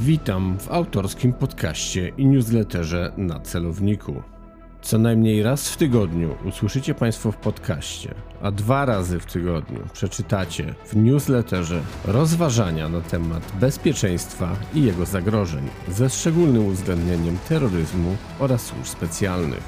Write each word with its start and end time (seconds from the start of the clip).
Witam 0.00 0.58
w 0.58 0.70
autorskim 0.70 1.32
podcaście 1.32 2.08
i 2.08 2.26
newsletterze 2.26 3.12
na 3.16 3.40
celowniku. 3.40 4.22
Co 4.82 4.98
najmniej 4.98 5.42
raz 5.42 5.68
w 5.68 5.76
tygodniu 5.76 6.36
usłyszycie 6.44 6.94
Państwo 6.94 7.32
w 7.32 7.36
podcaście, 7.36 8.14
a 8.42 8.50
dwa 8.50 8.84
razy 8.84 9.20
w 9.20 9.26
tygodniu 9.26 9.80
przeczytacie 9.92 10.74
w 10.86 10.96
newsletterze 10.96 11.82
rozważania 12.04 12.88
na 12.88 13.00
temat 13.00 13.52
bezpieczeństwa 13.60 14.56
i 14.74 14.82
jego 14.82 15.06
zagrożeń, 15.06 15.68
ze 15.88 16.10
szczególnym 16.10 16.66
uwzględnieniem 16.66 17.38
terroryzmu 17.48 18.16
oraz 18.38 18.62
służb 18.62 18.86
specjalnych. 18.86 19.62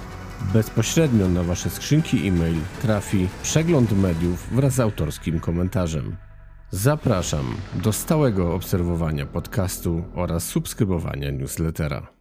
Bezpośrednio 0.53 1.29
na 1.29 1.43
Wasze 1.43 1.71
skrzynki 1.71 2.29
e-mail 2.29 2.57
trafi 2.83 3.29
przegląd 3.43 3.93
mediów 3.93 4.49
wraz 4.53 4.75
z 4.75 4.81
autorskim 4.81 5.41
komentarzem. 5.41 6.30
Zapraszam 6.71 7.57
do 7.85 7.93
stałego 7.93 8.55
obserwowania 8.55 9.27
podcastu 9.27 10.05
oraz 10.15 10.49
subskrybowania 10.49 11.31
newslettera. 11.31 12.13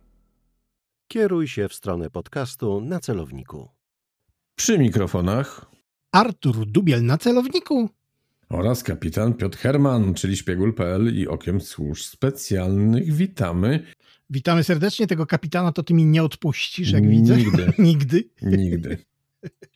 Kieruj 1.07 1.47
się 1.47 1.67
w 1.69 1.73
stronę 1.73 2.09
podcastu 2.09 2.81
na 2.81 2.99
celowniku. 2.99 3.69
Przy 4.55 4.79
mikrofonach 4.79 5.65
Artur 6.11 6.65
Dubiel 6.65 7.05
na 7.05 7.17
celowniku. 7.17 7.89
oraz 8.49 8.83
kapitan 8.83 9.33
Piotr 9.33 9.57
Herman, 9.57 10.13
czyli 10.13 10.37
szpiegul.pl 10.37 11.17
i 11.17 11.27
Okiem 11.27 11.61
Służb 11.61 12.03
Specjalnych. 12.03 13.13
Witamy. 13.13 13.85
Witamy 14.29 14.63
serdecznie. 14.63 15.07
Tego 15.07 15.25
kapitana 15.25 15.71
to 15.71 15.83
ty 15.83 15.93
mi 15.93 16.05
nie 16.05 16.23
odpuścisz, 16.23 16.91
jak 16.91 17.07
widzę. 17.09 17.37
Nigdy. 17.79 18.29
Nigdy. 18.57 18.97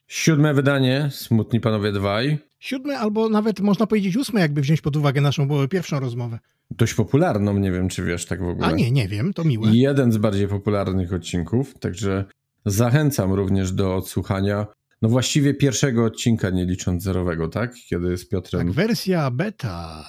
Siódme 0.08 0.54
wydanie, 0.54 1.10
Smutni 1.12 1.60
Panowie 1.60 1.92
Dwaj. 1.92 2.40
Siódmy 2.60 2.98
albo 2.98 3.30
nawet 3.30 3.60
można 3.60 3.88
powiedzieć 3.88 4.18
ósme, 4.18 4.42
jakby 4.42 4.62
wziąć 4.62 4.82
pod 4.82 4.96
uwagę 4.96 5.22
naszą 5.22 5.48
bo, 5.48 5.68
pierwszą 5.68 6.00
rozmowę. 6.00 6.40
Dość 6.72 6.94
popularną, 6.94 7.60
nie 7.60 7.72
wiem 7.72 7.90
czy 7.90 8.04
wiesz 8.04 8.26
tak 8.26 8.40
w 8.44 8.48
ogóle. 8.48 8.68
A 8.68 8.72
nie, 8.72 8.92
nie 8.92 9.08
wiem, 9.08 9.34
to 9.34 9.44
miłe. 9.44 9.70
Jeden 9.72 10.12
z 10.12 10.18
bardziej 10.18 10.48
popularnych 10.48 11.14
odcinków, 11.14 11.80
także 11.80 12.26
zachęcam 12.66 13.34
również 13.34 13.72
do 13.72 13.96
odsłuchania. 13.96 14.68
No 15.02 15.10
właściwie 15.10 15.54
pierwszego 15.54 16.06
odcinka, 16.06 16.50
nie 16.50 16.66
licząc 16.66 17.04
zerowego, 17.04 17.48
tak? 17.48 17.74
Kiedy 17.90 18.18
z 18.18 18.28
Piotrem. 18.28 18.68
Tak, 18.68 18.76
wersja 18.76 19.32
beta. 19.32 20.06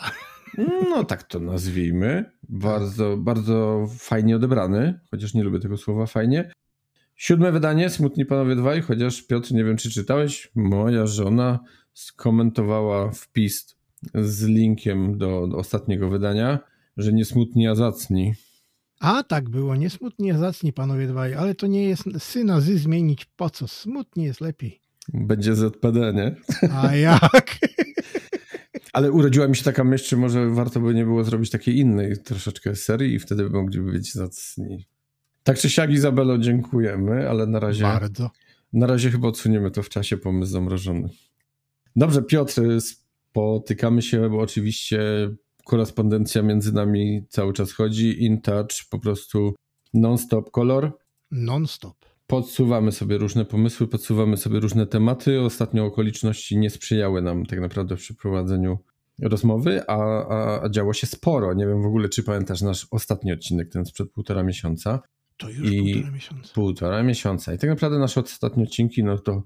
No 0.91 1.05
tak 1.05 1.23
to 1.23 1.41
nazwijmy. 1.41 2.25
Bardzo, 2.49 3.17
bardzo 3.17 3.87
fajnie 3.99 4.37
odebrany, 4.37 5.01
chociaż 5.11 5.35
nie 5.35 5.45
lubię 5.45 5.61
tego 5.61 5.77
słowa 5.77 6.07
fajnie. 6.07 6.51
Siódme 7.17 7.53
wydanie, 7.53 7.91
Smutni 7.91 8.27
Panowie 8.27 8.57
Dwaj, 8.57 8.83
chociaż 8.83 9.23
Piotr, 9.23 9.53
nie 9.53 9.65
wiem 9.65 9.77
czy 9.77 9.91
czytałeś, 9.91 10.51
moja 10.55 11.07
żona 11.07 11.59
skomentowała 11.93 13.11
wpis 13.11 13.77
z 14.15 14.43
linkiem 14.43 15.19
do, 15.19 15.47
do 15.47 15.57
ostatniego 15.57 16.11
wydania, 16.11 16.59
że 16.97 17.13
nie 17.13 17.25
smutni, 17.25 17.69
a 17.69 17.75
zacni. 17.75 18.35
A 19.01 19.23
tak 19.23 19.51
było, 19.51 19.77
nie 19.77 19.91
smutnie 19.91 20.39
zacni 20.39 20.73
panowie 20.73 21.07
dwaj, 21.07 21.35
ale 21.35 21.55
to 21.55 21.67
nie 21.67 21.89
jest 21.89 22.05
syna 22.19 22.61
zy 22.61 22.79
zmienić 22.79 23.25
po 23.25 23.51
co? 23.51 23.69
Smutnie 23.69 24.25
jest 24.25 24.41
lepiej. 24.41 24.81
Będzie 25.09 25.55
ZPD, 25.55 26.13
nie? 26.13 26.37
A 26.71 26.97
jak? 26.97 27.59
Ale 28.93 29.13
urodziła 29.13 29.49
mi 29.49 29.57
się 29.57 29.65
taka 29.65 29.85
myśl, 29.85 30.05
czy 30.05 30.17
może 30.17 30.51
warto 30.51 30.81
by 30.81 30.95
nie 30.95 31.05
było 31.05 31.25
zrobić 31.25 31.51
takiej 31.51 31.79
innej 31.79 32.19
troszeczkę 32.19 32.77
serii 32.77 33.15
i 33.15 33.19
wtedy 33.19 33.51
mogliby 33.51 33.93
być 33.93 34.13
zacni. 34.13 34.87
Tak 35.45 35.59
czy 35.59 35.71
siak, 35.71 35.91
Izabelo, 35.91 36.39
dziękujemy, 36.39 37.31
ale 37.31 37.47
na 37.47 37.61
razie, 37.61 37.83
Bardzo. 37.83 38.31
na 38.73 38.87
razie 38.87 39.11
chyba 39.11 39.29
odsuniemy 39.29 39.71
to 39.71 39.83
w 39.83 39.89
czasie, 39.89 40.17
pomysł 40.17 40.53
zamrożony. 40.53 41.09
Dobrze, 41.97 42.23
Piotr, 42.23 42.63
spotykamy 42.81 44.03
się, 44.03 44.31
bo 44.31 44.39
oczywiście 44.39 45.01
korespondencja 45.65 46.43
między 46.43 46.73
nami 46.73 47.25
cały 47.29 47.53
czas 47.53 47.73
chodzi, 47.73 48.25
in 48.25 48.41
touch, 48.41 48.89
po 48.91 48.99
prostu 48.99 49.55
non-stop 49.95 50.51
kolor. 50.51 50.99
Non-stop. 51.31 51.97
Podsuwamy 52.27 52.93
sobie 52.93 53.19
różne 53.19 53.45
pomysły, 53.45 53.89
podsuwamy 53.89 54.37
sobie 54.37 54.61
różne 54.61 54.87
tematy. 54.87 55.41
Ostatnio 55.41 55.85
okoliczności 55.85 56.59
nie 56.59 56.71
sprzyjały 56.71 57.23
nam 57.23 57.47
tak 57.47 57.61
naprawdę 57.61 57.97
w 57.97 58.01
przeprowadzeniu 58.01 58.79
rozmowy, 59.23 59.83
a, 59.87 60.27
a, 60.29 60.63
a 60.63 60.69
działo 60.69 60.93
się 60.93 61.07
sporo. 61.07 61.55
Nie 61.55 61.67
wiem 61.67 61.83
w 61.83 61.87
ogóle, 61.87 62.09
czy 62.09 62.23
pamiętasz 62.23 62.63
nasz 62.63 62.87
ostatni 62.91 63.33
odcinek, 63.33 63.69
ten 63.73 63.85
sprzed 63.85 64.11
półtora 64.11 64.43
miesiąca. 64.43 65.01
To 65.37 65.51
już 65.51 65.71
I- 65.71 65.93
półtora 65.93 66.11
miesiąca. 66.11 66.55
Półtora 66.55 67.03
miesiąca. 67.03 67.55
I 67.55 67.59
tak 67.59 67.71
naprawdę 67.71 67.99
nasze 67.99 68.21
ostatnie 68.21 68.65
odcinki, 68.65 69.05
no 69.05 69.19
to 69.19 69.43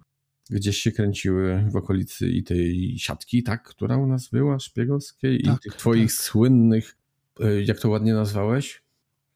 gdzieś 0.51 0.77
się 0.79 0.93
kręciły 0.93 1.65
w 1.71 1.77
okolicy 1.77 2.29
i 2.29 2.43
tej 2.45 2.95
siatki, 2.99 3.43
tak, 3.43 3.63
która 3.63 3.97
u 3.97 4.07
nas 4.07 4.29
była, 4.29 4.59
szpiegowskiej, 4.59 5.41
i 5.41 5.45
Tak, 5.45 5.61
tych 5.63 5.75
twoich 5.75 6.13
tak. 6.13 6.23
słynnych, 6.23 6.97
y, 7.41 7.65
jak 7.67 7.79
to 7.81 7.89
ładnie 7.89 8.15
nazwałeś? 8.15 8.83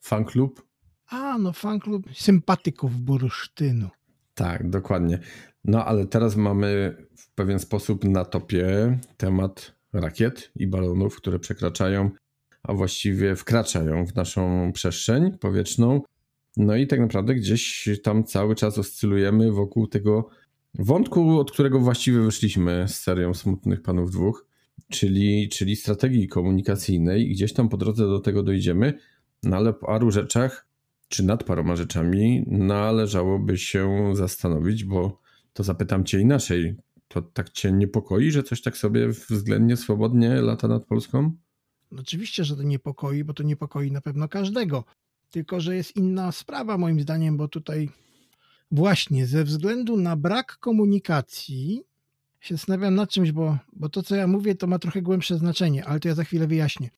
Fan 0.00 0.24
klub? 0.24 0.66
A, 1.06 1.38
no 1.38 1.52
fanklub 1.52 2.06
sympatyków 2.14 3.00
bursztynu. 3.00 3.88
Tak, 4.34 4.70
dokładnie. 4.70 5.19
No 5.64 5.84
ale 5.84 6.06
teraz 6.06 6.36
mamy 6.36 6.96
w 7.16 7.30
pewien 7.34 7.58
sposób 7.58 8.04
na 8.04 8.24
topie 8.24 8.98
temat 9.16 9.74
rakiet 9.92 10.50
i 10.56 10.66
balonów, 10.66 11.16
które 11.16 11.38
przekraczają, 11.38 12.10
a 12.62 12.72
właściwie 12.74 13.36
wkraczają 13.36 14.06
w 14.06 14.14
naszą 14.14 14.70
przestrzeń 14.74 15.38
powietrzną. 15.38 16.00
No 16.56 16.76
i 16.76 16.86
tak 16.86 17.00
naprawdę 17.00 17.34
gdzieś 17.34 17.88
tam 18.02 18.24
cały 18.24 18.54
czas 18.54 18.78
oscylujemy 18.78 19.52
wokół 19.52 19.86
tego 19.86 20.28
wątku, 20.74 21.38
od 21.38 21.52
którego 21.52 21.80
właściwie 21.80 22.20
wyszliśmy 22.20 22.84
z 22.88 22.94
serią 22.94 23.34
Smutnych 23.34 23.82
Panów 23.82 24.10
Dwóch, 24.10 24.46
czyli, 24.90 25.48
czyli 25.48 25.76
strategii 25.76 26.28
komunikacyjnej. 26.28 27.30
I 27.30 27.34
gdzieś 27.34 27.52
tam 27.52 27.68
po 27.68 27.76
drodze 27.76 28.06
do 28.06 28.20
tego 28.20 28.42
dojdziemy, 28.42 28.98
no 29.42 29.56
ale 29.56 29.72
po 29.72 29.86
paru 29.86 30.10
rzeczach 30.10 30.66
czy 31.08 31.24
nad 31.24 31.44
paroma 31.44 31.76
rzeczami 31.76 32.44
należałoby 32.46 33.58
się 33.58 34.12
zastanowić, 34.14 34.84
bo 34.84 35.20
to 35.52 35.62
zapytam 35.62 36.04
cię 36.04 36.20
inaczej. 36.20 36.76
To 37.08 37.22
tak 37.22 37.50
cię 37.50 37.72
niepokoi, 37.72 38.30
że 38.30 38.42
coś 38.42 38.62
tak 38.62 38.76
sobie 38.76 39.08
względnie 39.08 39.76
swobodnie 39.76 40.28
lata 40.28 40.69
nad 40.69 40.84
Polską? 40.84 41.32
Oczywiście, 41.98 42.44
że 42.44 42.56
to 42.56 42.62
niepokoi, 42.62 43.24
bo 43.24 43.34
to 43.34 43.42
niepokoi 43.42 43.90
na 43.90 44.00
pewno 44.00 44.28
każdego. 44.28 44.84
Tylko, 45.32 45.60
że 45.60 45.76
jest 45.76 45.97
inna 45.97 46.32
sprawa 46.32 46.78
moim 46.78 47.00
zdaniem, 47.00 47.37
bo 47.37 47.48
tutaj 47.48 47.91
właśnie 48.70 49.26
ze 49.26 49.44
względu 49.44 49.97
na 49.97 50.16
brak 50.16 50.59
komunikacji 50.59 51.82
się 52.41 52.54
zastanawiam 52.54 52.94
nad 52.94 53.10
czymś, 53.10 53.32
bo, 53.32 53.59
bo 53.72 53.88
to, 53.88 54.03
co 54.03 54.16
ja 54.16 54.26
mówię, 54.26 54.54
to 54.54 54.66
ma 54.66 54.78
trochę 54.78 55.03
głębsze 55.03 55.38
znaczenie, 55.38 55.84
ale 55.84 56.00
to 56.00 56.09
ja 56.09 56.15
za 56.15 56.25
chwilę 56.25 56.47
wyjaśnię. 56.47 56.91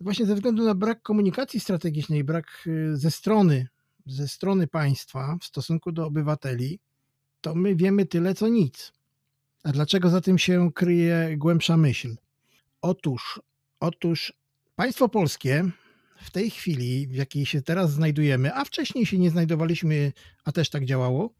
Właśnie 0.00 0.26
ze 0.26 0.34
względu 0.34 0.64
na 0.64 0.74
brak 0.74 1.02
komunikacji 1.02 1.60
strategicznej, 1.60 2.24
brak 2.24 2.64
y, 2.66 2.96
ze 2.96 3.10
strony, 3.10 3.68
ze 4.06 4.28
strony 4.28 4.66
państwa 4.66 5.36
w 5.40 5.44
stosunku 5.44 5.92
do 5.92 6.06
obywateli, 6.06 6.78
to 7.40 7.54
my 7.54 7.76
wiemy 7.76 8.06
tyle, 8.06 8.34
co 8.34 8.48
nic. 8.48 8.92
A 9.64 9.72
dlaczego 9.72 10.10
za 10.10 10.20
tym 10.20 10.38
się 10.38 10.72
kryje 10.72 11.34
głębsza 11.36 11.76
myśl? 11.76 12.16
Otóż, 12.80 13.40
otóż 13.80 14.32
państwo 14.76 15.08
polskie 15.08 15.64
w 16.22 16.30
tej 16.30 16.50
chwili, 16.50 17.06
w 17.06 17.14
jakiej 17.14 17.46
się 17.46 17.62
teraz 17.62 17.92
znajdujemy, 17.92 18.54
a 18.54 18.64
wcześniej 18.64 19.06
się 19.06 19.18
nie 19.18 19.30
znajdowaliśmy, 19.30 20.12
a 20.44 20.52
też 20.52 20.70
tak 20.70 20.84
działało. 20.84 21.34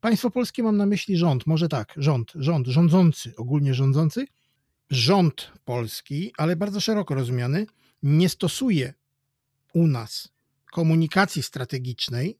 Państwo 0.00 0.30
polskie 0.30 0.62
mam 0.62 0.76
na 0.76 0.86
myśli 0.86 1.16
rząd, 1.16 1.46
może 1.46 1.68
tak, 1.68 1.94
rząd, 1.96 2.32
rząd, 2.34 2.66
rządzący, 2.66 3.36
ogólnie 3.36 3.74
rządzący. 3.74 4.26
Rząd 4.90 5.52
polski, 5.64 6.32
ale 6.36 6.56
bardzo 6.56 6.80
szeroko 6.80 7.14
rozumiany, 7.14 7.66
nie 8.02 8.28
stosuje 8.28 8.94
u 9.74 9.86
nas 9.86 10.28
komunikacji 10.72 11.42
strategicznej, 11.42 12.38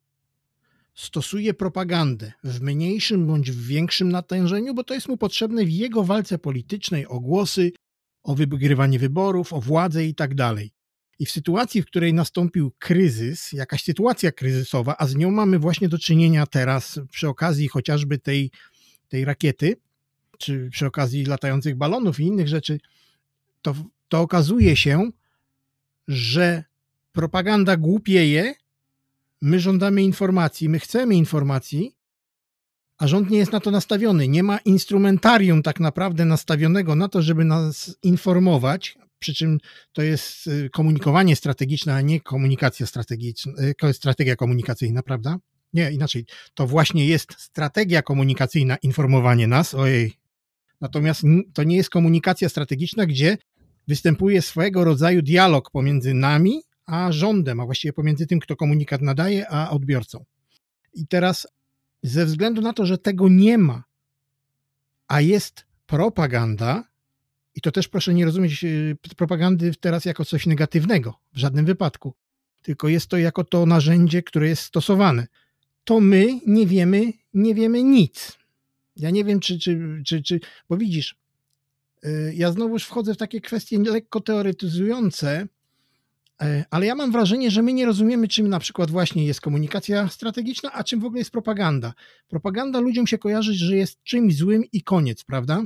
stosuje 0.94 1.54
propagandę 1.54 2.32
w 2.44 2.60
mniejszym 2.60 3.26
bądź 3.26 3.50
w 3.50 3.66
większym 3.66 4.12
natężeniu, 4.12 4.74
bo 4.74 4.84
to 4.84 4.94
jest 4.94 5.08
mu 5.08 5.16
potrzebne 5.16 5.64
w 5.64 5.70
jego 5.70 6.04
walce 6.04 6.38
politycznej 6.38 7.06
o 7.06 7.20
głosy, 7.20 7.72
o 8.22 8.34
wygrywanie 8.34 8.98
wyborów, 8.98 9.52
o 9.52 9.60
władzę 9.60 10.04
i 10.04 10.14
tak 10.14 10.34
dalej. 10.34 10.73
I 11.18 11.26
w 11.26 11.30
sytuacji, 11.30 11.82
w 11.82 11.86
której 11.86 12.14
nastąpił 12.14 12.72
kryzys, 12.78 13.52
jakaś 13.52 13.82
sytuacja 13.82 14.32
kryzysowa, 14.32 14.96
a 14.98 15.06
z 15.06 15.16
nią 15.16 15.30
mamy 15.30 15.58
właśnie 15.58 15.88
do 15.88 15.98
czynienia 15.98 16.46
teraz 16.46 17.00
przy 17.10 17.28
okazji 17.28 17.68
chociażby 17.68 18.18
tej, 18.18 18.50
tej 19.08 19.24
rakiety, 19.24 19.76
czy 20.38 20.68
przy 20.72 20.86
okazji 20.86 21.24
latających 21.24 21.76
balonów 21.76 22.20
i 22.20 22.24
innych 22.24 22.48
rzeczy, 22.48 22.80
to, 23.62 23.74
to 24.08 24.20
okazuje 24.20 24.76
się, 24.76 25.10
że 26.08 26.64
propaganda 27.12 27.76
głupieje, 27.76 28.54
my 29.42 29.60
żądamy 29.60 30.02
informacji, 30.02 30.68
my 30.68 30.78
chcemy 30.78 31.14
informacji, 31.14 31.94
a 32.98 33.06
rząd 33.06 33.30
nie 33.30 33.38
jest 33.38 33.52
na 33.52 33.60
to 33.60 33.70
nastawiony. 33.70 34.28
Nie 34.28 34.42
ma 34.42 34.58
instrumentarium 34.58 35.62
tak 35.62 35.80
naprawdę 35.80 36.24
nastawionego 36.24 36.94
na 36.94 37.08
to, 37.08 37.22
żeby 37.22 37.44
nas 37.44 37.96
informować, 38.02 38.98
przy 39.24 39.34
czym 39.34 39.58
to 39.92 40.02
jest 40.02 40.46
y, 40.46 40.70
komunikowanie 40.70 41.36
strategiczne, 41.36 41.94
a 41.94 42.00
nie 42.00 42.20
komunikacja 42.20 42.86
strategiczna, 42.86 43.52
y, 43.84 43.92
strategia 43.92 44.36
komunikacyjna, 44.36 45.02
prawda? 45.02 45.36
Nie, 45.72 45.92
inaczej. 45.92 46.26
To 46.54 46.66
właśnie 46.66 47.06
jest 47.06 47.34
strategia 47.38 48.02
komunikacyjna, 48.02 48.76
informowanie 48.76 49.46
nas. 49.46 49.74
Ojej. 49.74 50.12
Natomiast 50.80 51.22
to 51.54 51.62
nie 51.62 51.76
jest 51.76 51.90
komunikacja 51.90 52.48
strategiczna, 52.48 53.06
gdzie 53.06 53.38
występuje 53.88 54.42
swego 54.42 54.84
rodzaju 54.84 55.22
dialog 55.22 55.70
pomiędzy 55.70 56.14
nami 56.14 56.62
a 56.86 57.12
rządem, 57.12 57.60
a 57.60 57.64
właściwie 57.64 57.92
pomiędzy 57.92 58.26
tym, 58.26 58.40
kto 58.40 58.56
komunikat 58.56 59.02
nadaje, 59.02 59.48
a 59.50 59.70
odbiorcą. 59.70 60.24
I 60.94 61.06
teraz 61.06 61.46
ze 62.02 62.26
względu 62.26 62.62
na 62.62 62.72
to, 62.72 62.86
że 62.86 62.98
tego 62.98 63.28
nie 63.28 63.58
ma, 63.58 63.84
a 65.08 65.20
jest 65.20 65.66
propaganda, 65.86 66.84
i 67.54 67.60
to 67.60 67.72
też 67.72 67.88
proszę 67.88 68.14
nie 68.14 68.24
rozumieć 68.24 68.64
y, 68.64 68.96
propagandy 69.16 69.74
teraz 69.80 70.04
jako 70.04 70.24
coś 70.24 70.46
negatywnego, 70.46 71.14
w 71.32 71.38
żadnym 71.38 71.64
wypadku, 71.64 72.14
tylko 72.62 72.88
jest 72.88 73.06
to 73.06 73.18
jako 73.18 73.44
to 73.44 73.66
narzędzie, 73.66 74.22
które 74.22 74.48
jest 74.48 74.62
stosowane. 74.62 75.26
To 75.84 76.00
my 76.00 76.40
nie 76.46 76.66
wiemy, 76.66 77.12
nie 77.34 77.54
wiemy 77.54 77.82
nic. 77.82 78.38
Ja 78.96 79.10
nie 79.10 79.24
wiem, 79.24 79.40
czy, 79.40 79.58
czy, 79.58 80.02
czy, 80.06 80.22
czy 80.22 80.40
bo 80.68 80.76
widzisz, 80.76 81.16
y, 82.04 82.32
ja 82.36 82.52
znowuż 82.52 82.84
wchodzę 82.84 83.14
w 83.14 83.16
takie 83.16 83.40
kwestie 83.40 83.78
lekko 83.78 84.20
teoretyzujące, 84.20 85.46
y, 86.42 86.64
ale 86.70 86.86
ja 86.86 86.94
mam 86.94 87.12
wrażenie, 87.12 87.50
że 87.50 87.62
my 87.62 87.72
nie 87.72 87.86
rozumiemy, 87.86 88.28
czym 88.28 88.48
na 88.48 88.58
przykład 88.58 88.90
właśnie 88.90 89.26
jest 89.26 89.40
komunikacja 89.40 90.08
strategiczna, 90.08 90.72
a 90.72 90.84
czym 90.84 91.00
w 91.00 91.04
ogóle 91.04 91.18
jest 91.18 91.30
propaganda. 91.30 91.94
Propaganda 92.28 92.80
ludziom 92.80 93.06
się 93.06 93.18
kojarzy, 93.18 93.54
że 93.54 93.76
jest 93.76 94.02
czymś 94.02 94.36
złym 94.36 94.64
i 94.72 94.82
koniec, 94.82 95.24
prawda? 95.24 95.62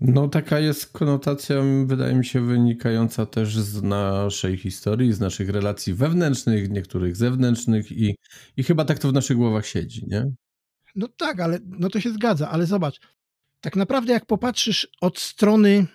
No, 0.00 0.28
taka 0.28 0.60
jest 0.60 0.92
konotacja, 0.92 1.56
wydaje 1.86 2.14
mi 2.14 2.24
się, 2.24 2.40
wynikająca 2.40 3.26
też 3.26 3.58
z 3.58 3.82
naszej 3.82 4.56
historii, 4.56 5.12
z 5.12 5.20
naszych 5.20 5.48
relacji 5.48 5.94
wewnętrznych, 5.94 6.70
niektórych 6.70 7.16
zewnętrznych 7.16 7.92
i, 7.92 8.16
i 8.56 8.62
chyba 8.62 8.84
tak 8.84 8.98
to 8.98 9.08
w 9.08 9.12
naszych 9.12 9.36
głowach 9.36 9.66
siedzi, 9.66 10.06
nie? 10.06 10.32
No 10.96 11.08
tak, 11.08 11.40
ale 11.40 11.58
no 11.64 11.88
to 11.88 12.00
się 12.00 12.10
zgadza, 12.10 12.50
ale 12.50 12.66
zobacz, 12.66 13.00
tak 13.60 13.76
naprawdę 13.76 14.12
jak 14.12 14.26
popatrzysz 14.26 14.88
od 15.00 15.18
strony 15.18 15.86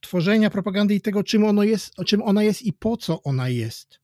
tworzenia 0.00 0.50
propagandy 0.50 0.94
i 0.94 1.00
tego, 1.00 1.24
czym, 1.24 1.44
ono 1.44 1.62
jest, 1.62 1.94
czym 2.06 2.22
ona 2.22 2.42
jest 2.42 2.62
i 2.62 2.72
po 2.72 2.96
co 2.96 3.22
ona 3.22 3.48
jest, 3.48 4.00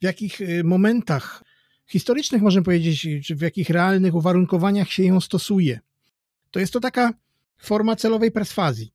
w 0.00 0.04
jakich 0.04 0.40
y, 0.40 0.64
momentach 0.64 1.44
historycznych, 1.86 2.42
możemy 2.42 2.64
powiedzieć, 2.64 3.08
czy 3.24 3.36
w 3.36 3.40
jakich 3.40 3.70
realnych 3.70 4.14
uwarunkowaniach 4.14 4.92
się 4.92 5.02
ją 5.02 5.20
stosuje, 5.20 5.80
to 6.50 6.60
jest 6.60 6.72
to 6.72 6.80
taka 6.80 7.12
forma 7.58 7.96
celowej 7.96 8.30
perswazji. 8.30 8.92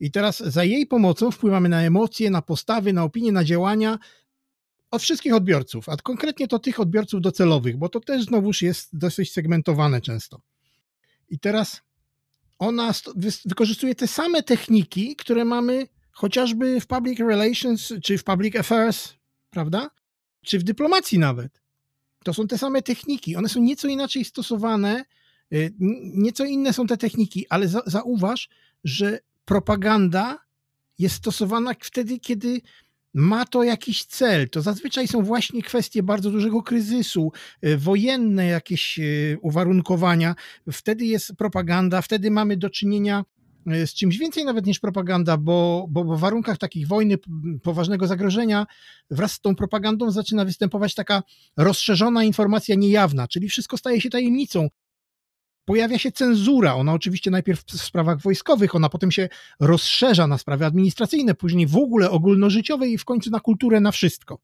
I 0.00 0.10
teraz 0.10 0.38
za 0.38 0.64
jej 0.64 0.86
pomocą 0.86 1.30
wpływamy 1.30 1.68
na 1.68 1.82
emocje, 1.82 2.30
na 2.30 2.42
postawy, 2.42 2.92
na 2.92 3.04
opinie, 3.04 3.32
na 3.32 3.44
działania 3.44 3.98
od 4.90 5.02
wszystkich 5.02 5.34
odbiorców, 5.34 5.88
a 5.88 5.96
konkretnie 5.96 6.48
to 6.48 6.58
tych 6.58 6.80
odbiorców 6.80 7.20
docelowych, 7.20 7.76
bo 7.76 7.88
to 7.88 8.00
też 8.00 8.24
znowuż 8.24 8.62
jest 8.62 8.98
dosyć 8.98 9.32
segmentowane 9.32 10.00
często. 10.00 10.40
I 11.28 11.38
teraz 11.38 11.82
ona 12.58 12.92
wykorzystuje 13.44 13.94
te 13.94 14.06
same 14.06 14.42
techniki, 14.42 15.16
które 15.16 15.44
mamy 15.44 15.86
chociażby 16.10 16.80
w 16.80 16.86
public 16.86 17.18
relations, 17.18 17.92
czy 18.02 18.18
w 18.18 18.24
public 18.24 18.56
affairs, 18.56 19.14
prawda? 19.50 19.90
Czy 20.42 20.58
w 20.58 20.62
dyplomacji 20.62 21.18
nawet. 21.18 21.62
To 22.24 22.34
są 22.34 22.46
te 22.46 22.58
same 22.58 22.82
techniki. 22.82 23.36
One 23.36 23.48
są 23.48 23.60
nieco 23.60 23.88
inaczej 23.88 24.24
stosowane, 24.24 25.04
nieco 26.14 26.44
inne 26.44 26.72
są 26.72 26.86
te 26.86 26.96
techniki, 26.96 27.46
ale 27.48 27.68
zauważ, 27.86 28.48
że 28.84 29.18
propaganda 29.44 30.38
jest 30.98 31.14
stosowana 31.14 31.74
wtedy, 31.80 32.18
kiedy 32.18 32.60
ma 33.14 33.46
to 33.46 33.62
jakiś 33.62 34.04
cel. 34.04 34.50
To 34.50 34.62
zazwyczaj 34.62 35.08
są 35.08 35.22
właśnie 35.22 35.62
kwestie 35.62 36.02
bardzo 36.02 36.30
dużego 36.30 36.62
kryzysu, 36.62 37.32
y, 37.66 37.78
wojenne 37.78 38.46
jakieś 38.46 38.98
y, 38.98 39.38
uwarunkowania. 39.42 40.34
Wtedy 40.72 41.04
jest 41.04 41.36
propaganda, 41.36 42.02
wtedy 42.02 42.30
mamy 42.30 42.56
do 42.56 42.70
czynienia 42.70 43.24
y, 43.72 43.86
z 43.86 43.94
czymś 43.94 44.18
więcej 44.18 44.44
nawet 44.44 44.66
niż 44.66 44.78
propaganda, 44.78 45.36
bo, 45.36 45.86
bo 45.90 46.04
w 46.04 46.20
warunkach 46.20 46.58
takich 46.58 46.88
wojny, 46.88 47.18
poważnego 47.62 48.06
zagrożenia, 48.06 48.66
wraz 49.10 49.32
z 49.32 49.40
tą 49.40 49.54
propagandą 49.54 50.10
zaczyna 50.10 50.44
występować 50.44 50.94
taka 50.94 51.22
rozszerzona 51.56 52.24
informacja 52.24 52.74
niejawna, 52.74 53.28
czyli 53.28 53.48
wszystko 53.48 53.76
staje 53.76 54.00
się 54.00 54.10
tajemnicą 54.10 54.68
pojawia 55.68 55.98
się 55.98 56.12
cenzura. 56.12 56.74
Ona 56.74 56.92
oczywiście 56.92 57.30
najpierw 57.30 57.64
w 57.64 57.80
sprawach 57.80 58.20
wojskowych, 58.20 58.74
ona 58.74 58.88
potem 58.88 59.10
się 59.10 59.28
rozszerza 59.60 60.26
na 60.26 60.38
sprawy 60.38 60.66
administracyjne, 60.66 61.34
później 61.34 61.66
w 61.66 61.76
ogóle 61.76 62.10
ogólnożyciowe 62.10 62.88
i 62.88 62.98
w 62.98 63.04
końcu 63.04 63.30
na 63.30 63.40
kulturę, 63.40 63.80
na 63.80 63.92
wszystko. 63.92 64.38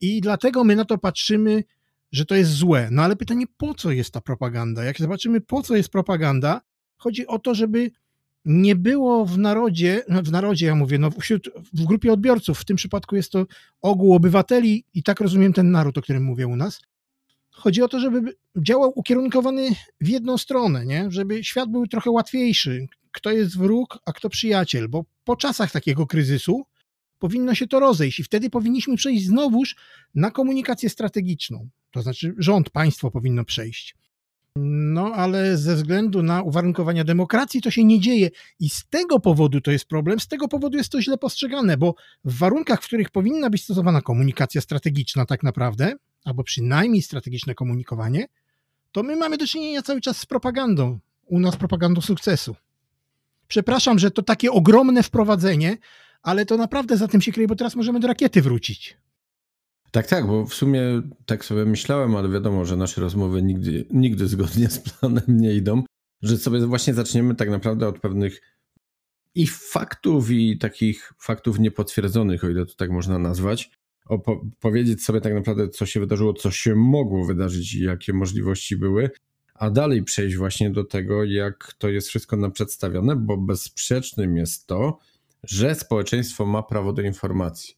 I 0.00 0.20
dlatego 0.20 0.64
my 0.64 0.76
na 0.76 0.84
to 0.84 0.98
patrzymy, 0.98 1.64
że 2.12 2.24
to 2.24 2.34
jest 2.34 2.50
złe. 2.50 2.88
No 2.90 3.02
ale 3.02 3.16
pytanie, 3.16 3.46
po 3.56 3.74
co 3.74 3.90
jest 3.90 4.10
ta 4.10 4.20
propaganda? 4.20 4.84
Jak 4.84 4.98
zobaczymy, 4.98 5.40
po 5.40 5.62
co 5.62 5.76
jest 5.76 5.88
propaganda, 5.88 6.60
chodzi 6.96 7.26
o 7.26 7.38
to, 7.38 7.54
żeby 7.54 7.90
nie 8.44 8.76
było 8.76 9.26
w 9.26 9.38
narodzie, 9.38 10.02
no, 10.08 10.22
w 10.22 10.30
narodzie 10.30 10.66
ja 10.66 10.74
mówię, 10.74 10.98
no 10.98 11.10
wśród, 11.10 11.50
w 11.72 11.84
grupie 11.84 12.12
odbiorców, 12.12 12.58
w 12.58 12.64
tym 12.64 12.76
przypadku 12.76 13.16
jest 13.16 13.32
to 13.32 13.46
ogół 13.80 14.14
obywateli 14.14 14.84
i 14.94 15.02
tak 15.02 15.20
rozumiem 15.20 15.52
ten 15.52 15.70
naród, 15.70 15.98
o 15.98 16.02
którym 16.02 16.24
mówię 16.24 16.46
u 16.46 16.56
nas, 16.56 16.80
Chodzi 17.64 17.82
o 17.82 17.88
to, 17.88 18.00
żeby 18.00 18.36
działał 18.56 18.92
ukierunkowany 18.94 19.70
w 20.00 20.08
jedną 20.08 20.38
stronę, 20.38 20.86
nie? 20.86 21.10
żeby 21.10 21.44
świat 21.44 21.70
był 21.70 21.86
trochę 21.86 22.10
łatwiejszy. 22.10 22.86
Kto 23.12 23.30
jest 23.30 23.58
wróg, 23.58 23.98
a 24.06 24.12
kto 24.12 24.28
przyjaciel, 24.28 24.88
bo 24.88 25.04
po 25.24 25.36
czasach 25.36 25.70
takiego 25.70 26.06
kryzysu 26.06 26.62
powinno 27.18 27.54
się 27.54 27.66
to 27.66 27.80
rozejść 27.80 28.20
i 28.20 28.24
wtedy 28.24 28.50
powinniśmy 28.50 28.96
przejść 28.96 29.26
znowuż 29.26 29.76
na 30.14 30.30
komunikację 30.30 30.90
strategiczną. 30.90 31.68
To 31.90 32.02
znaczy 32.02 32.34
rząd, 32.38 32.70
państwo 32.70 33.10
powinno 33.10 33.44
przejść. 33.44 33.96
No, 34.56 35.12
ale 35.14 35.56
ze 35.56 35.74
względu 35.76 36.22
na 36.22 36.42
uwarunkowania 36.42 37.04
demokracji 37.04 37.62
to 37.62 37.70
się 37.70 37.84
nie 37.84 38.00
dzieje 38.00 38.30
i 38.60 38.68
z 38.68 38.84
tego 38.90 39.20
powodu 39.20 39.60
to 39.60 39.70
jest 39.70 39.86
problem, 39.86 40.20
z 40.20 40.28
tego 40.28 40.48
powodu 40.48 40.78
jest 40.78 40.92
to 40.92 41.02
źle 41.02 41.18
postrzegane, 41.18 41.76
bo 41.76 41.94
w 42.24 42.38
warunkach, 42.38 42.82
w 42.82 42.86
których 42.86 43.10
powinna 43.10 43.50
być 43.50 43.64
stosowana 43.64 44.00
komunikacja 44.00 44.60
strategiczna 44.60 45.26
tak 45.26 45.42
naprawdę, 45.42 45.94
albo 46.24 46.44
przynajmniej 46.44 47.02
strategiczne 47.02 47.54
komunikowanie, 47.54 48.26
to 48.92 49.02
my 49.02 49.16
mamy 49.16 49.38
do 49.38 49.46
czynienia 49.46 49.82
cały 49.82 50.00
czas 50.00 50.18
z 50.18 50.26
propagandą. 50.26 50.98
U 51.26 51.40
nas 51.40 51.56
propagandą 51.56 52.00
sukcesu. 52.00 52.56
Przepraszam, 53.48 53.98
że 53.98 54.10
to 54.10 54.22
takie 54.22 54.52
ogromne 54.52 55.02
wprowadzenie, 55.02 55.78
ale 56.22 56.46
to 56.46 56.56
naprawdę 56.56 56.96
za 56.96 57.08
tym 57.08 57.20
się 57.20 57.32
kryje, 57.32 57.48
bo 57.48 57.56
teraz 57.56 57.76
możemy 57.76 58.00
do 58.00 58.08
rakiety 58.08 58.42
wrócić. 58.42 58.96
Tak, 59.90 60.06
tak, 60.06 60.26
bo 60.26 60.46
w 60.46 60.54
sumie 60.54 60.80
tak 61.26 61.44
sobie 61.44 61.64
myślałem, 61.64 62.16
ale 62.16 62.28
wiadomo, 62.28 62.64
że 62.64 62.76
nasze 62.76 63.00
rozmowy 63.00 63.42
nigdy, 63.42 63.86
nigdy 63.90 64.26
zgodnie 64.26 64.68
z 64.70 64.78
planem 64.78 65.22
nie 65.28 65.54
idą, 65.54 65.82
że 66.22 66.38
sobie 66.38 66.66
właśnie 66.66 66.94
zaczniemy 66.94 67.34
tak 67.34 67.50
naprawdę 67.50 67.88
od 67.88 68.00
pewnych 68.00 68.42
i 69.34 69.46
faktów, 69.46 70.30
i 70.30 70.58
takich 70.58 71.12
faktów 71.18 71.58
niepotwierdzonych, 71.58 72.44
o 72.44 72.48
ile 72.48 72.66
to 72.66 72.74
tak 72.74 72.90
można 72.90 73.18
nazwać, 73.18 73.70
opo- 74.08 74.50
powiedzieć 74.60 75.04
sobie 75.04 75.20
tak 75.20 75.34
naprawdę, 75.34 75.68
co 75.68 75.86
się 75.86 76.00
wydarzyło, 76.00 76.32
co 76.32 76.50
się 76.50 76.74
mogło 76.74 77.24
wydarzyć 77.24 77.74
i 77.74 77.82
jakie 77.82 78.12
możliwości 78.12 78.76
były, 78.76 79.10
a 79.54 79.70
dalej 79.70 80.02
przejść 80.02 80.36
właśnie 80.36 80.70
do 80.70 80.84
tego, 80.84 81.24
jak 81.24 81.74
to 81.78 81.88
jest 81.88 82.08
wszystko 82.08 82.36
nam 82.36 82.52
przedstawione, 82.52 83.16
bo 83.16 83.36
bezsprzecznym 83.36 84.36
jest 84.36 84.66
to, 84.66 84.98
że 85.42 85.74
społeczeństwo 85.74 86.46
ma 86.46 86.62
prawo 86.62 86.92
do 86.92 87.02
informacji. 87.02 87.74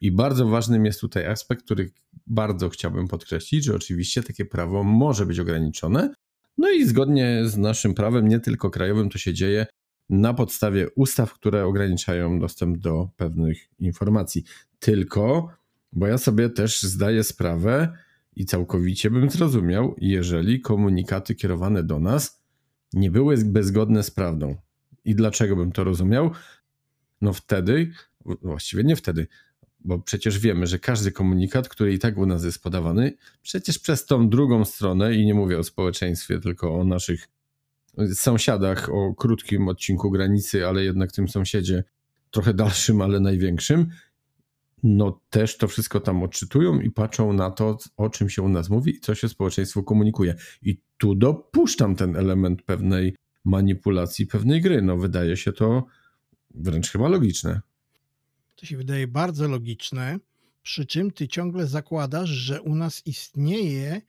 I 0.00 0.12
bardzo 0.12 0.46
ważnym 0.46 0.86
jest 0.86 1.00
tutaj 1.00 1.26
aspekt, 1.26 1.64
który 1.64 1.90
bardzo 2.26 2.68
chciałbym 2.68 3.08
podkreślić, 3.08 3.64
że 3.64 3.74
oczywiście 3.74 4.22
takie 4.22 4.44
prawo 4.44 4.84
może 4.84 5.26
być 5.26 5.38
ograniczone. 5.38 6.14
No 6.58 6.70
i 6.70 6.84
zgodnie 6.84 7.42
z 7.44 7.56
naszym 7.56 7.94
prawem, 7.94 8.28
nie 8.28 8.40
tylko 8.40 8.70
krajowym, 8.70 9.10
to 9.10 9.18
się 9.18 9.34
dzieje 9.34 9.66
na 10.10 10.34
podstawie 10.34 10.90
ustaw, 10.90 11.34
które 11.34 11.64
ograniczają 11.64 12.38
dostęp 12.38 12.78
do 12.78 13.08
pewnych 13.16 13.68
informacji. 13.78 14.44
Tylko, 14.78 15.48
bo 15.92 16.06
ja 16.06 16.18
sobie 16.18 16.50
też 16.50 16.82
zdaję 16.82 17.24
sprawę 17.24 17.92
i 18.36 18.44
całkowicie 18.44 19.10
bym 19.10 19.30
zrozumiał, 19.30 19.94
jeżeli 19.98 20.60
komunikaty 20.60 21.34
kierowane 21.34 21.82
do 21.84 21.98
nas 21.98 22.42
nie 22.92 23.10
były 23.10 23.36
bezgodne 23.44 24.02
z 24.02 24.10
prawdą. 24.10 24.56
I 25.04 25.14
dlaczego 25.14 25.56
bym 25.56 25.72
to 25.72 25.84
rozumiał? 25.84 26.30
No 27.20 27.32
wtedy, 27.32 27.90
właściwie 28.24 28.84
nie 28.84 28.96
wtedy, 28.96 29.26
bo 29.80 29.98
przecież 29.98 30.38
wiemy, 30.38 30.66
że 30.66 30.78
każdy 30.78 31.12
komunikat, 31.12 31.68
który 31.68 31.94
i 31.94 31.98
tak 31.98 32.18
u 32.18 32.26
nas 32.26 32.44
jest 32.44 32.62
podawany, 32.62 33.12
przecież 33.42 33.78
przez 33.78 34.06
tą 34.06 34.28
drugą 34.28 34.64
stronę, 34.64 35.14
i 35.14 35.26
nie 35.26 35.34
mówię 35.34 35.58
o 35.58 35.64
społeczeństwie, 35.64 36.40
tylko 36.40 36.74
o 36.74 36.84
naszych 36.84 37.28
sąsiadach, 38.14 38.88
o 38.92 39.14
krótkim 39.14 39.68
odcinku 39.68 40.10
granicy, 40.10 40.66
ale 40.66 40.84
jednak 40.84 41.12
tym 41.12 41.28
sąsiedzie 41.28 41.84
trochę 42.30 42.54
dalszym, 42.54 43.00
ale 43.00 43.20
największym, 43.20 43.86
no 44.82 45.20
też 45.30 45.56
to 45.56 45.68
wszystko 45.68 46.00
tam 46.00 46.22
odczytują 46.22 46.80
i 46.80 46.90
patrzą 46.90 47.32
na 47.32 47.50
to, 47.50 47.78
o 47.96 48.10
czym 48.10 48.30
się 48.30 48.42
u 48.42 48.48
nas 48.48 48.70
mówi 48.70 48.96
i 48.96 49.00
co 49.00 49.14
się 49.14 49.28
społeczeństwu 49.28 49.82
komunikuje. 49.82 50.34
I 50.62 50.80
tu 50.98 51.14
dopuszczam 51.14 51.96
ten 51.96 52.16
element 52.16 52.62
pewnej 52.62 53.16
manipulacji, 53.44 54.26
pewnej 54.26 54.60
gry. 54.60 54.82
No 54.82 54.96
wydaje 54.96 55.36
się 55.36 55.52
to 55.52 55.86
wręcz 56.54 56.90
chyba 56.90 57.08
logiczne. 57.08 57.60
To 58.56 58.66
się 58.66 58.76
wydaje 58.76 59.06
bardzo 59.06 59.48
logiczne, 59.48 60.18
przy 60.62 60.86
czym 60.86 61.10
ty 61.10 61.28
ciągle 61.28 61.66
zakładasz, 61.66 62.28
że 62.28 62.62
u 62.62 62.74
nas 62.74 63.02
istnieje 63.06 64.00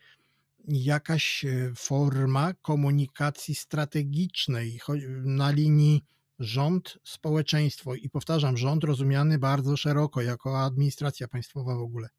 jakaś 0.68 1.46
e, 1.46 1.72
forma 1.76 2.54
komunikacji 2.54 3.56
strategicznej 3.56 4.80
na 5.24 5.52
linii 5.52 6.04
rząd, 6.40 6.98
społeczeństwo 7.04 7.96
i 7.96 8.10
powtarzam, 8.10 8.58
rząd 8.58 8.84
rozumiany 8.84 9.40
bardzo 9.40 9.78
szeroko, 9.78 10.22
jako 10.22 10.62
administracja 10.62 11.28
państwowa 11.28 11.76
w 11.76 11.82
ogóle. 11.82 12.10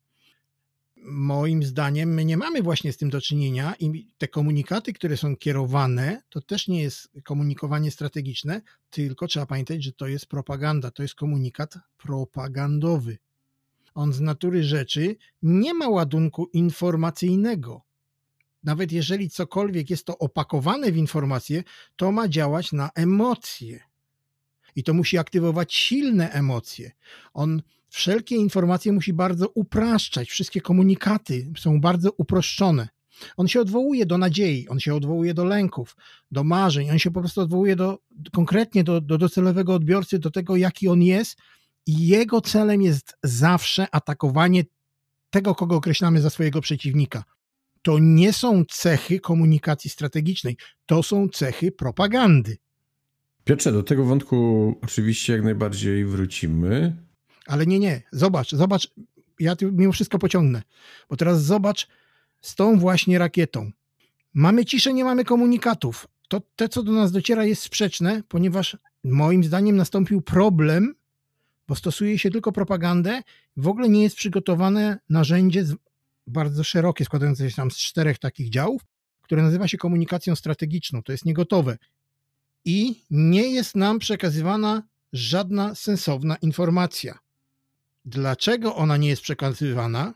Moim 1.07 1.63
zdaniem 1.63 2.15
my 2.15 2.25
nie 2.25 2.37
mamy 2.37 2.63
właśnie 2.63 2.93
z 2.93 2.97
tym 2.97 3.11
do 3.11 3.21
czynienia 3.21 3.75
i 3.81 4.09
te 4.19 4.29
komunikaty, 4.29 4.93
które 4.93 5.17
są 5.17 5.37
kierowane, 5.37 6.23
to 6.29 6.41
też 6.41 6.69
nie 6.69 6.83
jest 6.83 7.09
komunikowanie 7.25 7.91
strategiczne, 7.91 8.61
tylko 8.91 9.27
trzeba 9.27 9.47
pamiętać, 9.47 9.85
że 9.85 9.93
to 9.93 10.07
jest 10.07 10.27
propaganda, 10.27 10.91
to 10.91 11.03
jest 11.03 11.15
komunikat 11.15 11.79
propagandowy. 11.99 13.19
On 13.95 14.13
z 14.13 14.21
natury 14.21 14.65
rzeczy 14.65 15.17
nie 15.43 15.75
ma 15.75 15.89
ładunku 15.89 16.47
informacyjnego 16.47 17.83
nawet 18.65 18.93
jeżeli 18.93 19.31
cokolwiek 19.31 19.91
jest 19.91 20.05
to 20.05 20.19
opakowane 20.19 20.93
w 20.93 20.97
informacje, 20.97 21.63
to 21.97 22.13
ma 22.13 22.29
działać 22.29 22.73
na 22.73 22.91
emocje. 22.95 23.81
I 24.77 24.85
to 24.85 24.95
musi 24.95 25.19
aktywować 25.19 25.75
silne 25.75 26.31
emocje. 26.31 26.93
On 27.35 27.63
wszelkie 27.89 28.37
informacje 28.37 28.93
musi 28.93 29.13
bardzo 29.13 29.49
upraszczać, 29.49 30.29
wszystkie 30.29 30.61
komunikaty 30.61 31.53
są 31.59 31.81
bardzo 31.81 32.11
uproszczone. 32.13 32.89
On 33.37 33.49
się 33.49 33.61
odwołuje 33.61 34.07
do 34.07 34.19
nadziei, 34.19 34.69
on 34.69 34.81
się 34.81 34.95
odwołuje 34.95 35.35
do 35.35 35.45
lęków, 35.45 35.97
do 36.31 36.45
marzeń, 36.45 36.91
on 36.91 36.99
się 36.99 37.11
po 37.11 37.21
prostu 37.21 37.41
odwołuje 37.41 37.77
do, 37.77 37.99
konkretnie 38.33 38.85
do, 38.85 39.01
do 39.01 39.19
docelowego 39.19 39.75
odbiorcy, 39.75 40.19
do 40.19 40.31
tego, 40.31 40.57
jaki 40.57 40.89
on 40.89 41.03
jest, 41.03 41.39
i 41.87 42.07
jego 42.07 42.41
celem 42.41 42.83
jest 42.83 43.17
zawsze 43.23 43.95
atakowanie 43.95 44.65
tego, 45.31 45.55
kogo 45.55 45.77
określamy 45.77 46.21
za 46.21 46.31
swojego 46.31 46.61
przeciwnika 46.61 47.25
to 47.85 47.99
nie 47.99 48.33
są 48.33 48.65
cechy 48.71 49.21
komunikacji 49.21 49.91
strategicznej, 49.91 50.57
to 50.87 51.03
są 51.03 51.29
cechy 51.29 51.73
propagandy. 51.73 52.57
Piotrze, 53.45 53.73
do 53.73 53.83
tego 53.83 54.05
wątku 54.05 54.75
oczywiście 54.83 55.33
jak 55.33 55.43
najbardziej 55.43 56.05
wrócimy. 56.05 56.97
Ale 57.47 57.67
nie, 57.67 57.79
nie, 57.79 58.03
zobacz, 58.13 58.55
zobacz, 58.55 58.91
ja 59.41 59.57
tu 59.57 59.73
mimo 59.73 59.93
wszystko 59.93 60.19
pociągnę, 60.19 60.63
bo 61.09 61.17
teraz 61.17 61.45
zobacz 61.45 61.89
z 62.41 62.55
tą 62.55 62.79
właśnie 62.79 63.19
rakietą. 63.19 63.71
Mamy 64.35 64.65
ciszę, 64.65 64.95
nie 64.95 65.05
mamy 65.05 65.25
komunikatów. 65.25 66.09
To 66.29 66.43
te, 66.57 66.69
co 66.69 66.83
do 66.83 66.93
nas 66.93 67.13
dociera, 67.13 67.45
jest 67.45 67.63
sprzeczne, 67.63 68.23
ponieważ 68.29 68.77
moim 69.05 69.45
zdaniem 69.45 69.77
nastąpił 69.77 70.23
problem, 70.23 70.95
bo 71.69 71.75
stosuje 71.75 72.19
się 72.19 72.31
tylko 72.31 72.53
propagandę, 72.53 73.23
w 73.57 73.69
ogóle 73.69 73.89
nie 73.89 74.03
jest 74.03 74.17
przygotowane 74.17 74.99
narzędzie 75.09 75.65
bardzo 76.27 76.65
szerokie, 76.65 77.05
składające 77.05 77.51
się 77.51 77.57
tam 77.57 77.71
z 77.71 77.77
czterech 77.77 78.19
takich 78.19 78.51
działów, 78.51 78.83
które 79.23 79.43
nazywa 79.43 79.69
się 79.69 79.79
komunikacją 79.79 80.37
strategiczną. 80.37 81.03
To 81.03 81.13
jest 81.13 81.25
niegotowe. 81.25 81.79
I 82.65 83.05
nie 83.11 83.51
jest 83.51 83.77
nam 83.77 83.99
przekazywana 83.99 84.83
żadna 85.13 85.75
sensowna 85.75 86.37
informacja. 86.37 87.19
Dlaczego 88.05 88.77
ona 88.77 88.97
nie 88.97 89.09
jest 89.09 89.23
przekazywana? 89.23 90.15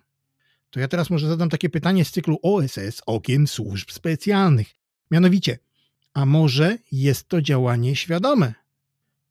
To 0.70 0.80
ja 0.80 0.88
teraz 0.88 1.10
może 1.10 1.28
zadam 1.28 1.50
takie 1.50 1.70
pytanie 1.70 2.04
z 2.04 2.10
cyklu 2.10 2.38
OSS 2.42 3.02
okiem 3.06 3.46
służb 3.46 3.90
specjalnych. 3.90 4.68
Mianowicie, 5.10 5.58
a 6.14 6.26
może 6.26 6.78
jest 6.92 7.28
to 7.28 7.42
działanie 7.42 7.96
świadome? 7.96 8.54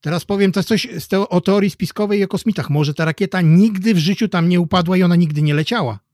Teraz 0.01 0.25
powiem 0.25 0.51
coś 0.51 0.87
o 1.29 1.41
teorii 1.41 1.69
spiskowej 1.69 2.19
i 2.19 2.23
o 2.23 2.27
kosmitach. 2.27 2.69
Może 2.69 2.93
ta 2.93 3.05
rakieta 3.05 3.41
nigdy 3.41 3.93
w 3.93 3.97
życiu 3.97 4.27
tam 4.27 4.49
nie 4.49 4.59
upadła 4.59 4.97
i 4.97 5.03
ona 5.03 5.15
nigdy 5.15 5.41
nie 5.41 5.53
leciała 5.53 6.06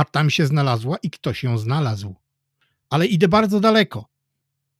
a 0.00 0.04
tam 0.04 0.30
się 0.30 0.46
znalazła 0.46 0.96
i 1.02 1.10
ktoś 1.10 1.42
ją 1.44 1.58
znalazł. 1.58 2.14
Ale 2.90 3.06
idę 3.06 3.28
bardzo 3.28 3.60
daleko. 3.60 4.08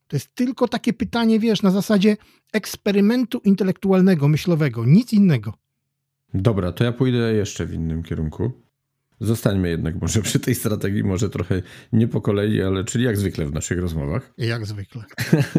To 0.09 0.17
jest 0.17 0.35
tylko 0.35 0.69
takie 0.69 0.93
pytanie, 0.93 1.41
wiesz, 1.41 1.63
na 1.63 1.71
zasadzie 1.71 2.17
eksperymentu 2.53 3.39
intelektualnego, 3.45 4.29
myślowego, 4.29 4.85
nic 4.85 5.13
innego. 5.13 5.55
Dobra, 6.35 6.73
to 6.73 6.85
ja 6.85 6.93
pójdę 6.93 7.35
jeszcze 7.35 7.67
w 7.67 7.75
innym 7.75 8.03
kierunku. 8.03 8.53
Zostańmy 9.21 9.69
jednak 9.69 10.01
może 10.01 10.23
przy 10.23 10.41
tej 10.41 10.55
strategii, 10.55 11.05
może 11.05 11.31
trochę 11.31 11.63
nie 11.93 12.09
po 12.09 12.21
kolei, 12.21 12.63
ale 12.63 12.85
czyli 12.85 13.05
jak 13.05 13.17
zwykle 13.17 13.47
w 13.47 13.53
naszych 13.53 13.79
rozmowach. 13.79 14.33
Jak 14.39 14.67
zwykle. 14.67 15.05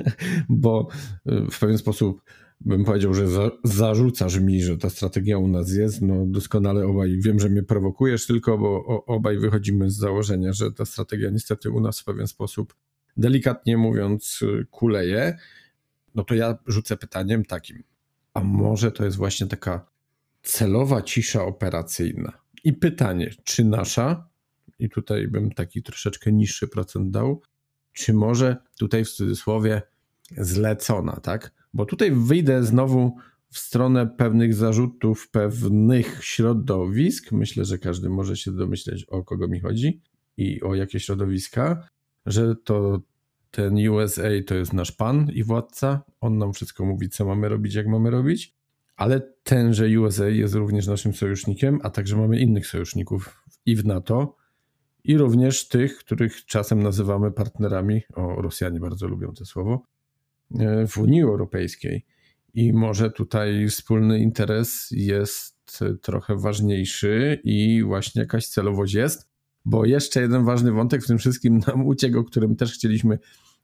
Bo 0.50 0.88
y, 1.28 1.52
w 1.52 1.60
pewien 1.60 1.78
sposób 1.78 2.22
bym 2.66 2.84
powiedział, 2.84 3.14
że 3.14 3.28
za, 3.28 3.52
zarzucasz 3.64 4.40
mi, 4.40 4.64
że 4.64 4.78
ta 4.78 4.90
strategia 4.90 5.38
u 5.38 5.48
nas 5.48 5.72
jest. 5.74 6.02
No 6.02 6.26
doskonale 6.26 6.86
obaj 6.86 7.20
wiem, 7.24 7.40
że 7.40 7.50
mnie 7.50 7.64
prowokujesz 7.64 8.28
tylko, 8.28 8.58
bo 8.58 8.86
obaj 9.06 9.38
wychodzimy 9.38 9.92
z 9.92 9.96
założenia, 9.96 10.54
że 10.54 10.72
ta 10.72 10.86
strategia 10.86 11.30
niestety 11.30 11.72
u 11.72 11.80
nas 11.80 12.00
w 12.00 12.04
pewien 12.04 12.28
sposób, 12.28 12.76
delikatnie 13.18 13.78
mówiąc, 13.78 14.40
kuleje. 14.72 15.38
No 16.16 16.24
to 16.24 16.36
ja 16.36 16.58
rzucę 16.68 16.98
pytaniem 16.98 17.46
takim. 17.46 17.84
A 18.34 18.44
może 18.44 18.92
to 18.92 19.06
jest 19.06 19.18
właśnie 19.18 19.48
taka 19.48 19.86
celowa 20.44 21.02
cisza 21.02 21.46
operacyjna? 21.46 22.32
I 22.64 22.74
pytanie, 22.74 23.30
czy 23.44 23.66
nasza, 23.66 24.30
i 24.80 24.90
tutaj 24.90 25.28
bym 25.28 25.52
taki 25.52 25.84
troszeczkę 25.84 26.32
niższy 26.32 26.68
procent 26.68 27.12
dał, 27.12 27.42
czy 27.94 28.14
może 28.14 28.58
tutaj 28.80 29.06
w 29.06 29.10
cudzysłowie 29.10 29.82
zlecona, 30.38 31.20
tak? 31.20 31.61
Bo 31.74 31.86
tutaj 31.86 32.12
wyjdę 32.12 32.64
znowu 32.64 33.16
w 33.50 33.60
stronę 33.60 34.08
pewnych 34.08 34.54
zarzutów, 34.54 35.30
pewnych 35.30 36.20
środowisk. 36.24 37.32
Myślę, 37.32 37.66
że 37.66 37.78
każdy 37.78 38.10
może 38.10 38.38
się 38.38 38.52
domyśleć, 38.52 39.06
o 39.06 39.24
kogo 39.24 39.48
mi 39.48 39.60
chodzi 39.60 40.02
i 40.38 40.62
o 40.62 40.76
jakie 40.76 41.00
środowiska, 41.00 41.88
że 42.26 42.56
to 42.56 43.02
ten 43.52 43.90
USA 43.90 44.30
to 44.48 44.56
jest 44.56 44.74
nasz 44.74 44.92
pan 44.92 45.32
i 45.34 45.44
władca. 45.44 46.04
On 46.22 46.38
nam 46.38 46.54
wszystko 46.54 46.86
mówi, 46.86 47.10
co 47.10 47.26
mamy 47.26 47.50
robić, 47.50 47.76
jak 47.76 47.88
mamy 47.88 48.10
robić, 48.10 48.56
ale 48.96 49.22
tenże 49.44 50.00
USA 50.00 50.28
jest 50.28 50.56
również 50.56 50.88
naszym 50.88 51.14
sojusznikiem, 51.14 51.80
a 51.84 51.90
także 51.90 52.18
mamy 52.18 52.40
innych 52.40 52.68
sojuszników 52.68 53.44
i 53.66 53.76
w 53.76 53.86
NATO, 53.86 54.36
i 55.04 55.18
również 55.18 55.68
tych, 55.68 55.98
których 55.98 56.46
czasem 56.46 56.84
nazywamy 56.84 57.32
partnerami. 57.32 58.02
O, 58.14 58.42
Rosjanie 58.42 58.80
bardzo 58.80 59.08
lubią 59.08 59.34
to 59.34 59.46
słowo 59.46 59.91
w 60.88 60.98
Unii 60.98 61.22
Europejskiej. 61.22 62.06
I 62.54 62.74
może 62.74 63.12
tutaj 63.12 63.68
wspólny 63.70 64.20
interes 64.20 64.88
jest 64.92 65.84
trochę 66.02 66.36
ważniejszy 66.36 67.42
i 67.44 67.84
właśnie 67.84 68.22
jakaś 68.22 68.48
celowość 68.48 68.94
jest, 68.94 69.30
bo 69.66 69.86
jeszcze 69.86 70.22
jeden 70.22 70.46
ważny 70.46 70.72
wątek 70.72 71.04
w 71.04 71.08
tym 71.08 71.18
wszystkim 71.18 71.62
nam 71.68 71.86
uciekł, 71.86 72.20
o 72.20 72.24
którym 72.24 72.56
też 72.56 72.74
chcieliśmy 72.74 73.20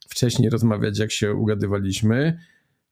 wcześniej 0.10 0.50
rozmawiać, 0.50 1.00
jak 1.00 1.12
się 1.12 1.34
ugadywaliśmy, 1.34 2.40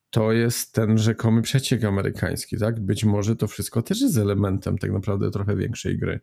to 0.09 0.31
jest 0.31 0.73
ten 0.73 0.97
rzekomy 0.97 1.41
przeciek 1.41 1.83
amerykański, 1.83 2.57
tak? 2.57 2.79
Być 2.79 3.05
może 3.05 3.35
to 3.35 3.47
wszystko 3.47 3.81
też 3.81 4.01
jest 4.01 4.17
elementem 4.17 4.77
tak 4.77 4.91
naprawdę 4.91 5.31
trochę 5.31 5.55
większej 5.55 5.97
gry. 5.97 6.19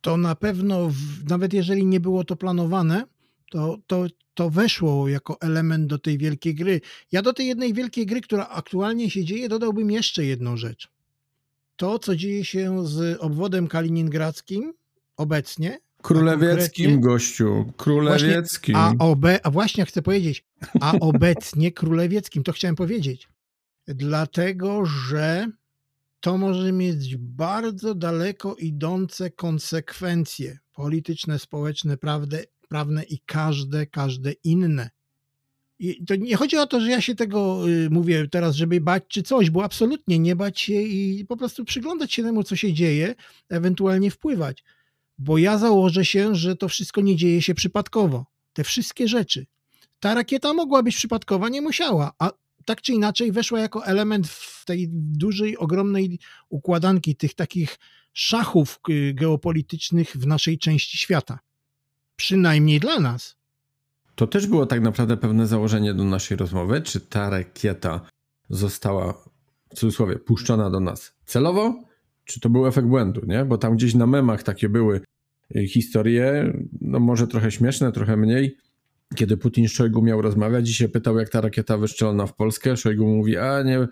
To 0.00 0.16
na 0.16 0.34
pewno, 0.34 0.90
nawet 1.28 1.52
jeżeli 1.52 1.86
nie 1.86 2.00
było 2.00 2.24
to 2.24 2.36
planowane, 2.36 3.04
to, 3.52 3.78
to, 3.86 4.06
to 4.34 4.50
weszło 4.50 5.08
jako 5.08 5.40
element 5.40 5.86
do 5.86 5.98
tej 5.98 6.18
wielkiej 6.18 6.54
gry. 6.54 6.80
Ja 7.12 7.22
do 7.22 7.32
tej 7.32 7.46
jednej 7.46 7.74
wielkiej 7.74 8.06
gry, 8.06 8.20
która 8.20 8.48
aktualnie 8.48 9.10
się 9.10 9.24
dzieje, 9.24 9.48
dodałbym 9.48 9.90
jeszcze 9.90 10.24
jedną 10.24 10.56
rzecz. 10.56 10.88
To, 11.76 11.98
co 11.98 12.16
dzieje 12.16 12.44
się 12.44 12.86
z 12.86 13.20
obwodem 13.20 13.68
kaliningradzkim 13.68 14.72
obecnie. 15.16 15.78
Królewieckim 16.02 17.00
gościu, 17.00 17.72
królewieckim. 17.76 18.74
Właśnie, 18.74 18.96
a, 19.00 19.04
obe, 19.04 19.46
a 19.46 19.50
właśnie 19.50 19.86
chcę 19.86 20.02
powiedzieć, 20.02 20.44
a 20.80 20.92
obecnie 21.00 21.72
królewieckim, 21.72 22.42
to 22.42 22.52
chciałem 22.52 22.76
powiedzieć. 22.76 23.28
Dlatego, 23.86 24.86
że 24.86 25.46
to 26.20 26.38
może 26.38 26.72
mieć 26.72 27.16
bardzo 27.16 27.94
daleko 27.94 28.54
idące 28.54 29.30
konsekwencje 29.30 30.58
polityczne, 30.72 31.38
społeczne, 31.38 31.96
prawdę, 31.96 32.44
prawne 32.72 33.02
i 33.04 33.18
każde, 33.26 33.86
każde 33.86 34.32
inne. 34.44 34.90
I 35.78 36.04
to 36.04 36.16
nie 36.16 36.36
chodzi 36.36 36.56
o 36.56 36.66
to, 36.66 36.80
że 36.80 36.90
ja 36.90 37.00
się 37.00 37.14
tego 37.14 37.68
y, 37.68 37.90
mówię 37.90 38.28
teraz, 38.28 38.56
żeby 38.56 38.80
bać 38.80 39.02
czy 39.08 39.22
coś, 39.22 39.50
bo 39.50 39.64
absolutnie 39.64 40.18
nie 40.18 40.36
bać 40.36 40.60
się 40.60 40.82
i 40.82 41.24
po 41.28 41.36
prostu 41.36 41.64
przyglądać 41.64 42.12
się 42.12 42.22
temu, 42.22 42.42
co 42.42 42.56
się 42.56 42.72
dzieje, 42.72 43.14
ewentualnie 43.48 44.10
wpływać. 44.10 44.64
Bo 45.18 45.38
ja 45.38 45.58
założę 45.58 46.04
się, 46.04 46.34
że 46.34 46.56
to 46.56 46.68
wszystko 46.68 47.00
nie 47.00 47.16
dzieje 47.16 47.42
się 47.42 47.54
przypadkowo. 47.54 48.26
Te 48.52 48.64
wszystkie 48.64 49.08
rzeczy. 49.08 49.46
Ta 50.00 50.14
rakieta 50.14 50.54
mogła 50.54 50.82
być 50.82 50.96
przypadkowa, 50.96 51.48
nie 51.48 51.62
musiała, 51.62 52.12
a 52.18 52.30
tak 52.64 52.82
czy 52.82 52.92
inaczej 52.92 53.32
weszła 53.32 53.60
jako 53.60 53.86
element 53.86 54.28
w 54.28 54.64
tej 54.64 54.88
dużej, 54.92 55.56
ogromnej 55.56 56.18
układanki 56.48 57.16
tych 57.16 57.34
takich 57.34 57.78
szachów 58.12 58.80
y, 58.88 59.14
geopolitycznych 59.14 60.16
w 60.16 60.26
naszej 60.26 60.58
części 60.58 60.98
świata. 60.98 61.38
Przynajmniej 62.22 62.80
dla 62.80 63.00
nas. 63.00 63.36
To 64.14 64.26
też 64.26 64.46
było 64.46 64.66
tak 64.66 64.80
naprawdę 64.80 65.16
pewne 65.16 65.46
założenie 65.46 65.94
do 65.94 66.04
naszej 66.04 66.36
rozmowy. 66.36 66.82
Czy 66.82 67.00
ta 67.00 67.30
rakieta 67.30 68.00
została 68.50 69.12
w 69.70 69.74
cudzysłowie 69.74 70.18
puszczona 70.18 70.70
do 70.70 70.80
nas 70.80 71.12
celowo, 71.24 71.84
czy 72.24 72.40
to 72.40 72.50
był 72.50 72.66
efekt 72.66 72.88
błędu, 72.88 73.20
nie? 73.26 73.44
Bo 73.44 73.58
tam 73.58 73.76
gdzieś 73.76 73.94
na 73.94 74.06
memach 74.06 74.42
takie 74.42 74.68
były 74.68 75.00
y, 75.56 75.66
historie, 75.66 76.52
no 76.80 77.00
może 77.00 77.26
trochę 77.26 77.50
śmieszne, 77.50 77.92
trochę 77.92 78.16
mniej, 78.16 78.56
kiedy 79.14 79.36
Putin 79.36 79.68
z 79.68 79.72
Szojgu 79.72 80.02
miał 80.02 80.22
rozmawiać 80.22 80.70
i 80.70 80.74
się 80.74 80.88
pytał, 80.88 81.18
jak 81.18 81.28
ta 81.28 81.40
rakieta 81.40 81.78
wystrzelona 81.78 82.26
w 82.26 82.34
Polskę, 82.34 82.76
Szojgu 82.76 83.06
mówi, 83.06 83.36
a 83.36 83.62
nie, 83.62 83.88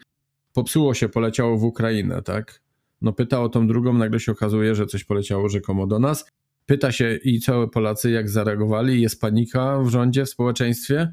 popsuło 0.53 0.95
się, 0.95 1.09
poleciało 1.09 1.59
w 1.59 1.65
Ukrainę, 1.65 2.23
tak? 2.23 2.61
No 3.03 3.13
pyta 3.13 3.41
o 3.41 3.49
tą 3.49 3.67
drugą, 3.67 3.93
nagle 3.93 4.21
się 4.21 4.33
okazuje, 4.33 4.75
że 4.75 4.87
coś 4.87 5.05
poleciało 5.05 5.49
rzekomo 5.49 5.87
do 5.87 5.99
nas. 5.99 6.25
Pyta 6.71 6.93
się 6.93 7.17
i 7.25 7.41
całe 7.41 7.69
Polacy, 7.69 8.11
jak 8.11 8.29
zareagowali, 8.29 9.03
jest 9.03 9.21
panika 9.21 9.83
w 9.83 9.89
rządzie, 9.89 10.25
w 10.25 10.31
społeczeństwie. 10.31 11.13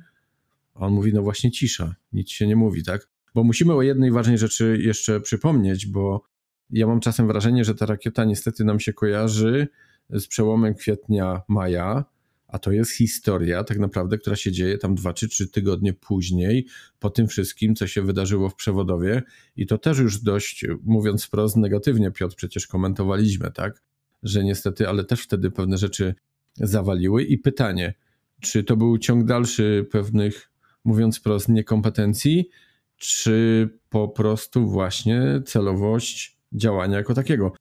A 0.74 0.80
on 0.80 0.94
mówi, 0.94 1.14
no 1.14 1.22
właśnie 1.22 1.52
cisza, 1.52 1.96
nic 2.14 2.30
się 2.30 2.48
nie 2.48 2.56
mówi, 2.56 2.84
tak? 2.84 3.08
Bo 3.36 3.44
musimy 3.44 3.74
o 3.74 3.82
jednej 3.82 4.12
ważnej 4.12 4.38
rzeczy 4.38 4.80
jeszcze 4.82 5.22
przypomnieć, 5.22 5.86
bo 5.86 6.24
ja 6.70 6.88
mam 6.88 7.00
czasem 7.00 7.28
wrażenie, 7.28 7.66
że 7.66 7.76
ta 7.76 7.86
rakieta 7.86 8.26
niestety 8.26 8.64
nam 8.64 8.80
się 8.80 8.94
kojarzy 8.94 9.68
z 10.10 10.28
przełomem 10.28 10.76
kwietnia, 10.76 11.42
maja, 11.48 12.06
a 12.48 12.60
to 12.60 12.72
jest 12.72 12.92
historia 12.92 13.64
tak 13.64 13.80
naprawdę, 13.80 14.18
która 14.18 14.36
się 14.36 14.52
dzieje 14.52 14.78
tam 14.78 14.96
dwa 14.96 15.14
czy 15.14 15.28
trzy 15.28 15.48
tygodnie 15.48 15.94
później, 15.94 16.68
po 17.00 17.10
tym 17.10 17.28
wszystkim, 17.28 17.76
co 17.76 17.88
się 17.88 18.02
wydarzyło 18.02 18.50
w 18.50 18.56
przewodowie. 18.56 19.24
I 19.56 19.68
to 19.68 19.78
też 19.78 20.00
już 20.00 20.22
dość, 20.22 20.66
mówiąc 20.84 21.26
wprost, 21.26 21.58
negatywnie, 21.58 22.12
Piotr, 22.12 22.36
przecież 22.36 22.68
komentowaliśmy, 22.68 23.52
tak? 23.52 23.87
Że 24.24 24.44
niestety, 24.44 24.88
ale 24.90 25.04
też 25.04 25.22
wtedy 25.22 25.52
pewne 25.52 25.78
rzeczy 25.78 26.16
zawaliły. 26.56 27.24
I 27.24 27.38
pytanie, 27.38 27.94
czy 28.42 28.64
to 28.64 28.78
był 28.78 28.98
ciąg 28.98 29.26
dalszy 29.26 29.88
pewnych, 29.92 30.52
mówiąc 30.84 31.20
wprost, 31.20 31.50
niekompetencji, 31.50 32.50
czy 32.98 33.70
po 33.90 34.08
prostu 34.08 34.70
właśnie 34.70 35.42
celowość 35.46 36.38
działania 36.54 36.98
jako 36.98 37.14
takiego? 37.14 37.54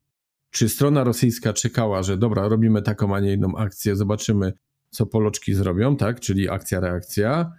Czy 0.51 0.69
strona 0.69 1.05
rosyjska 1.05 1.53
czekała, 1.53 2.03
że 2.03 2.17
dobra, 2.17 2.49
robimy 2.49 2.83
taką, 2.83 3.17
a 3.17 3.21
nie 3.21 3.33
inną 3.33 3.57
akcję, 3.57 3.97
zobaczymy, 3.97 4.53
co 4.91 5.07
Poloczki 5.07 5.55
zrobią, 5.55 5.97
tak? 5.97 6.21
Czyli 6.21 6.49
akcja, 6.49 6.81
reakcja, 6.81 7.53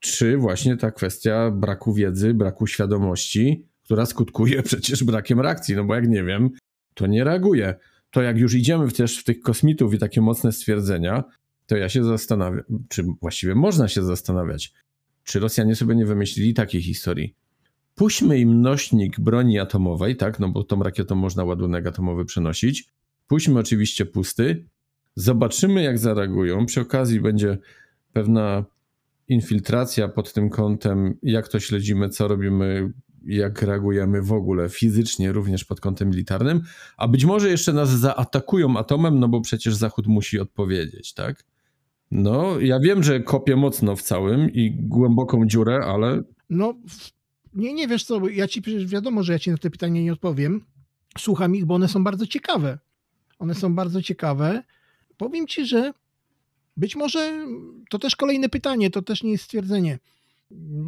czy 0.00 0.36
właśnie 0.36 0.76
ta 0.76 0.90
kwestia 0.90 1.50
braku 1.50 1.94
wiedzy, 1.94 2.34
braku 2.34 2.66
świadomości, 2.66 3.66
która 3.84 4.06
skutkuje 4.06 4.62
przecież 4.72 5.04
brakiem 5.04 5.40
reakcji, 5.40 5.76
no 5.76 5.84
bo 5.84 5.94
jak 5.94 6.08
nie 6.08 6.24
wiem, 6.24 6.50
to 6.94 7.06
nie 7.06 7.24
reaguje. 7.24 7.74
To 8.12 8.22
jak 8.22 8.38
już 8.38 8.54
idziemy 8.54 8.90
też 8.90 9.18
w 9.18 9.24
tych 9.24 9.40
kosmitów 9.40 9.94
i 9.94 9.98
takie 9.98 10.20
mocne 10.20 10.52
stwierdzenia, 10.52 11.24
to 11.66 11.76
ja 11.76 11.88
się 11.88 12.04
zastanawiam, 12.04 12.62
czy 12.88 13.04
właściwie 13.20 13.54
można 13.54 13.88
się 13.88 14.02
zastanawiać, 14.02 14.72
czy 15.24 15.40
Rosjanie 15.40 15.76
sobie 15.76 15.94
nie 15.94 16.06
wymyślili 16.06 16.54
takiej 16.54 16.82
historii. 16.82 17.34
Puśćmy 17.94 18.38
im 18.38 18.60
nośnik 18.60 19.20
broni 19.20 19.58
atomowej, 19.58 20.16
tak, 20.16 20.40
no 20.40 20.48
bo 20.48 20.64
tą 20.64 20.82
rakietą 20.82 21.14
można 21.14 21.44
ładunek 21.44 21.86
atomowy 21.86 22.24
przenosić. 22.24 22.84
Puśćmy 23.26 23.58
oczywiście 23.60 24.06
pusty, 24.06 24.66
Zobaczymy, 25.14 25.82
jak 25.82 25.98
zareagują. 25.98 26.66
Przy 26.66 26.80
okazji 26.80 27.20
będzie 27.20 27.58
pewna 28.12 28.64
infiltracja 29.28 30.08
pod 30.08 30.32
tym 30.32 30.50
kątem, 30.50 31.18
jak 31.22 31.48
to 31.48 31.60
śledzimy, 31.60 32.08
co 32.08 32.28
robimy, 32.28 32.92
jak 33.24 33.62
reagujemy 33.62 34.22
w 34.22 34.32
ogóle 34.32 34.68
fizycznie, 34.68 35.32
również 35.32 35.64
pod 35.64 35.80
kątem 35.80 36.10
militarnym. 36.10 36.62
A 36.96 37.08
być 37.08 37.24
może 37.24 37.50
jeszcze 37.50 37.72
nas 37.72 37.90
zaatakują 37.90 38.76
atomem, 38.76 39.20
no 39.20 39.28
bo 39.28 39.40
przecież 39.40 39.74
Zachód 39.74 40.06
musi 40.06 40.38
odpowiedzieć, 40.38 41.14
tak? 41.14 41.44
No, 42.10 42.60
ja 42.60 42.80
wiem, 42.80 43.02
że 43.02 43.20
kopię 43.20 43.56
mocno 43.56 43.96
w 43.96 44.02
całym 44.02 44.52
i 44.52 44.70
głęboką 44.70 45.46
dziurę, 45.46 45.84
ale. 45.84 46.22
No, 46.50 46.74
nie, 47.54 47.74
nie 47.74 47.88
wiesz 47.88 48.04
co, 48.04 48.28
ja 48.28 48.48
ci 48.48 48.62
przecież 48.62 48.86
wiadomo, 48.86 49.22
że 49.22 49.32
ja 49.32 49.38
ci 49.38 49.50
na 49.50 49.58
te 49.58 49.70
pytania 49.70 50.02
nie 50.02 50.12
odpowiem. 50.12 50.64
Słucham 51.18 51.56
ich, 51.56 51.64
bo 51.64 51.74
one 51.74 51.88
są 51.88 52.04
bardzo 52.04 52.26
ciekawe. 52.26 52.78
One 53.38 53.54
są 53.54 53.74
bardzo 53.74 54.02
ciekawe. 54.02 54.62
Powiem 55.16 55.46
ci, 55.46 55.66
że 55.66 55.92
być 56.76 56.96
może 56.96 57.46
to 57.90 57.98
też 57.98 58.16
kolejne 58.16 58.48
pytanie, 58.48 58.90
to 58.90 59.02
też 59.02 59.22
nie 59.22 59.30
jest 59.30 59.44
stwierdzenie. 59.44 59.98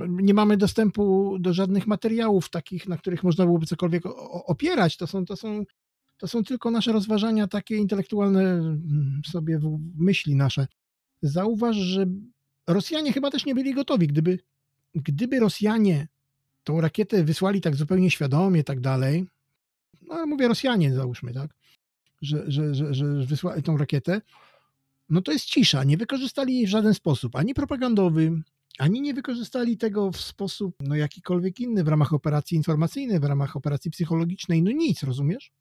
Nie 0.09 0.35
mamy 0.35 0.56
dostępu 0.56 1.37
do 1.40 1.54
żadnych 1.54 1.87
materiałów 1.87 2.50
takich, 2.50 2.88
na 2.88 2.98
których 2.98 3.22
można 3.22 3.44
byłoby 3.44 3.66
cokolwiek 3.66 4.03
opierać. 4.46 4.96
To 4.96 5.07
są, 5.07 5.24
to 5.24 5.37
są, 5.37 5.64
to 6.18 6.29
są 6.29 6.44
tylko 6.44 6.70
nasze 6.70 6.92
rozważania, 6.92 7.48
takie 7.48 7.77
intelektualne 7.77 8.42
mm, 8.42 9.20
sobie 9.27 9.61
myśli 9.98 10.35
nasze. 10.35 10.66
Zauważ, 11.22 11.77
że 11.77 12.07
Rosjanie 12.66 13.12
chyba 13.12 13.31
też 13.31 13.46
nie 13.46 13.55
byli 13.55 13.74
gotowi. 13.74 14.07
Gdyby, 14.07 14.38
gdyby 14.94 15.40
Rosjanie 15.40 16.09
tą 16.64 16.81
rakietę 16.81 17.24
wysłali 17.24 17.61
tak 17.61 17.77
zupełnie 17.77 18.11
świadomie, 18.11 18.64
tak 18.64 18.81
dalej, 18.81 19.27
no 20.09 20.14
ale 20.14 20.27
mówię 20.27 20.48
Rosjanie, 20.48 20.94
załóżmy, 20.94 21.35
tak, 21.35 21.55
że, 22.22 22.44
że, 22.50 22.74
że, 22.74 22.94
że 22.94 23.07
wysłali 23.27 23.62
tą 23.62 23.77
rakietę, 23.77 24.20
no 25.09 25.22
to 25.22 25.33
jest 25.33 25.44
cisza. 25.44 25.85
Nie 25.85 25.96
wykorzystali 25.96 26.55
jej 26.55 26.66
w 26.66 26.70
żaden 26.70 26.94
sposób, 26.94 27.37
ani 27.37 27.55
propagandowy, 27.55 28.42
ani 28.79 29.01
nie 29.01 29.15
wykorzystali 29.15 29.77
tego 29.77 30.11
w 30.11 30.21
sposób 30.21 30.77
no, 30.81 30.95
jakikolwiek 30.95 31.61
inny 31.61 31.85
w 31.85 31.89
ramach 31.89 32.13
operacji 32.13 32.57
informacyjnej, 32.57 33.21
w 33.21 33.25
ramach 33.25 33.57
operacji 33.57 33.91
psychologicznej. 33.91 34.63
No 34.63 34.71
nic, 34.71 35.03
rozumiesz? 35.03 35.53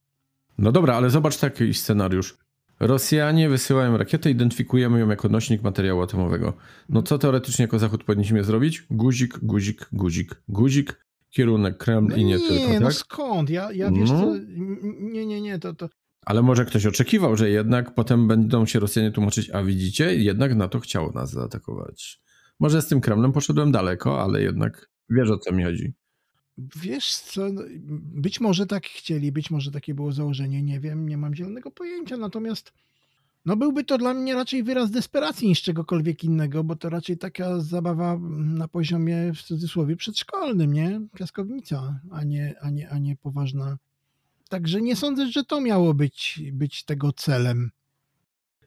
No 0.57 0.71
dobra, 0.71 0.95
ale 0.95 1.09
zobacz 1.09 1.37
taki 1.37 1.73
scenariusz. 1.73 2.37
Rosjanie 2.79 3.49
wysyłają 3.49 3.97
rakietę, 3.97 4.31
identyfikujemy 4.31 4.99
ją 4.99 5.09
jako 5.09 5.29
nośnik 5.29 5.61
materiału 5.61 6.01
atomowego. 6.01 6.53
No 6.89 7.03
co 7.03 7.17
teoretycznie 7.17 7.63
jako 7.63 7.79
Zachód 7.79 8.03
powinniśmy 8.03 8.43
zrobić? 8.43 8.83
Guzik, 8.91 9.39
guzik, 9.39 9.89
guzik, 9.91 10.41
guzik, 10.47 11.05
kierunek 11.29 11.77
Kreml 11.77 12.09
no 12.09 12.15
i 12.15 12.25
nie, 12.25 12.35
nie 12.35 12.39
tylko, 12.39 12.73
no 12.73 12.85
tak? 12.87 12.93
skąd? 12.93 13.49
Ja, 13.49 13.71
ja 13.71 13.91
wiesz 13.91 14.11
No. 14.11 14.19
co, 14.19 14.33
nie, 14.99 15.25
nie, 15.25 15.41
nie, 15.41 15.59
to, 15.59 15.73
to, 15.73 15.89
Ale 16.25 16.41
może 16.41 16.65
ktoś 16.65 16.85
oczekiwał, 16.85 17.37
że 17.37 17.49
jednak 17.49 17.93
potem 17.93 18.27
będą 18.27 18.65
się 18.65 18.79
Rosjanie 18.79 19.11
tłumaczyć, 19.11 19.49
a 19.49 19.63
widzicie, 19.63 20.15
jednak 20.15 20.55
NATO 20.55 20.79
chciało 20.79 21.11
nas 21.11 21.31
zaatakować. 21.31 22.21
Może 22.63 22.81
z 22.81 22.87
tym 22.87 23.01
Kremlem 23.01 23.31
poszedłem 23.31 23.71
daleko, 23.71 24.21
ale 24.21 24.41
jednak 24.41 24.89
wiesz 25.09 25.29
o 25.29 25.37
co 25.37 25.51
mi 25.51 25.63
chodzi. 25.63 25.93
Wiesz 26.75 27.15
co, 27.15 27.49
no, 27.51 27.61
być 28.13 28.39
może 28.39 28.65
tak 28.65 28.85
chcieli, 28.85 29.31
być 29.31 29.51
może 29.51 29.71
takie 29.71 29.93
było 29.93 30.11
założenie, 30.11 30.63
nie 30.63 30.79
wiem, 30.79 31.09
nie 31.09 31.17
mam 31.17 31.35
zielonego 31.35 31.71
pojęcia, 31.71 32.17
natomiast 32.17 32.73
no 33.45 33.55
byłby 33.55 33.83
to 33.83 33.97
dla 33.97 34.13
mnie 34.13 34.33
raczej 34.33 34.63
wyraz 34.63 34.91
desperacji 34.91 35.47
niż 35.47 35.61
czegokolwiek 35.61 36.23
innego, 36.23 36.63
bo 36.63 36.75
to 36.75 36.89
raczej 36.89 37.17
taka 37.17 37.59
zabawa 37.59 38.19
na 38.37 38.67
poziomie 38.67 39.33
w 39.33 39.41
cudzysłowie 39.41 39.95
przedszkolnym, 39.95 40.73
nie? 40.73 41.01
Piaskownica, 41.17 41.99
a 42.11 42.23
nie, 42.23 42.55
a 42.61 42.69
nie, 42.69 42.89
a 42.89 42.97
nie 42.97 43.15
poważna. 43.15 43.77
Także 44.49 44.81
nie 44.81 44.95
sądzę, 44.95 45.27
że 45.27 45.43
to 45.43 45.61
miało 45.61 45.93
być, 45.93 46.41
być 46.53 46.83
tego 46.83 47.13
celem. 47.13 47.71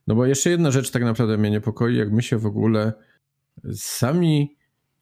No 0.06 0.14
bo 0.14 0.26
jeszcze 0.26 0.50
jedna 0.50 0.70
rzecz 0.70 0.90
tak 0.90 1.02
naprawdę 1.02 1.38
mnie 1.38 1.50
niepokoi, 1.50 1.96
jak 1.96 2.12
my 2.12 2.22
się 2.22 2.38
w 2.38 2.46
ogóle 2.46 2.92
sami. 3.74 4.56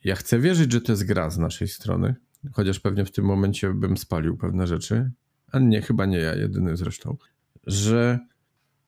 Ja 0.05 0.15
chcę 0.15 0.39
wierzyć, 0.39 0.73
że 0.73 0.81
to 0.81 0.93
jest 0.93 1.05
gra 1.05 1.31
z 1.31 1.39
naszej 1.39 1.69
strony, 1.69 2.15
chociaż 2.53 2.81
pewnie 2.81 3.05
w 3.05 3.13
tym 3.13 3.25
momencie 3.25 3.75
bym 3.75 3.97
spalił 3.97 4.37
pewne 4.37 4.67
rzeczy, 4.67 5.11
a 5.53 5.59
nie, 5.59 5.83
chyba 5.83 6.07
nie 6.07 6.19
ja, 6.19 6.35
jedyny 6.35 6.77
zresztą, 6.77 7.17
że 7.67 8.19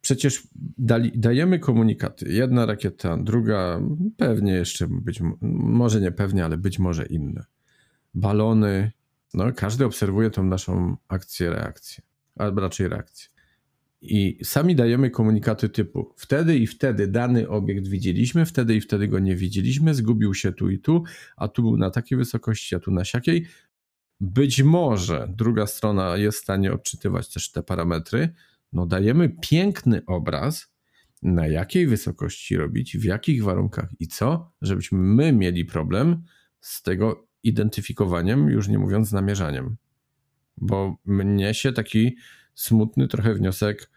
przecież 0.01 0.49
dali, 0.79 1.13
dajemy 1.15 1.59
komunikaty. 1.59 2.33
Jedna 2.33 2.67
rakieta, 2.67 3.17
druga 3.17 3.81
pewnie 4.17 4.53
jeszcze 4.53 4.87
być 4.89 5.21
mo- 5.21 5.37
może 5.41 6.01
nie 6.01 6.13
pewnie, 6.13 6.45
ale 6.45 6.59
być 6.59 6.79
może 6.79 7.07
inne. 7.07 7.45
Balony. 8.15 8.93
No, 9.35 9.53
każdy 9.53 9.85
obserwuje 9.85 10.31
tą 10.31 10.45
naszą 10.45 10.97
akcję, 11.09 11.51
reakcję, 11.51 12.05
albo 12.37 12.61
raczej 12.61 12.89
reakcję. 12.89 13.29
I 14.01 14.39
sami 14.45 14.77
dajemy 14.77 15.11
komunikaty 15.11 15.69
typu 15.69 16.15
wtedy 16.17 16.59
i 16.59 16.67
wtedy 16.67 17.07
dany 17.07 17.49
obiekt 17.49 17.89
widzieliśmy, 17.89 18.47
wtedy 18.47 18.77
i 18.77 18.81
wtedy 18.81 19.09
go 19.09 19.19
nie 19.19 19.37
widzieliśmy, 19.37 19.95
zgubił 19.95 20.35
się 20.35 20.53
tu 20.53 20.71
i 20.71 20.79
tu, 20.79 21.05
a 21.37 21.49
tu 21.49 21.63
był 21.63 21.77
na 21.77 21.91
takiej 21.91 22.19
wysokości, 22.19 22.75
a 22.75 22.81
tu 22.81 22.91
na 22.91 23.05
siakiej. 23.05 23.47
Być 24.21 24.63
może 24.63 25.33
druga 25.37 25.67
strona 25.67 26.17
jest 26.17 26.39
w 26.39 26.43
stanie 26.43 26.73
odczytywać 26.73 27.33
też 27.33 27.53
te 27.53 27.63
parametry. 27.63 28.35
No 28.73 28.87
dajemy 28.87 29.37
piękny 29.41 30.03
obraz, 30.07 30.77
na 31.23 31.47
jakiej 31.47 31.87
wysokości 31.87 32.57
robić, 32.57 32.99
w 32.99 33.05
jakich 33.05 33.45
warunkach 33.45 33.91
i 34.01 34.09
co, 34.09 34.53
żebyśmy 34.63 34.99
my 34.99 35.33
mieli 35.33 35.65
problem 35.65 36.23
z 36.61 36.83
tego 36.83 37.29
identyfikowaniem, 37.43 38.49
już 38.49 38.69
nie 38.69 38.79
mówiąc 38.79 39.13
namierzaniem. 39.13 39.77
Bo 40.57 40.97
mnie 41.05 41.55
się 41.55 41.73
taki 41.73 42.17
smutny 42.57 43.09
trochę 43.09 43.35
wniosek 43.35 43.91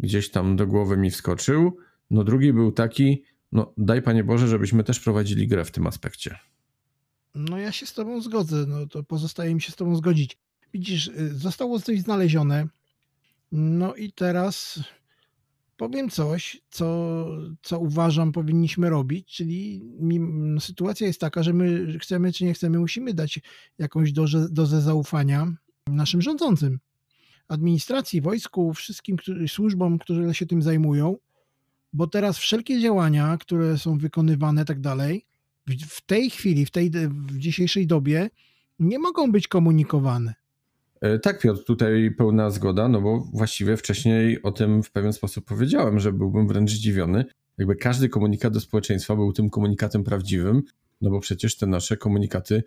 gdzieś 0.00 0.30
tam 0.30 0.56
do 0.56 0.66
głowy 0.66 0.96
mi 0.96 1.10
wskoczył. 1.10 1.76
No 2.10 2.24
drugi 2.24 2.52
był 2.52 2.72
taki, 2.72 3.22
no 3.52 3.72
daj 3.76 4.02
Panie 4.02 4.24
Boże, 4.24 4.48
żebyśmy 4.48 4.84
też 4.84 5.00
prowadzili 5.00 5.48
grę 5.48 5.64
w 5.64 5.70
tym 5.70 5.86
aspekcie. 5.86 6.38
No 7.34 7.58
ja 7.58 7.72
się 7.72 7.86
z 7.86 7.92
tobą 7.92 8.20
zgodzę, 8.20 8.64
no 8.68 8.86
to 8.86 9.02
pozostaje 9.02 9.54
mi 9.54 9.60
się 9.62 9.72
z 9.72 9.76
tobą 9.76 9.96
zgodzić. 9.96 10.38
Widzisz, 10.72 11.06
y, 11.06 11.38
zostało 11.38 11.80
coś 11.80 12.00
znalezione, 12.00 12.68
no 13.52 13.94
i 13.94 14.12
teraz 14.12 14.80
powiem 15.76 16.10
coś, 16.10 16.60
co, 16.70 17.26
co 17.62 17.78
uważam 17.78 18.32
powinniśmy 18.32 18.90
robić, 18.90 19.36
czyli 19.36 19.82
mim- 20.00 20.60
sytuacja 20.60 21.06
jest 21.06 21.20
taka, 21.20 21.42
że 21.42 21.52
my 21.52 21.98
chcemy 21.98 22.32
czy 22.32 22.44
nie 22.44 22.54
chcemy, 22.54 22.78
musimy 22.78 23.14
dać 23.14 23.40
jakąś 23.78 24.12
dozę, 24.12 24.46
dozę 24.50 24.80
zaufania 24.80 25.52
naszym 25.86 26.22
rządzącym, 26.22 26.78
administracji, 27.48 28.20
wojsku, 28.20 28.74
wszystkim 28.74 29.16
którzy, 29.16 29.48
służbom, 29.48 29.98
które 29.98 30.34
się 30.34 30.46
tym 30.46 30.62
zajmują, 30.62 31.16
bo 31.92 32.06
teraz 32.06 32.38
wszelkie 32.38 32.80
działania, 32.80 33.36
które 33.40 33.78
są 33.78 33.98
wykonywane, 33.98 34.64
tak 34.64 34.80
dalej, 34.80 35.26
w 35.88 36.00
tej 36.06 36.30
chwili, 36.30 36.66
w 36.66 36.70
tej 36.70 36.90
w 36.90 37.38
dzisiejszej 37.38 37.86
dobie 37.86 38.30
nie 38.78 38.98
mogą 38.98 39.32
być 39.32 39.48
komunikowane. 39.48 40.34
E, 41.00 41.18
tak, 41.18 41.40
Piotr, 41.40 41.64
tutaj 41.64 42.10
pełna 42.18 42.50
zgoda, 42.50 42.88
no 42.88 43.00
bo 43.00 43.28
właściwie 43.32 43.76
wcześniej 43.76 44.42
o 44.42 44.52
tym 44.52 44.82
w 44.82 44.90
pewien 44.90 45.12
sposób 45.12 45.44
powiedziałem, 45.44 46.00
że 46.00 46.12
byłbym 46.12 46.48
wręcz 46.48 46.70
zdziwiony, 46.70 47.24
jakby 47.58 47.76
każdy 47.76 48.08
komunikat 48.08 48.52
do 48.52 48.60
społeczeństwa 48.60 49.16
był 49.16 49.32
tym 49.32 49.50
komunikatem 49.50 50.04
prawdziwym, 50.04 50.62
no 51.00 51.10
bo 51.10 51.20
przecież 51.20 51.56
te 51.56 51.66
nasze 51.66 51.96
komunikaty, 51.96 52.62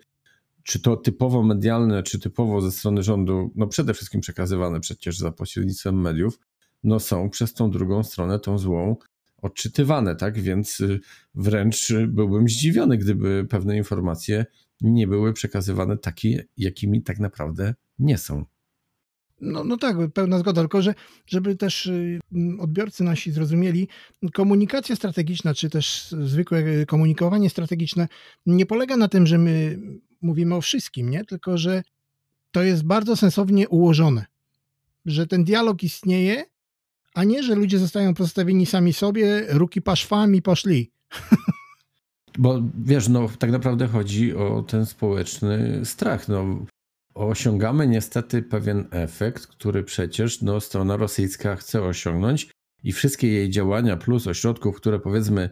czy 0.62 0.80
to 0.80 0.96
typowo 0.96 1.42
medialne, 1.42 2.02
czy 2.02 2.18
typowo 2.18 2.60
ze 2.60 2.72
strony 2.72 3.02
rządu, 3.02 3.52
no 3.54 3.66
przede 3.66 3.94
wszystkim 3.94 4.20
przekazywane 4.20 4.80
przecież 4.80 5.18
za 5.18 5.32
pośrednictwem 5.32 6.00
mediów, 6.00 6.38
no 6.84 7.00
są 7.00 7.30
przez 7.30 7.54
tą 7.54 7.70
drugą 7.70 8.02
stronę, 8.02 8.38
tą 8.38 8.58
złą, 8.58 8.96
odczytywane, 9.42 10.16
tak? 10.16 10.38
Więc 10.40 10.80
y, 10.80 11.00
wręcz 11.34 11.92
byłbym 12.08 12.48
zdziwiony, 12.48 12.98
gdyby 12.98 13.46
pewne 13.50 13.76
informacje 13.76 14.46
nie 14.80 15.06
były 15.06 15.32
przekazywane 15.32 15.98
takie, 15.98 16.44
jakimi 16.56 17.02
tak 17.02 17.18
naprawdę 17.18 17.74
nie 17.98 18.18
są. 18.18 18.44
No, 19.40 19.64
no 19.64 19.76
tak, 19.76 19.96
pełna 20.14 20.38
zgoda, 20.38 20.62
tylko 20.62 20.82
że 20.82 20.94
żeby 21.26 21.56
też 21.56 21.86
y, 21.86 22.20
odbiorcy 22.58 23.04
nasi 23.04 23.32
zrozumieli, 23.32 23.88
komunikacja 24.34 24.96
strategiczna, 24.96 25.54
czy 25.54 25.70
też 25.70 26.14
zwykłe 26.24 26.86
komunikowanie 26.86 27.50
strategiczne 27.50 28.08
nie 28.46 28.66
polega 28.66 28.96
na 28.96 29.08
tym, 29.08 29.26
że 29.26 29.38
my 29.38 29.78
mówimy 30.22 30.54
o 30.54 30.60
wszystkim, 30.60 31.10
nie? 31.10 31.24
tylko 31.24 31.58
że 31.58 31.82
to 32.52 32.62
jest 32.62 32.84
bardzo 32.84 33.16
sensownie 33.16 33.68
ułożone, 33.68 34.26
że 35.06 35.26
ten 35.26 35.44
dialog 35.44 35.82
istnieje, 35.82 36.44
a 37.14 37.24
nie, 37.24 37.42
że 37.42 37.54
ludzie 37.54 37.78
zostają 37.78 38.14
pozostawieni 38.14 38.66
sami 38.66 38.92
sobie, 38.92 39.44
ruki 39.48 39.82
paszwami 39.82 40.42
poszli. 40.42 40.90
Bo 42.38 42.62
wiesz, 42.84 43.08
no 43.08 43.28
tak 43.38 43.50
naprawdę 43.50 43.86
chodzi 43.86 44.34
o 44.34 44.62
ten 44.62 44.86
społeczny 44.86 45.80
strach. 45.84 46.28
No, 46.28 46.66
osiągamy 47.18 47.86
niestety 47.86 48.42
pewien 48.42 48.88
efekt, 48.90 49.46
który 49.46 49.84
przecież 49.84 50.42
no, 50.42 50.60
strona 50.60 50.96
rosyjska 50.96 51.56
chce 51.56 51.82
osiągnąć 51.82 52.50
i 52.84 52.92
wszystkie 52.92 53.28
jej 53.28 53.50
działania 53.50 53.96
plus 53.96 54.26
ośrodków, 54.26 54.76
które 54.76 55.00
powiedzmy 55.00 55.50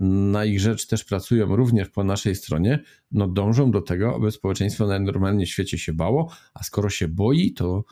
na 0.00 0.44
ich 0.44 0.60
rzecz 0.60 0.86
też 0.86 1.04
pracują 1.04 1.56
również 1.56 1.88
po 1.88 2.04
naszej 2.04 2.34
stronie, 2.34 2.82
no 3.10 3.28
dążą 3.28 3.70
do 3.70 3.82
tego, 3.82 4.14
aby 4.14 4.30
społeczeństwo 4.30 4.86
najnormalniej 4.86 5.46
w 5.46 5.50
świecie 5.50 5.78
się 5.78 5.92
bało, 5.92 6.32
a 6.54 6.62
skoro 6.62 6.90
się 6.90 7.08
boi, 7.08 7.52
to 7.52 7.84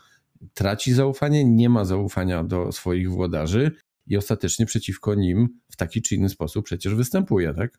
traci 0.55 0.93
zaufanie, 0.93 1.45
nie 1.45 1.69
ma 1.69 1.85
zaufania 1.85 2.45
do 2.45 2.73
swoich 2.73 3.11
włodarzy 3.11 3.71
i 4.07 4.17
ostatecznie 4.17 4.67
przeciwko 4.67 5.15
nim 5.15 5.49
w 5.71 5.77
taki 5.77 6.03
czy 6.03 6.15
inny 6.15 6.29
sposób 6.29 6.65
przecież 6.65 6.95
występuje, 6.95 7.55
tak? 7.55 7.79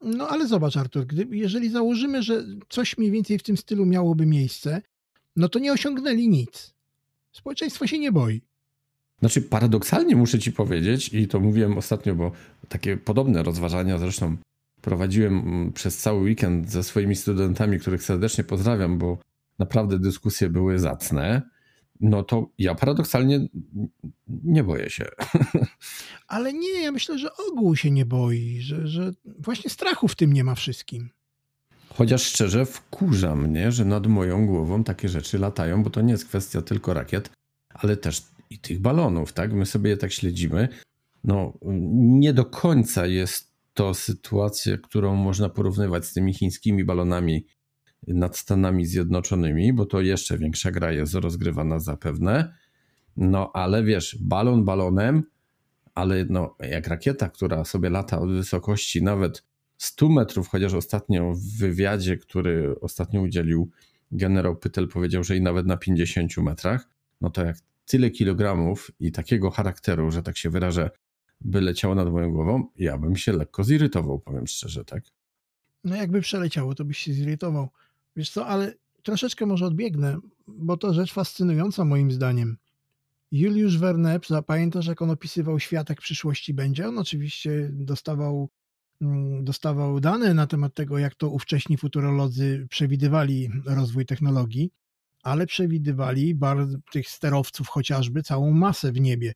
No 0.00 0.28
ale 0.28 0.46
zobacz, 0.46 0.76
Artur, 0.76 1.06
gdy, 1.06 1.26
jeżeli 1.30 1.70
założymy, 1.70 2.22
że 2.22 2.44
coś 2.68 2.98
mniej 2.98 3.10
więcej 3.10 3.38
w 3.38 3.42
tym 3.42 3.56
stylu 3.56 3.86
miałoby 3.86 4.26
miejsce, 4.26 4.82
no 5.36 5.48
to 5.48 5.58
nie 5.58 5.72
osiągnęli 5.72 6.28
nic. 6.28 6.74
Społeczeństwo 7.32 7.86
się 7.86 7.98
nie 7.98 8.12
boi. 8.12 8.42
Znaczy, 9.20 9.42
paradoksalnie 9.42 10.16
muszę 10.16 10.38
ci 10.38 10.52
powiedzieć, 10.52 11.14
i 11.14 11.28
to 11.28 11.40
mówiłem 11.40 11.78
ostatnio, 11.78 12.14
bo 12.14 12.32
takie 12.68 12.96
podobne 12.96 13.42
rozważania 13.42 13.98
zresztą 13.98 14.36
prowadziłem 14.80 15.38
mm, 15.38 15.72
przez 15.72 15.98
cały 15.98 16.20
weekend 16.20 16.70
ze 16.70 16.82
swoimi 16.82 17.16
studentami, 17.16 17.78
których 17.78 18.02
serdecznie 18.02 18.44
pozdrawiam, 18.44 18.98
bo 18.98 19.18
naprawdę 19.58 19.98
dyskusje 19.98 20.48
były 20.48 20.78
zacne 20.78 21.42
no 22.00 22.22
to 22.22 22.50
ja 22.58 22.74
paradoksalnie 22.74 23.48
nie 24.28 24.64
boję 24.64 24.90
się. 24.90 25.04
Ale 26.28 26.52
nie, 26.52 26.82
ja 26.82 26.92
myślę, 26.92 27.18
że 27.18 27.28
ogół 27.50 27.76
się 27.76 27.90
nie 27.90 28.06
boi, 28.06 28.60
że, 28.60 28.86
że 28.86 29.12
właśnie 29.24 29.70
strachu 29.70 30.08
w 30.08 30.16
tym 30.16 30.32
nie 30.32 30.44
ma 30.44 30.54
wszystkim. 30.54 31.10
Chociaż 31.94 32.22
szczerze 32.22 32.66
wkurza 32.66 33.36
mnie, 33.36 33.72
że 33.72 33.84
nad 33.84 34.06
moją 34.06 34.46
głową 34.46 34.84
takie 34.84 35.08
rzeczy 35.08 35.38
latają, 35.38 35.82
bo 35.82 35.90
to 35.90 36.00
nie 36.00 36.12
jest 36.12 36.24
kwestia 36.24 36.62
tylko 36.62 36.94
rakiet, 36.94 37.30
ale 37.74 37.96
też 37.96 38.22
i 38.50 38.58
tych 38.58 38.80
balonów, 38.80 39.32
tak? 39.32 39.52
My 39.52 39.66
sobie 39.66 39.90
je 39.90 39.96
tak 39.96 40.12
śledzimy. 40.12 40.68
No, 41.24 41.52
nie 41.92 42.32
do 42.32 42.44
końca 42.44 43.06
jest 43.06 43.50
to 43.74 43.94
sytuacja, 43.94 44.78
którą 44.78 45.16
można 45.16 45.48
porównywać 45.48 46.06
z 46.06 46.12
tymi 46.12 46.34
chińskimi 46.34 46.84
balonami 46.84 47.46
nad 48.06 48.36
Stanami 48.36 48.86
Zjednoczonymi, 48.86 49.72
bo 49.72 49.86
to 49.86 50.00
jeszcze 50.00 50.38
większa 50.38 50.70
gra 50.70 50.92
jest 50.92 51.14
rozgrywana 51.14 51.78
zapewne. 51.78 52.54
No 53.16 53.50
ale 53.54 53.84
wiesz, 53.84 54.18
balon 54.20 54.64
balonem, 54.64 55.22
ale 55.94 56.24
no, 56.24 56.56
jak 56.60 56.86
rakieta, 56.86 57.28
która 57.28 57.64
sobie 57.64 57.90
lata 57.90 58.20
od 58.20 58.30
wysokości 58.32 59.02
nawet 59.02 59.44
100 59.78 60.08
metrów, 60.08 60.48
chociaż 60.48 60.74
ostatnio 60.74 61.32
w 61.32 61.58
wywiadzie, 61.58 62.16
który 62.16 62.80
ostatnio 62.80 63.20
udzielił 63.20 63.70
generał 64.12 64.56
Pytel 64.56 64.88
powiedział, 64.88 65.24
że 65.24 65.36
i 65.36 65.40
nawet 65.40 65.66
na 65.66 65.76
50 65.76 66.36
metrach, 66.36 66.88
no 67.20 67.30
to 67.30 67.44
jak 67.44 67.56
tyle 67.86 68.10
kilogramów 68.10 68.90
i 69.00 69.12
takiego 69.12 69.50
charakteru, 69.50 70.10
że 70.10 70.22
tak 70.22 70.36
się 70.36 70.50
wyrażę, 70.50 70.90
by 71.40 71.60
leciało 71.60 71.94
nad 71.94 72.10
moją 72.12 72.32
głową, 72.32 72.66
ja 72.76 72.98
bym 72.98 73.16
się 73.16 73.32
lekko 73.32 73.64
zirytował, 73.64 74.18
powiem 74.18 74.46
szczerze, 74.46 74.84
tak? 74.84 75.04
No 75.84 75.96
jakby 75.96 76.20
przeleciało, 76.20 76.74
to 76.74 76.84
byś 76.84 76.98
się 76.98 77.12
zirytował. 77.12 77.68
Wiesz 78.20 78.30
co, 78.30 78.46
ale 78.46 78.74
troszeczkę 79.02 79.46
może 79.46 79.66
odbiegnę, 79.66 80.18
bo 80.48 80.76
to 80.76 80.94
rzecz 80.94 81.12
fascynująca 81.12 81.84
moim 81.84 82.12
zdaniem. 82.12 82.56
Juliusz 83.32 83.78
Verne, 83.78 84.20
pamiętasz 84.46 84.86
jak 84.86 85.02
on 85.02 85.10
opisywał 85.10 85.60
świat, 85.60 85.88
jak 85.88 86.00
w 86.00 86.02
przyszłości 86.02 86.54
będzie? 86.54 86.88
On 86.88 86.98
oczywiście 86.98 87.68
dostawał, 87.72 88.48
mm, 89.00 89.44
dostawał 89.44 90.00
dane 90.00 90.34
na 90.34 90.46
temat 90.46 90.74
tego, 90.74 90.98
jak 90.98 91.14
to 91.14 91.28
ówcześni 91.28 91.76
futurolodzy 91.76 92.66
przewidywali 92.70 93.50
rozwój 93.66 94.06
technologii, 94.06 94.70
ale 95.22 95.46
przewidywali 95.46 96.38
tych 96.92 97.08
sterowców 97.08 97.68
chociażby 97.68 98.22
całą 98.22 98.50
masę 98.50 98.92
w 98.92 99.00
niebie. 99.00 99.32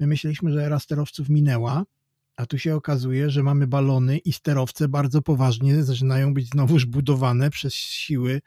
My 0.00 0.06
myśleliśmy, 0.06 0.52
że 0.52 0.64
era 0.64 0.78
sterowców 0.78 1.28
minęła, 1.28 1.84
a 2.38 2.46
tu 2.46 2.58
się 2.58 2.74
okazuje, 2.74 3.30
że 3.30 3.42
mamy 3.42 3.66
balony 3.66 4.18
i 4.18 4.32
sterowce 4.32 4.88
bardzo 4.88 5.22
poważnie 5.22 5.84
zaczynają 5.84 6.34
być 6.34 6.48
znowuż 6.48 6.86
budowane 6.86 7.50
przez 7.50 7.74
siły, 7.74 8.40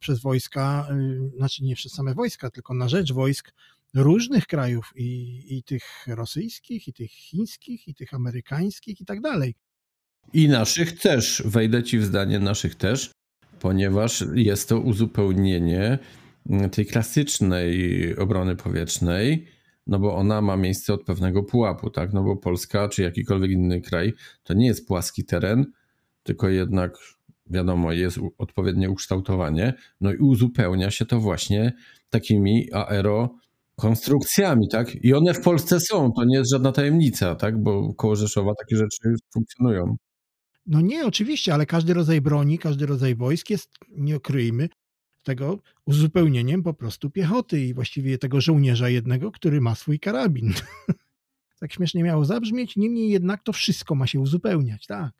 przez 0.00 0.20
wojska, 0.20 0.88
y, 0.90 1.36
znaczy 1.36 1.64
nie 1.64 1.76
przez 1.76 1.92
same 1.92 2.14
wojska, 2.14 2.50
tylko 2.50 2.74
na 2.74 2.88
rzecz 2.88 3.12
wojsk 3.12 3.52
różnych 3.94 4.46
krajów 4.46 4.92
i, 4.96 5.44
i 5.48 5.62
tych 5.62 5.82
rosyjskich, 6.06 6.88
i 6.88 6.92
tych 6.92 7.10
chińskich, 7.10 7.88
i 7.88 7.94
tych 7.94 8.14
amerykańskich 8.14 9.00
i 9.00 9.04
tak 9.04 9.20
dalej. 9.20 9.54
I 10.32 10.48
naszych 10.48 10.98
też, 10.98 11.42
wejdę 11.46 11.82
ci 11.82 11.98
w 11.98 12.04
zdanie 12.04 12.38
naszych 12.38 12.74
też, 12.74 13.10
ponieważ 13.60 14.24
jest 14.34 14.68
to 14.68 14.80
uzupełnienie 14.80 15.98
tej 16.72 16.86
klasycznej 16.86 18.16
obrony 18.16 18.56
powietrznej, 18.56 19.46
no 19.90 19.98
bo 19.98 20.16
ona 20.16 20.40
ma 20.42 20.56
miejsce 20.56 20.94
od 20.94 21.04
pewnego 21.04 21.42
pułapu, 21.42 21.90
tak? 21.90 22.12
No 22.12 22.22
bo 22.22 22.36
Polska 22.36 22.88
czy 22.88 23.02
jakikolwiek 23.02 23.50
inny 23.50 23.80
kraj 23.80 24.12
to 24.42 24.54
nie 24.54 24.66
jest 24.66 24.88
płaski 24.88 25.24
teren, 25.24 25.66
tylko 26.22 26.48
jednak 26.48 26.98
wiadomo, 27.46 27.92
jest 27.92 28.18
odpowiednie 28.38 28.90
ukształtowanie, 28.90 29.74
no 30.00 30.12
i 30.12 30.16
uzupełnia 30.16 30.90
się 30.90 31.06
to 31.06 31.20
właśnie 31.20 31.72
takimi 32.10 32.68
aerokonstrukcjami, 32.72 34.68
tak? 34.68 34.94
I 35.04 35.14
one 35.14 35.34
w 35.34 35.40
Polsce 35.40 35.80
są, 35.80 36.12
to 36.12 36.24
nie 36.24 36.36
jest 36.38 36.50
żadna 36.50 36.72
tajemnica, 36.72 37.34
tak? 37.34 37.62
Bo 37.62 37.94
koło 37.94 38.16
Rzeszowa 38.16 38.52
takie 38.54 38.76
rzeczy 38.76 39.14
funkcjonują. 39.34 39.96
No 40.66 40.80
nie, 40.80 41.06
oczywiście, 41.06 41.54
ale 41.54 41.66
każdy 41.66 41.94
rodzaj 41.94 42.20
broni, 42.20 42.58
każdy 42.58 42.86
rodzaj 42.86 43.16
wojsk 43.16 43.50
jest, 43.50 43.70
nie 43.96 44.16
okryjmy, 44.16 44.68
tego 45.22 45.58
uzupełnieniem 45.84 46.62
po 46.62 46.74
prostu 46.74 47.10
piechoty 47.10 47.60
i 47.60 47.74
właściwie 47.74 48.18
tego 48.18 48.40
żołnierza 48.40 48.88
jednego, 48.88 49.32
który 49.32 49.60
ma 49.60 49.74
swój 49.74 50.00
karabin. 50.00 50.52
tak 51.60 51.72
śmiesznie 51.72 52.02
miało 52.02 52.24
zabrzmieć, 52.24 52.76
niemniej 52.76 53.10
jednak 53.10 53.42
to 53.42 53.52
wszystko 53.52 53.94
ma 53.94 54.06
się 54.06 54.20
uzupełniać, 54.20 54.86
tak. 54.86 55.12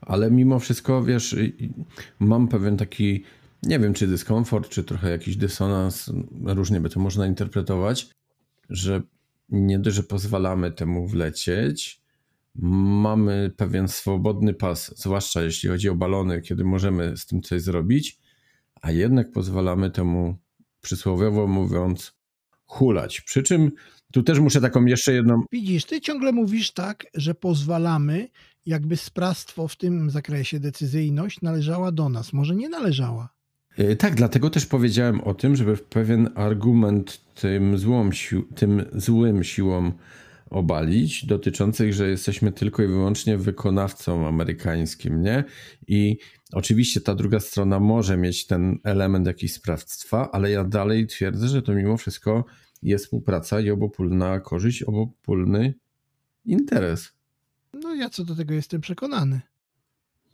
Ale 0.00 0.30
mimo 0.30 0.58
wszystko, 0.58 1.04
wiesz, 1.04 1.36
mam 2.18 2.48
pewien 2.48 2.76
taki, 2.76 3.24
nie 3.62 3.78
wiem, 3.78 3.94
czy 3.94 4.06
dyskomfort, 4.06 4.68
czy 4.68 4.84
trochę 4.84 5.10
jakiś 5.10 5.36
dysonans, 5.36 6.12
różnie 6.44 6.80
by 6.80 6.88
to 6.88 7.00
można 7.00 7.26
interpretować, 7.26 8.10
że 8.70 9.02
nie 9.48 9.78
dość, 9.78 9.96
że 9.96 10.02
pozwalamy 10.02 10.72
temu 10.72 11.06
wlecieć, 11.06 12.02
mamy 12.54 13.52
pewien 13.56 13.88
swobodny 13.88 14.54
pas, 14.54 14.94
zwłaszcza 14.96 15.42
jeśli 15.42 15.68
chodzi 15.68 15.88
o 15.88 15.94
balony, 15.94 16.40
kiedy 16.40 16.64
możemy 16.64 17.16
z 17.16 17.26
tym 17.26 17.42
coś 17.42 17.62
zrobić, 17.62 18.18
a 18.82 18.90
jednak 18.90 19.32
pozwalamy 19.32 19.90
temu 19.90 20.36
przysłowiowo 20.80 21.46
mówiąc 21.46 22.12
hulać. 22.66 23.20
Przy 23.20 23.42
czym 23.42 23.70
tu 24.12 24.22
też 24.22 24.38
muszę 24.38 24.60
taką 24.60 24.84
jeszcze 24.84 25.12
jedną. 25.12 25.42
Widzisz, 25.52 25.84
ty 25.84 26.00
ciągle 26.00 26.32
mówisz 26.32 26.70
tak, 26.70 27.06
że 27.14 27.34
pozwalamy, 27.34 28.28
jakby 28.66 28.96
sprawstwo 28.96 29.68
w 29.68 29.76
tym 29.76 30.10
zakresie, 30.10 30.60
decyzyjność 30.60 31.40
należała 31.42 31.92
do 31.92 32.08
nas. 32.08 32.32
Może 32.32 32.56
nie 32.56 32.68
należała. 32.68 33.28
E, 33.78 33.96
tak, 33.96 34.14
dlatego 34.14 34.50
też 34.50 34.66
powiedziałem 34.66 35.20
o 35.20 35.34
tym, 35.34 35.56
żeby 35.56 35.76
pewien 35.76 36.30
argument 36.34 37.20
tym, 37.34 37.78
złom, 37.78 38.10
tym 38.54 38.84
złym 38.92 39.44
siłom 39.44 39.92
obalić, 40.50 41.26
dotyczących, 41.26 41.94
że 41.94 42.08
jesteśmy 42.08 42.52
tylko 42.52 42.82
i 42.82 42.86
wyłącznie 42.86 43.38
wykonawcą 43.38 44.28
amerykańskim, 44.28 45.22
nie? 45.22 45.44
I 45.88 46.18
oczywiście 46.52 47.00
ta 47.00 47.14
druga 47.14 47.40
strona 47.40 47.80
może 47.80 48.16
mieć 48.16 48.46
ten 48.46 48.78
element 48.84 49.26
jakiś 49.26 49.52
sprawstwa, 49.52 50.30
ale 50.32 50.50
ja 50.50 50.64
dalej 50.64 51.06
twierdzę, 51.06 51.48
że 51.48 51.62
to 51.62 51.74
mimo 51.74 51.96
wszystko 51.96 52.44
jest 52.82 53.04
współpraca 53.04 53.60
i 53.60 53.70
obopólna 53.70 54.40
korzyść, 54.40 54.82
obopólny 54.82 55.74
interes. 56.44 57.12
No 57.72 57.94
ja 57.94 58.10
co 58.10 58.24
do 58.24 58.34
tego 58.34 58.54
jestem 58.54 58.80
przekonany. 58.80 59.40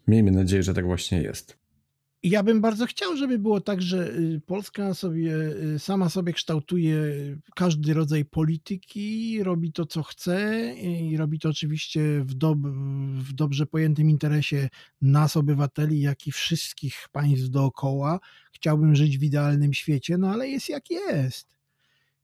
Miejmy 0.09 0.31
nadzieję, 0.31 0.63
że 0.63 0.75
tak 0.75 0.85
właśnie 0.85 1.23
jest. 1.23 1.64
Ja 2.25 2.43
bym 2.43 2.61
bardzo 2.61 2.87
chciał, 2.87 3.17
żeby 3.17 3.39
było 3.39 3.61
tak, 3.61 3.83
że 3.83 4.11
y, 4.11 4.41
Polska 4.47 4.95
sobie 4.95 5.37
y, 5.75 5.79
sama 5.79 6.09
sobie 6.09 6.33
kształtuje 6.33 6.97
każdy 7.55 7.95
rodzaj 7.95 8.25
polityki, 8.25 9.43
robi 9.43 9.73
to, 9.73 9.87
co 9.87 10.03
chce 10.03 10.75
i 10.75 11.17
robi 11.17 11.39
to 11.39 11.49
oczywiście 11.49 12.01
w, 12.21 12.35
dob 12.35 12.59
w 13.19 13.33
dobrze 13.33 13.67
pojętym 13.67 14.11
interesie 14.11 14.69
nas, 15.03 15.37
obywateli, 15.37 16.01
jak 16.01 16.27
i 16.27 16.33
wszystkich 16.33 17.09
państw 17.13 17.49
dookoła. 17.49 18.21
Chciałbym 18.53 18.97
żyć 18.97 19.19
w 19.19 19.23
idealnym 19.23 19.75
świecie, 19.75 20.19
no 20.19 20.31
ale 20.31 20.49
jest 20.49 20.69
jak 20.69 20.91
jest. 20.91 21.57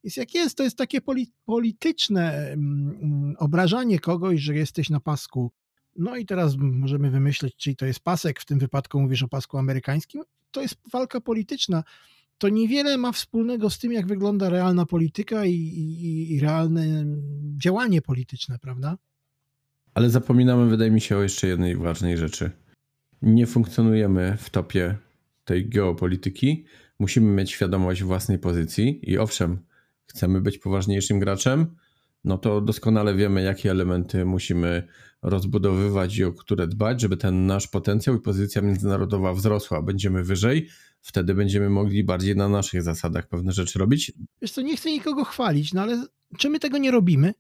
Jest 0.04 0.16
jak 0.16 0.34
jest. 0.34 0.56
To 0.56 0.62
jest 0.62 0.78
takie 0.78 1.00
polityczne 1.44 2.32
mm, 2.32 2.98
mm, 3.02 3.34
obrażanie 3.38 3.98
kogoś, 3.98 4.40
że 4.40 4.54
jesteś 4.54 4.90
na 4.90 5.00
pasku 5.00 5.52
no 5.96 6.16
i 6.16 6.26
teraz 6.26 6.57
możemy 6.57 7.11
wymyśleć, 7.11 7.57
czyli 7.57 7.76
to 7.76 7.87
jest 7.87 8.00
pasek, 8.00 8.40
w 8.40 8.44
tym 8.44 8.59
wypadku 8.59 9.00
mówisz 9.00 9.22
o 9.22 9.29
pasku 9.29 9.59
amerykańskim. 9.59 10.22
To 10.50 10.62
jest 10.62 10.74
walka 10.92 11.20
polityczna. 11.20 11.85
To 12.38 12.48
niewiele 12.48 12.98
ma 12.98 13.12
wspólnego 13.12 13.70
z 13.70 13.79
tym, 13.79 13.92
jak 13.92 14.07
wygląda 14.07 14.50
realna 14.50 14.87
polityka 14.87 15.44
i, 15.44 15.55
i, 15.55 16.35
i 16.35 16.40
realne 16.40 17.05
działanie 17.57 18.03
polityczne, 18.03 18.59
prawda? 18.59 18.96
Ale 19.94 20.11
zapominamy, 20.11 20.70
wydaje 20.70 20.90
mi 20.90 21.00
się, 21.00 21.16
o 21.16 21.22
jeszcze 21.22 21.46
jednej 21.46 21.76
ważnej 21.76 22.16
rzeczy. 22.16 22.50
Nie 23.22 23.46
funkcjonujemy 23.46 24.37
w 24.38 24.50
topie 24.50 24.96
tej 25.44 25.68
geopolityki. 25.68 26.64
Musimy 26.98 27.31
mieć 27.33 27.50
świadomość 27.50 28.03
własnej 28.03 28.38
pozycji 28.38 29.11
i 29.11 29.18
owszem, 29.18 29.59
chcemy 30.07 30.40
być 30.40 30.59
poważniejszym 30.59 31.18
graczem, 31.18 31.76
no 32.24 32.38
to 32.38 32.61
doskonale 32.61 33.14
wiemy, 33.14 33.42
jakie 33.42 33.70
elementy 33.70 34.24
musimy 34.24 34.88
rozbudowywać 35.22 36.16
i 36.16 36.24
o 36.24 36.33
które 36.33 36.68
dbać, 36.68 37.00
żeby 37.00 37.16
ten 37.16 37.46
nasz 37.46 37.68
potencjał 37.68 38.16
i 38.16 38.20
pozycja 38.20 38.62
międzynarodowa 38.62 39.35
wzrosła. 39.35 39.83
Będziemy 39.83 40.24
wyżej, 40.24 40.68
wtedy 41.00 41.35
będziemy 41.35 41.70
mogli 41.70 42.04
bardziej 42.04 42.37
na 42.37 42.48
naszych 42.48 42.83
zasadach 42.83 43.28
pewne 43.28 43.52
rzeczy 43.52 43.78
robić. 43.78 44.12
Wiesz 44.42 44.52
co, 44.52 44.62
nie 44.62 44.76
chcę 44.76 44.90
nikogo 44.90 45.24
chwalić, 45.24 45.72
no 45.72 45.83
ale 45.83 46.06
czy 46.38 46.50
my 46.50 46.59
tego 46.59 46.78
nie 46.78 46.90
robimy? 46.90 47.35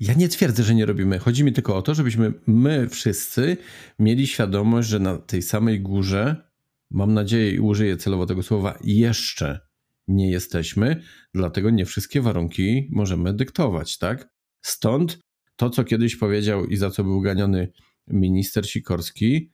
Ja 0.00 0.14
nie 0.14 0.28
twierdzę, 0.28 0.62
że 0.62 0.74
nie 0.74 0.86
robimy. 0.86 1.18
Chodzi 1.18 1.44
mi 1.44 1.52
tylko 1.52 1.76
o 1.76 1.82
to, 1.82 1.94
żebyśmy 1.94 2.32
my 2.46 2.88
wszyscy 2.88 3.56
mieli 3.98 4.26
świadomość, 4.26 4.88
że 4.88 4.98
na 4.98 5.18
tej 5.18 5.42
samej 5.42 5.80
górze, 5.80 6.48
mam 6.90 7.14
nadzieję 7.14 7.50
i 7.50 7.60
użyję 7.60 7.96
celowo 7.96 8.26
tego 8.26 8.42
słowa, 8.42 8.78
jeszcze 8.84 9.60
nie 10.08 10.30
jesteśmy, 10.30 11.02
dlatego 11.34 11.70
nie 11.70 11.84
wszystkie 11.84 12.20
warunki 12.20 12.88
możemy 12.92 13.32
dyktować, 13.32 13.98
tak? 13.98 14.28
Stąd 14.62 15.18
to, 15.58 15.70
co 15.70 15.84
kiedyś 15.84 16.16
powiedział 16.16 16.64
i 16.66 16.76
za 16.76 16.90
co 16.90 17.04
był 17.04 17.20
ganiony 17.20 17.72
minister 18.06 18.70
Sikorski, 18.70 19.50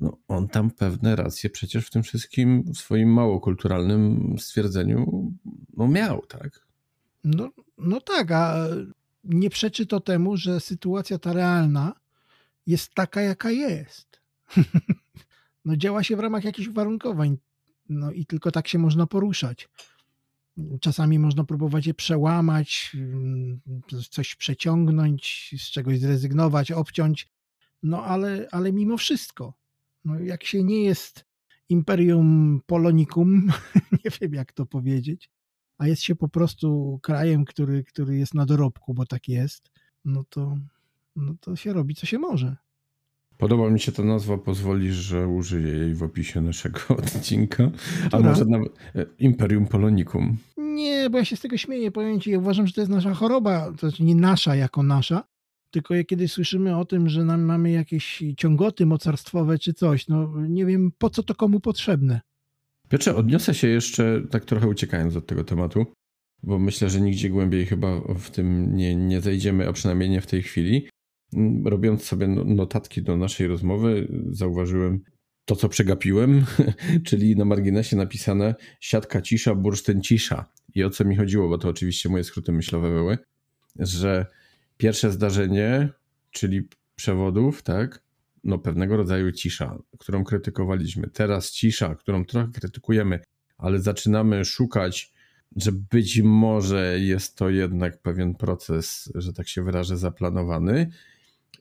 no 0.00 0.18
on 0.28 0.48
tam 0.48 0.70
pewne 0.70 1.16
racje 1.16 1.50
przecież 1.50 1.86
w 1.86 1.90
tym 1.90 2.02
wszystkim 2.02 2.62
w 2.62 2.78
swoim 2.78 3.12
mało 3.12 3.40
kulturalnym 3.40 4.34
stwierdzeniu 4.38 5.32
no 5.76 5.88
miał, 5.88 6.26
tak? 6.26 6.66
No, 7.24 7.50
no 7.78 8.00
tak, 8.00 8.30
a 8.32 8.66
nie 9.24 9.50
przeczy 9.50 9.86
to 9.86 10.00
temu, 10.00 10.36
że 10.36 10.60
sytuacja 10.60 11.18
ta 11.18 11.32
realna 11.32 11.92
jest 12.66 12.94
taka, 12.94 13.20
jaka 13.20 13.50
jest. 13.50 14.20
no 15.64 15.76
działa 15.76 16.02
się 16.02 16.16
w 16.16 16.20
ramach 16.20 16.44
jakichś 16.44 16.68
uwarunkowań, 16.68 17.38
no 17.88 18.12
i 18.12 18.26
tylko 18.26 18.50
tak 18.50 18.68
się 18.68 18.78
można 18.78 19.06
poruszać. 19.06 19.68
Czasami 20.80 21.18
można 21.18 21.44
próbować 21.44 21.86
je 21.86 21.94
przełamać, 21.94 22.92
mm, 22.94 23.60
coś 24.10 24.34
przeciągnąć, 24.34 25.54
z 25.58 25.70
czegoś 25.70 25.98
zrezygnować, 25.98 26.72
obciąć, 26.72 27.28
no 27.82 28.04
ale, 28.04 28.48
ale 28.52 28.72
mimo 28.72 28.96
wszystko, 28.96 29.54
no 30.04 30.20
jak 30.20 30.44
się 30.44 30.64
nie 30.64 30.82
jest 30.82 31.24
imperium 31.68 32.60
polonicum, 32.66 33.46
nie 34.04 34.10
wiem 34.20 34.34
jak 34.34 34.52
to 34.52 34.66
powiedzieć, 34.66 35.30
a 35.78 35.86
jest 35.86 36.02
się 36.02 36.16
po 36.16 36.28
prostu 36.28 36.98
krajem, 37.02 37.44
który, 37.44 37.84
który 37.84 38.18
jest 38.18 38.34
na 38.34 38.46
dorobku, 38.46 38.94
bo 38.94 39.06
tak 39.06 39.28
jest, 39.28 39.70
no 40.04 40.24
to, 40.28 40.58
no 41.16 41.34
to 41.40 41.56
się 41.56 41.72
robi 41.72 41.94
co 41.94 42.06
się 42.06 42.18
może. 42.18 42.56
Podoba 43.38 43.70
mi 43.70 43.80
się 43.80 43.92
ta 43.92 44.02
nazwa, 44.02 44.38
pozwolisz, 44.38 44.94
że 44.94 45.28
użyję 45.28 45.72
jej 45.72 45.94
w 45.94 46.02
opisie 46.02 46.40
naszego 46.40 46.80
odcinka. 46.98 47.70
A 48.12 48.18
może 48.18 48.44
nawet 48.44 48.72
e, 48.94 49.06
Imperium 49.18 49.66
Polonicum. 49.66 50.36
Nie, 50.56 51.10
bo 51.10 51.18
ja 51.18 51.24
się 51.24 51.36
z 51.36 51.40
tego 51.40 51.56
śmieję, 51.56 51.90
powiem 51.90 52.20
ci, 52.20 52.30
ja 52.30 52.38
uważam, 52.38 52.66
że 52.66 52.72
to 52.72 52.80
jest 52.80 52.90
nasza 52.90 53.14
choroba, 53.14 53.72
to 53.72 53.88
znaczy 53.88 54.04
nie 54.04 54.14
nasza 54.14 54.56
jako 54.56 54.82
nasza, 54.82 55.24
tylko 55.70 55.94
kiedy 56.08 56.28
słyszymy 56.28 56.76
o 56.76 56.84
tym, 56.84 57.08
że 57.08 57.24
nam 57.24 57.42
mamy 57.42 57.70
jakieś 57.70 58.22
ciągoty 58.36 58.86
mocarstwowe 58.86 59.58
czy 59.58 59.74
coś, 59.74 60.08
no 60.08 60.32
nie 60.48 60.66
wiem 60.66 60.92
po 60.98 61.10
co 61.10 61.22
to 61.22 61.34
komu 61.34 61.60
potrzebne. 61.60 62.20
Piotrze, 62.88 63.16
odniosę 63.16 63.54
się 63.54 63.68
jeszcze, 63.68 64.22
tak 64.30 64.44
trochę 64.44 64.68
uciekając 64.68 65.16
od 65.16 65.26
tego 65.26 65.44
tematu, 65.44 65.86
bo 66.42 66.58
myślę, 66.58 66.90
że 66.90 67.00
nigdzie 67.00 67.30
głębiej 67.30 67.66
chyba 67.66 68.00
w 68.00 68.30
tym 68.30 68.76
nie, 68.76 68.96
nie 68.96 69.20
zejdziemy, 69.20 69.68
a 69.68 69.72
przynajmniej 69.72 70.10
nie 70.10 70.20
w 70.20 70.26
tej 70.26 70.42
chwili. 70.42 70.88
Robiąc 71.64 72.04
sobie 72.04 72.26
no, 72.28 72.44
notatki 72.44 73.02
do 73.02 73.16
naszej 73.16 73.46
rozmowy, 73.46 74.08
zauważyłem 74.30 75.00
to, 75.44 75.56
co 75.56 75.68
przegapiłem, 75.68 76.44
czyli 77.06 77.36
na 77.36 77.44
marginesie 77.44 77.96
napisane 77.96 78.54
siatka 78.80 79.22
cisza, 79.22 79.54
bursztyn 79.54 80.02
cisza. 80.02 80.52
I 80.74 80.84
o 80.84 80.90
co 80.90 81.04
mi 81.04 81.16
chodziło, 81.16 81.48
bo 81.48 81.58
to 81.58 81.68
oczywiście 81.68 82.08
moje 82.08 82.24
skróty 82.24 82.52
myślowe 82.52 82.90
były, 82.90 83.18
że 83.78 84.26
pierwsze 84.76 85.12
zdarzenie, 85.12 85.88
czyli 86.30 86.68
przewodów, 86.94 87.62
tak, 87.62 88.02
no 88.44 88.58
pewnego 88.58 88.96
rodzaju 88.96 89.32
cisza, 89.32 89.78
którą 89.98 90.24
krytykowaliśmy. 90.24 91.10
Teraz 91.10 91.50
cisza, 91.50 91.94
którą 91.94 92.24
trochę 92.24 92.48
krytykujemy, 92.52 93.20
ale 93.58 93.80
zaczynamy 93.80 94.44
szukać, 94.44 95.12
że 95.56 95.72
być 95.72 96.20
może 96.22 97.00
jest 97.00 97.36
to 97.36 97.50
jednak 97.50 98.02
pewien 98.02 98.34
proces, 98.34 99.12
że 99.14 99.32
tak 99.32 99.48
się 99.48 99.62
wyrażę, 99.62 99.96
zaplanowany 99.96 100.90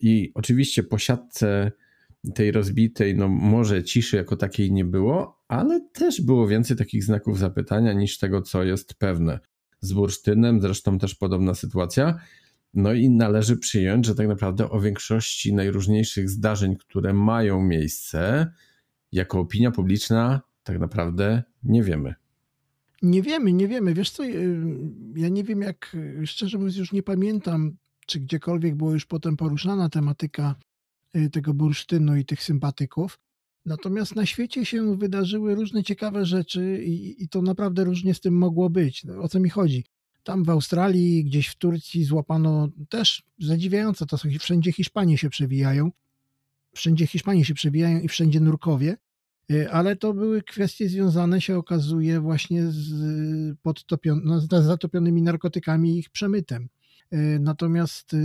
i 0.01 0.31
oczywiście 0.35 0.83
po 0.83 0.97
siatce 0.97 1.71
tej 2.35 2.51
rozbitej, 2.51 3.15
no 3.15 3.27
może 3.27 3.83
ciszy 3.83 4.17
jako 4.17 4.37
takiej 4.37 4.71
nie 4.71 4.85
było, 4.85 5.43
ale 5.47 5.81
też 5.93 6.21
było 6.21 6.47
więcej 6.47 6.77
takich 6.77 7.03
znaków 7.03 7.39
zapytania 7.39 7.93
niż 7.93 8.17
tego, 8.17 8.41
co 8.41 8.63
jest 8.63 8.93
pewne. 8.93 9.39
Z 9.81 9.93
bursztynem 9.93 10.61
zresztą 10.61 10.99
też 10.99 11.15
podobna 11.15 11.53
sytuacja. 11.53 12.19
No 12.73 12.93
i 12.93 13.09
należy 13.09 13.57
przyjąć, 13.57 14.05
że 14.05 14.15
tak 14.15 14.27
naprawdę 14.27 14.69
o 14.69 14.81
większości 14.81 15.53
najróżniejszych 15.53 16.29
zdarzeń, 16.29 16.75
które 16.75 17.13
mają 17.13 17.61
miejsce, 17.61 18.51
jako 19.11 19.39
opinia 19.39 19.71
publiczna, 19.71 20.41
tak 20.63 20.79
naprawdę 20.79 21.43
nie 21.63 21.83
wiemy. 21.83 22.15
Nie 23.01 23.21
wiemy, 23.21 23.53
nie 23.53 23.67
wiemy. 23.67 23.93
Wiesz 23.93 24.09
co, 24.09 24.25
y, 24.25 24.59
ja 25.15 25.29
nie 25.29 25.43
wiem 25.43 25.61
jak, 25.61 25.97
szczerze 26.25 26.57
mówiąc 26.57 26.77
już 26.77 26.91
nie 26.91 27.03
pamiętam 27.03 27.77
czy 28.07 28.19
gdziekolwiek 28.19 28.75
była 28.75 28.93
już 28.93 29.05
potem 29.05 29.37
poruszana 29.37 29.89
tematyka 29.89 30.55
y, 31.15 31.29
tego 31.29 31.53
bursztynu 31.53 32.15
i 32.15 32.25
tych 32.25 32.43
sympatyków. 32.43 33.19
Natomiast 33.65 34.15
na 34.15 34.25
świecie 34.25 34.65
się 34.65 34.97
wydarzyły 34.97 35.55
różne 35.55 35.83
ciekawe 35.83 36.25
rzeczy 36.25 36.83
i, 36.83 37.23
i 37.23 37.29
to 37.29 37.41
naprawdę 37.41 37.83
różnie 37.83 38.13
z 38.13 38.19
tym 38.19 38.37
mogło 38.37 38.69
być. 38.69 39.03
No, 39.03 39.21
o 39.21 39.27
co 39.27 39.39
mi 39.39 39.49
chodzi? 39.49 39.85
Tam 40.23 40.43
w 40.43 40.49
Australii, 40.49 41.23
gdzieś 41.23 41.47
w 41.47 41.55
Turcji 41.55 42.03
złapano 42.03 42.69
też 42.89 43.23
zadziwiające, 43.39 44.05
to 44.05 44.17
są 44.17 44.29
wszędzie 44.39 44.71
Hiszpanie 44.71 45.17
się 45.17 45.29
przewijają. 45.29 45.91
Wszędzie 46.75 47.07
Hiszpanie 47.07 47.45
się 47.45 47.53
przewijają 47.53 47.99
i 47.99 48.07
wszędzie 48.07 48.39
Nurkowie, 48.39 48.97
y, 49.51 49.71
ale 49.71 49.95
to 49.95 50.13
były 50.13 50.41
kwestie 50.43 50.89
związane 50.89 51.41
się 51.41 51.57
okazuje 51.57 52.19
właśnie 52.19 52.67
z, 52.67 52.89
podtopion- 53.65 54.21
no, 54.23 54.39
z 54.39 54.47
zatopionymi 54.47 55.21
narkotykami 55.21 55.95
i 55.95 55.99
ich 55.99 56.09
przemytem. 56.09 56.69
E, 57.11 57.39
natomiast 57.39 58.13
e, 58.13 58.17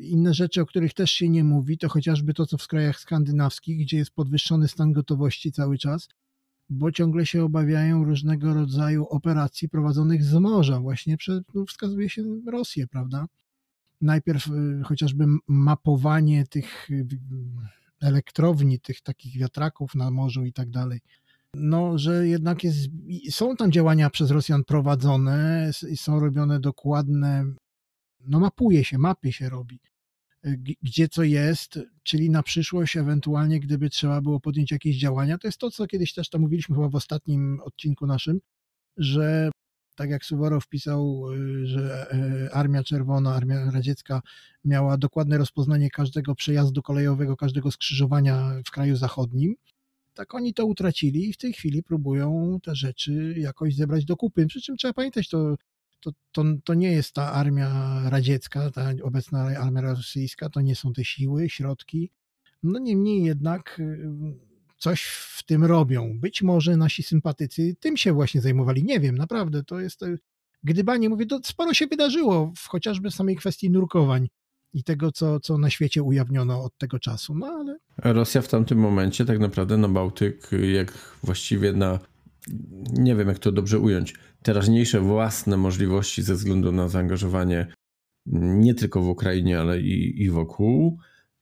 inne 0.00 0.34
rzeczy, 0.34 0.60
o 0.60 0.66
których 0.66 0.94
też 0.94 1.10
się 1.10 1.28
nie 1.28 1.44
mówi, 1.44 1.78
to 1.78 1.88
chociażby 1.88 2.34
to, 2.34 2.46
co 2.46 2.58
w 2.58 2.66
krajach 2.66 3.00
skandynawskich, 3.00 3.78
gdzie 3.80 3.96
jest 3.96 4.10
podwyższony 4.10 4.68
stan 4.68 4.92
gotowości 4.92 5.52
cały 5.52 5.78
czas, 5.78 6.08
bo 6.70 6.92
ciągle 6.92 7.26
się 7.26 7.44
obawiają 7.44 8.04
różnego 8.04 8.54
rodzaju 8.54 9.06
operacji 9.06 9.68
prowadzonych 9.68 10.24
z 10.24 10.34
morza. 10.34 10.80
Właśnie 10.80 11.16
przez, 11.16 11.40
no, 11.54 11.64
wskazuje 11.66 12.08
się 12.08 12.22
Rosję, 12.46 12.86
prawda? 12.86 13.26
Najpierw 14.00 14.46
e, 14.48 14.82
chociażby 14.84 15.26
mapowanie 15.48 16.46
tych 16.46 16.88
elektrowni, 18.00 18.80
tych 18.80 19.00
takich 19.00 19.38
wiatraków 19.38 19.94
na 19.94 20.10
morzu 20.10 20.44
i 20.44 20.52
tak 20.52 20.70
dalej. 20.70 21.00
No, 21.54 21.98
że 21.98 22.28
jednak 22.28 22.64
jest, 22.64 22.88
są 23.30 23.56
tam 23.56 23.72
działania 23.72 24.10
przez 24.10 24.30
Rosjan 24.30 24.64
prowadzone 24.64 25.70
są 25.96 26.20
robione 26.20 26.60
dokładne 26.60 27.44
no 28.26 28.40
mapuje 28.40 28.84
się, 28.84 28.98
mapy 28.98 29.32
się 29.32 29.48
robi, 29.48 29.80
gdzie 30.82 31.08
co 31.08 31.22
jest, 31.22 31.78
czyli 32.02 32.30
na 32.30 32.42
przyszłość 32.42 32.96
ewentualnie, 32.96 33.60
gdyby 33.60 33.90
trzeba 33.90 34.20
było 34.20 34.40
podjąć 34.40 34.70
jakieś 34.70 34.96
działania, 34.96 35.38
to 35.38 35.48
jest 35.48 35.58
to, 35.58 35.70
co 35.70 35.86
kiedyś 35.86 36.12
też 36.12 36.28
tam 36.28 36.40
mówiliśmy 36.40 36.76
chyba 36.76 36.88
w 36.88 36.94
ostatnim 36.94 37.60
odcinku 37.64 38.06
naszym, 38.06 38.40
że 38.96 39.50
tak 39.96 40.10
jak 40.10 40.24
Suworow 40.24 40.68
pisał, 40.68 41.32
y, 41.32 41.66
że 41.66 42.06
y, 42.46 42.52
Armia 42.52 42.84
Czerwona, 42.84 43.34
Armia 43.34 43.70
Radziecka 43.70 44.22
miała 44.64 44.96
dokładne 44.96 45.38
rozpoznanie 45.38 45.90
każdego 45.90 46.34
przejazdu 46.34 46.82
kolejowego, 46.82 47.36
każdego 47.36 47.70
skrzyżowania 47.70 48.50
w 48.66 48.70
kraju 48.70 48.96
zachodnim, 48.96 49.54
tak 50.14 50.34
oni 50.34 50.54
to 50.54 50.66
utracili 50.66 51.28
i 51.28 51.32
w 51.32 51.36
tej 51.36 51.52
chwili 51.52 51.82
próbują 51.82 52.58
te 52.62 52.74
rzeczy 52.74 53.34
jakoś 53.38 53.74
zebrać 53.74 54.04
do 54.04 54.16
kupy. 54.16 54.46
Przy 54.46 54.60
czym 54.60 54.76
trzeba 54.76 54.94
pamiętać, 54.94 55.28
to, 55.28 55.56
to, 56.04 56.10
to, 56.32 56.44
to 56.64 56.74
nie 56.74 56.92
jest 56.92 57.12
ta 57.12 57.32
armia 57.32 58.00
radziecka, 58.10 58.70
ta 58.70 58.90
obecna 59.02 59.40
armia 59.42 59.80
rosyjska, 59.80 60.48
to 60.48 60.60
nie 60.60 60.76
są 60.76 60.92
te 60.92 61.04
siły, 61.04 61.48
środki. 61.48 62.10
No 62.62 62.78
niemniej 62.78 63.24
jednak 63.24 63.76
y, 63.80 64.08
coś 64.78 65.04
w 65.04 65.42
tym 65.42 65.64
robią. 65.64 66.18
Być 66.18 66.42
może 66.42 66.76
nasi 66.76 67.02
sympatycy 67.02 67.76
tym 67.80 67.96
się 67.96 68.12
właśnie 68.12 68.40
zajmowali. 68.40 68.84
Nie 68.84 69.00
wiem, 69.00 69.18
naprawdę 69.18 69.64
to 69.64 69.80
jest 69.80 70.02
e, 70.02 70.16
gdybanie. 70.64 71.08
Mówię, 71.08 71.26
to 71.26 71.40
sporo 71.44 71.74
się 71.74 71.86
wydarzyło 71.86 72.52
w 72.56 72.68
chociażby 72.68 73.10
samej 73.10 73.36
kwestii 73.36 73.70
nurkowań 73.70 74.28
i 74.72 74.84
tego, 74.84 75.12
co, 75.12 75.40
co 75.40 75.58
na 75.58 75.70
świecie 75.70 76.02
ujawniono 76.02 76.62
od 76.62 76.78
tego 76.78 76.98
czasu. 76.98 77.34
No 77.34 77.46
ale. 77.46 77.78
Rosja 77.98 78.42
w 78.42 78.48
tamtym 78.48 78.78
momencie 78.78 79.24
tak 79.24 79.38
naprawdę 79.38 79.76
na 79.76 79.88
Bałtyk, 79.88 80.50
jak 80.74 80.92
właściwie 81.22 81.72
na. 81.72 81.98
Nie 82.92 83.16
wiem, 83.16 83.28
jak 83.28 83.38
to 83.38 83.52
dobrze 83.52 83.78
ująć. 83.78 84.14
Teraźniejsze 84.44 85.00
własne 85.00 85.56
możliwości 85.56 86.22
ze 86.22 86.34
względu 86.34 86.72
na 86.72 86.88
zaangażowanie 86.88 87.66
nie 88.26 88.74
tylko 88.74 89.00
w 89.00 89.08
Ukrainie, 89.08 89.60
ale 89.60 89.80
i, 89.80 90.22
i 90.22 90.30
wokół, 90.30 90.98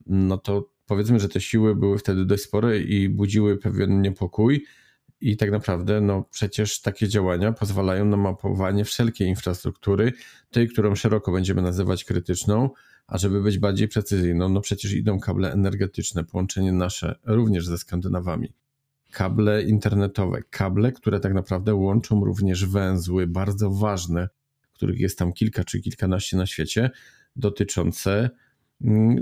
no 0.07 0.39
to 0.39 0.71
powiedzmy, 0.87 1.21
że 1.21 1.29
te 1.29 1.41
siły 1.41 1.77
były 1.77 1.99
wtedy 1.99 2.25
dość 2.25 2.43
spore 2.43 2.79
i 2.79 3.09
budziły 3.09 3.59
pewien 3.59 4.01
niepokój. 4.01 4.65
I 5.21 5.37
tak 5.37 5.51
naprawdę, 5.51 6.01
no 6.01 6.25
przecież 6.31 6.81
takie 6.81 7.09
działania 7.09 7.53
pozwalają 7.53 8.05
na 8.05 8.17
mapowanie 8.17 8.85
wszelkiej 8.85 9.29
infrastruktury, 9.29 10.13
tej, 10.51 10.69
którą 10.69 10.95
szeroko 10.95 11.33
będziemy 11.33 11.63
nazywać 11.63 12.05
krytyczną, 12.05 12.71
a 13.07 13.19
żeby 13.19 13.43
być 13.43 13.59
bardziej 13.59 13.89
precyzyjną, 13.89 14.49
no 14.49 14.61
przecież 14.61 14.93
idą 14.93 15.21
kable 15.21 15.53
energetyczne, 15.53 16.25
połączenie 16.25 16.73
nasze 16.73 17.19
również 17.25 17.67
ze 17.67 17.79
Skandynawami. 17.79 18.53
Kable 19.13 19.63
internetowe, 19.63 20.43
kable, 20.51 20.93
które 20.93 21.21
tak 21.21 21.35
naprawdę 21.35 21.75
łączą 21.75 22.25
również 22.25 22.67
węzły 22.67 23.27
bardzo 23.27 23.71
ważne, 23.71 24.29
których 24.73 25.01
jest 25.01 25.19
tam 25.19 25.33
kilka 25.33 25.65
czy 25.65 25.81
kilkanaście 25.81 26.37
na 26.37 26.47
świecie, 26.47 26.91
dotyczące 27.37 28.31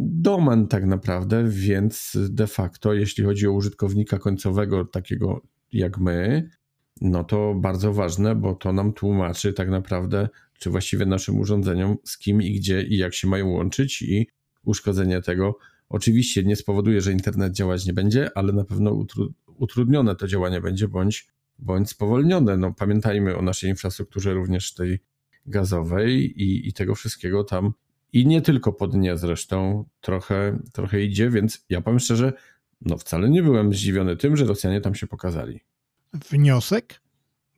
domen 0.00 0.68
tak 0.68 0.86
naprawdę, 0.86 1.44
więc 1.48 2.18
de 2.30 2.46
facto, 2.46 2.94
jeśli 2.94 3.24
chodzi 3.24 3.46
o 3.46 3.52
użytkownika 3.52 4.18
końcowego, 4.18 4.84
takiego 4.84 5.42
jak 5.72 5.98
my, 5.98 6.50
no 7.00 7.24
to 7.24 7.54
bardzo 7.54 7.92
ważne, 7.92 8.34
bo 8.34 8.54
to 8.54 8.72
nam 8.72 8.92
tłumaczy 8.92 9.52
tak 9.52 9.70
naprawdę, 9.70 10.28
czy 10.58 10.70
właściwie 10.70 11.06
naszym 11.06 11.40
urządzeniom, 11.40 11.96
z 12.04 12.18
kim 12.18 12.42
i 12.42 12.52
gdzie 12.52 12.82
i 12.82 12.96
jak 12.96 13.14
się 13.14 13.28
mają 13.28 13.48
łączyć 13.48 14.02
i 14.02 14.26
uszkodzenie 14.64 15.22
tego 15.22 15.58
oczywiście 15.88 16.44
nie 16.44 16.56
spowoduje, 16.56 17.00
że 17.00 17.12
internet 17.12 17.52
działać 17.52 17.86
nie 17.86 17.92
będzie, 17.92 18.30
ale 18.34 18.52
na 18.52 18.64
pewno 18.64 19.06
utrudnione 19.60 20.16
to 20.16 20.26
działanie 20.26 20.60
będzie 20.60 20.88
bądź, 20.88 21.28
bądź 21.58 21.90
spowolnione. 21.90 22.56
No, 22.56 22.74
pamiętajmy 22.74 23.36
o 23.36 23.42
naszej 23.42 23.70
infrastrukturze 23.70 24.34
również 24.34 24.74
tej 24.74 24.98
gazowej 25.46 26.42
i, 26.42 26.68
i 26.68 26.72
tego 26.72 26.94
wszystkiego 26.94 27.44
tam 27.44 27.72
i 28.12 28.26
nie 28.26 28.42
tylko 28.42 28.72
po 28.72 28.88
dnie 28.88 29.16
zresztą 29.16 29.84
trochę, 30.00 30.58
trochę 30.72 31.02
idzie, 31.02 31.30
więc 31.30 31.64
ja 31.68 31.80
powiem 31.80 32.00
szczerze, 32.00 32.32
no 32.80 32.98
wcale 32.98 33.30
nie 33.30 33.42
byłem 33.42 33.72
zdziwiony 33.72 34.16
tym, 34.16 34.36
że 34.36 34.44
Rosjanie 34.44 34.80
tam 34.80 34.94
się 34.94 35.06
pokazali. 35.06 35.60
Wniosek? 36.30 37.00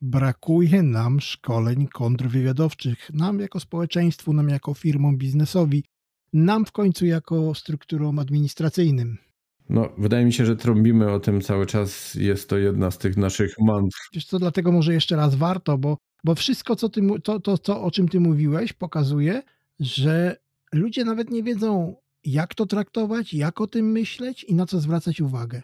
Brakuje 0.02 0.82
nam 0.82 1.20
szkoleń 1.20 1.88
kontrwywiadowczych, 1.88 3.10
nam 3.14 3.40
jako 3.40 3.60
społeczeństwu, 3.60 4.32
nam 4.32 4.48
jako 4.48 4.74
firmom 4.74 5.18
biznesowi, 5.18 5.84
nam 6.32 6.64
w 6.64 6.72
końcu 6.72 7.06
jako 7.06 7.54
strukturom 7.54 8.18
administracyjnym. 8.18 9.18
No, 9.68 9.88
wydaje 9.98 10.24
mi 10.24 10.32
się, 10.32 10.46
że 10.46 10.56
trąbimy 10.56 11.10
o 11.10 11.20
tym 11.20 11.40
cały 11.40 11.66
czas. 11.66 12.14
Jest 12.14 12.48
to 12.48 12.58
jedna 12.58 12.90
z 12.90 12.98
tych 12.98 13.16
naszych 13.16 13.54
mantr. 13.58 13.98
Wiesz 14.14 14.24
co, 14.24 14.38
dlatego 14.38 14.72
może 14.72 14.94
jeszcze 14.94 15.16
raz 15.16 15.34
warto, 15.34 15.78
bo, 15.78 15.98
bo 16.24 16.34
wszystko, 16.34 16.76
co 16.76 16.88
ty, 16.88 17.00
to, 17.24 17.40
to, 17.40 17.58
to, 17.58 17.82
o 17.82 17.90
czym 17.90 18.08
ty 18.08 18.20
mówiłeś, 18.20 18.72
pokazuje, 18.72 19.42
że 19.80 20.36
ludzie 20.72 21.04
nawet 21.04 21.30
nie 21.30 21.42
wiedzą, 21.42 21.96
jak 22.24 22.54
to 22.54 22.66
traktować, 22.66 23.34
jak 23.34 23.60
o 23.60 23.66
tym 23.66 23.92
myśleć 23.92 24.44
i 24.44 24.54
na 24.54 24.66
co 24.66 24.80
zwracać 24.80 25.20
uwagę. 25.20 25.62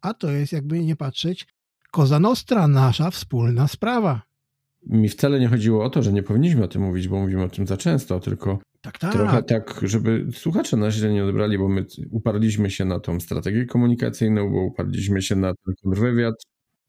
A 0.00 0.14
to 0.14 0.30
jest, 0.30 0.52
jakby 0.52 0.84
nie 0.84 0.96
patrzeć, 0.96 1.46
Koza 1.90 2.20
Nostra, 2.20 2.68
nasza 2.68 3.10
wspólna 3.10 3.68
sprawa. 3.68 4.22
Mi 4.86 5.08
wcale 5.08 5.40
nie 5.40 5.48
chodziło 5.48 5.84
o 5.84 5.90
to, 5.90 6.02
że 6.02 6.12
nie 6.12 6.22
powinniśmy 6.22 6.64
o 6.64 6.68
tym 6.68 6.82
mówić, 6.82 7.08
bo 7.08 7.20
mówimy 7.20 7.42
o 7.42 7.48
tym 7.48 7.66
za 7.66 7.76
często, 7.76 8.20
tylko 8.20 8.58
tak, 8.80 8.98
tak. 8.98 9.12
trochę 9.12 9.42
tak, 9.42 9.80
żeby 9.82 10.26
słuchacze 10.32 10.76
nas 10.76 10.94
źle 10.94 11.12
nie 11.12 11.24
odebrali, 11.24 11.58
bo 11.58 11.68
my 11.68 11.86
uparliśmy 12.10 12.70
się 12.70 12.84
na 12.84 13.00
tą 13.00 13.20
strategię 13.20 13.66
komunikacyjną, 13.66 14.50
bo 14.50 14.64
uparliśmy 14.64 15.22
się 15.22 15.36
na 15.36 15.52
ten 15.54 15.94
wywiad. 15.94 16.34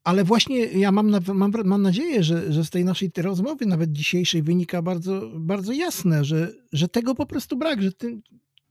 Ale 0.04 0.24
właśnie 0.24 0.58
ja 0.58 0.92
mam, 0.92 1.10
mam, 1.34 1.52
mam 1.64 1.82
nadzieję, 1.82 2.22
że, 2.22 2.52
że 2.52 2.64
z 2.64 2.70
tej 2.70 2.84
naszej 2.84 3.10
rozmowy, 3.16 3.66
nawet 3.66 3.92
dzisiejszej, 3.92 4.42
wynika 4.42 4.82
bardzo, 4.82 5.30
bardzo 5.34 5.72
jasne, 5.72 6.24
że, 6.24 6.52
że 6.72 6.88
tego 6.88 7.14
po 7.14 7.26
prostu 7.26 7.56
brak, 7.56 7.82
że 7.82 7.92
ty, 7.92 8.20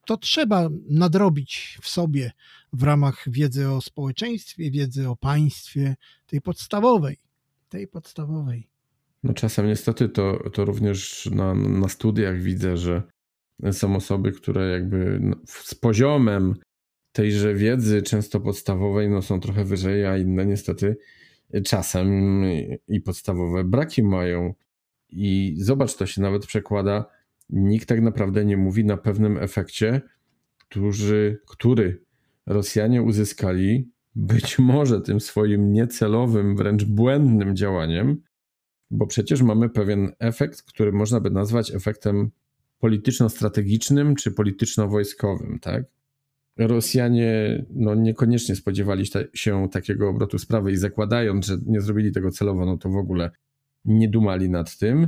to 0.05 0.17
trzeba 0.17 0.69
nadrobić 0.89 1.77
w 1.81 1.89
sobie 1.89 2.31
w 2.73 2.83
ramach 2.83 3.23
wiedzy 3.27 3.69
o 3.69 3.81
społeczeństwie, 3.81 4.71
wiedzy 4.71 5.09
o 5.09 5.15
państwie, 5.15 5.95
tej 6.25 6.41
podstawowej. 6.41 7.17
Tej 7.69 7.87
podstawowej. 7.87 8.70
No 9.23 9.33
czasem 9.33 9.67
niestety 9.67 10.09
to, 10.09 10.49
to 10.49 10.65
również 10.65 11.29
na, 11.35 11.53
na 11.53 11.89
studiach 11.89 12.41
widzę, 12.41 12.77
że 12.77 13.03
są 13.71 13.95
osoby, 13.95 14.31
które 14.31 14.71
jakby 14.71 15.19
no, 15.21 15.35
z 15.45 15.75
poziomem 15.75 16.55
tejże 17.11 17.53
wiedzy, 17.53 18.01
często 18.01 18.39
podstawowej, 18.39 19.09
no 19.09 19.21
są 19.21 19.39
trochę 19.39 19.65
wyżej, 19.65 20.05
a 20.05 20.17
inne 20.17 20.45
niestety 20.45 20.97
czasem 21.65 22.41
i 22.87 23.01
podstawowe 23.01 23.63
braki 23.63 24.03
mają. 24.03 24.53
I 25.09 25.55
zobacz, 25.57 25.95
to 25.95 26.05
się 26.05 26.21
nawet 26.21 26.45
przekłada. 26.45 27.05
Nikt 27.49 27.89
tak 27.89 28.01
naprawdę 28.01 28.45
nie 28.45 28.57
mówi 28.57 28.85
na 28.85 28.97
pewnym 28.97 29.37
efekcie, 29.37 30.01
który, 30.57 31.39
który 31.47 32.03
Rosjanie 32.45 33.01
uzyskali, 33.01 33.89
być 34.15 34.59
może 34.59 35.01
tym 35.01 35.19
swoim 35.19 35.73
niecelowym, 35.73 36.55
wręcz 36.55 36.83
błędnym 36.83 37.55
działaniem, 37.55 38.21
bo 38.91 39.07
przecież 39.07 39.41
mamy 39.41 39.69
pewien 39.69 40.11
efekt, 40.19 40.61
który 40.61 40.91
można 40.91 41.19
by 41.19 41.29
nazwać 41.29 41.71
efektem 41.71 42.31
polityczno-strategicznym 42.79 44.15
czy 44.15 44.31
polityczno-wojskowym, 44.31 45.59
tak? 45.59 45.83
Rosjanie 46.57 47.65
no, 47.69 47.95
niekoniecznie 47.95 48.55
spodziewali 48.55 49.05
się 49.33 49.69
takiego 49.71 50.09
obrotu 50.09 50.39
sprawy 50.39 50.71
i 50.71 50.77
zakładając, 50.77 51.45
że 51.45 51.57
nie 51.65 51.81
zrobili 51.81 52.11
tego 52.11 52.31
celowo, 52.31 52.65
no 52.65 52.77
to 52.77 52.89
w 52.89 52.95
ogóle 52.95 53.31
nie 53.85 54.09
dumali 54.09 54.49
nad 54.49 54.77
tym. 54.77 55.07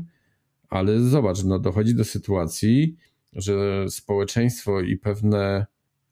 Ale 0.69 0.99
zobacz, 0.99 1.43
no, 1.43 1.59
dochodzi 1.59 1.95
do 1.95 2.03
sytuacji, 2.03 2.97
że 3.33 3.85
społeczeństwo 3.89 4.81
i 4.81 4.97
pewne 4.97 5.65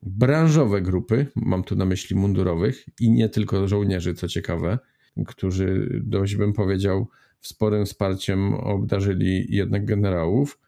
branżowe 0.03 0.81
grupy, 0.81 1.27
mam 1.35 1.63
tu 1.63 1.75
na 1.75 1.85
myśli 1.85 2.15
mundurowych 2.15 2.85
i 2.99 3.11
nie 3.11 3.29
tylko 3.29 3.67
żołnierzy, 3.67 4.13
co 4.13 4.27
ciekawe, 4.27 4.79
którzy 5.27 5.99
dość 6.03 6.35
bym 6.35 6.53
powiedział, 6.53 7.07
sporym 7.47 7.85
wsparciem 7.85 8.53
obdarzyli 8.53 9.45
jednak 9.49 9.85
generałów, 9.85 10.59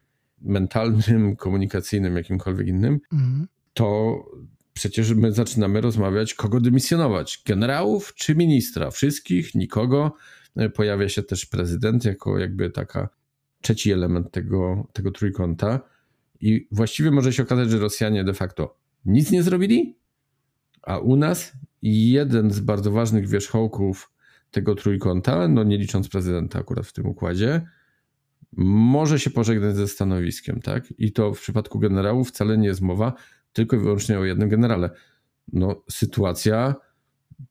mentalnym, 0.41 1.35
komunikacyjnym, 1.35 2.17
jakimkolwiek 2.17 2.67
innym, 2.67 3.00
mm. 3.13 3.48
to 3.73 4.15
przecież 4.73 5.13
my 5.13 5.31
zaczynamy 5.31 5.81
rozmawiać, 5.81 6.33
kogo 6.33 6.60
dymisjonować: 6.60 7.43
generałów 7.45 8.13
czy 8.13 8.35
ministra? 8.35 8.91
Wszystkich, 8.91 9.56
nikogo. 9.56 10.15
E, 10.56 10.69
pojawia 10.69 11.10
się 11.10 11.23
też 11.23 11.45
prezydent 11.45 12.06
jako 12.06 12.39
jakby 12.39 12.69
taka 12.69 13.10
trzeci 13.62 13.91
element 13.91 14.31
tego, 14.31 14.87
tego 14.93 15.12
trójkąta. 15.12 15.79
I 16.41 16.67
właściwie 16.71 17.12
może 17.12 17.33
się 17.33 17.43
okazać, 17.43 17.69
że 17.69 17.79
Rosjanie 17.79 18.23
de 18.23 18.33
facto 18.33 18.77
nic 19.06 19.31
nie 19.31 19.43
zrobili, 19.43 19.98
a 20.81 20.98
u 20.98 21.15
nas 21.15 21.54
jeden 21.81 22.52
z 22.52 22.60
bardzo 22.60 22.91
ważnych 22.91 23.29
wierzchołków 23.29 24.12
tego 24.54 24.75
trójkąta, 24.75 25.47
no 25.47 25.63
nie 25.63 25.77
licząc 25.77 26.10
prezydenta 26.10 26.60
akurat 26.60 26.85
w 26.85 26.93
tym 26.93 27.06
układzie, 27.06 27.62
może 28.58 29.19
się 29.19 29.29
pożegnać 29.29 29.75
ze 29.75 29.87
stanowiskiem, 29.87 30.62
tak? 30.62 30.93
I 30.97 31.12
to 31.12 31.33
w 31.33 31.41
przypadku 31.41 31.79
generałów 31.79 32.29
wcale 32.29 32.58
nie 32.58 32.67
jest 32.67 32.81
mowa 32.81 33.13
tylko 33.54 33.75
i 33.75 33.79
wyłącznie 33.79 34.19
o 34.19 34.25
jednym 34.25 34.49
generale. 34.49 34.89
No, 35.54 35.83
sytuacja 35.89 36.75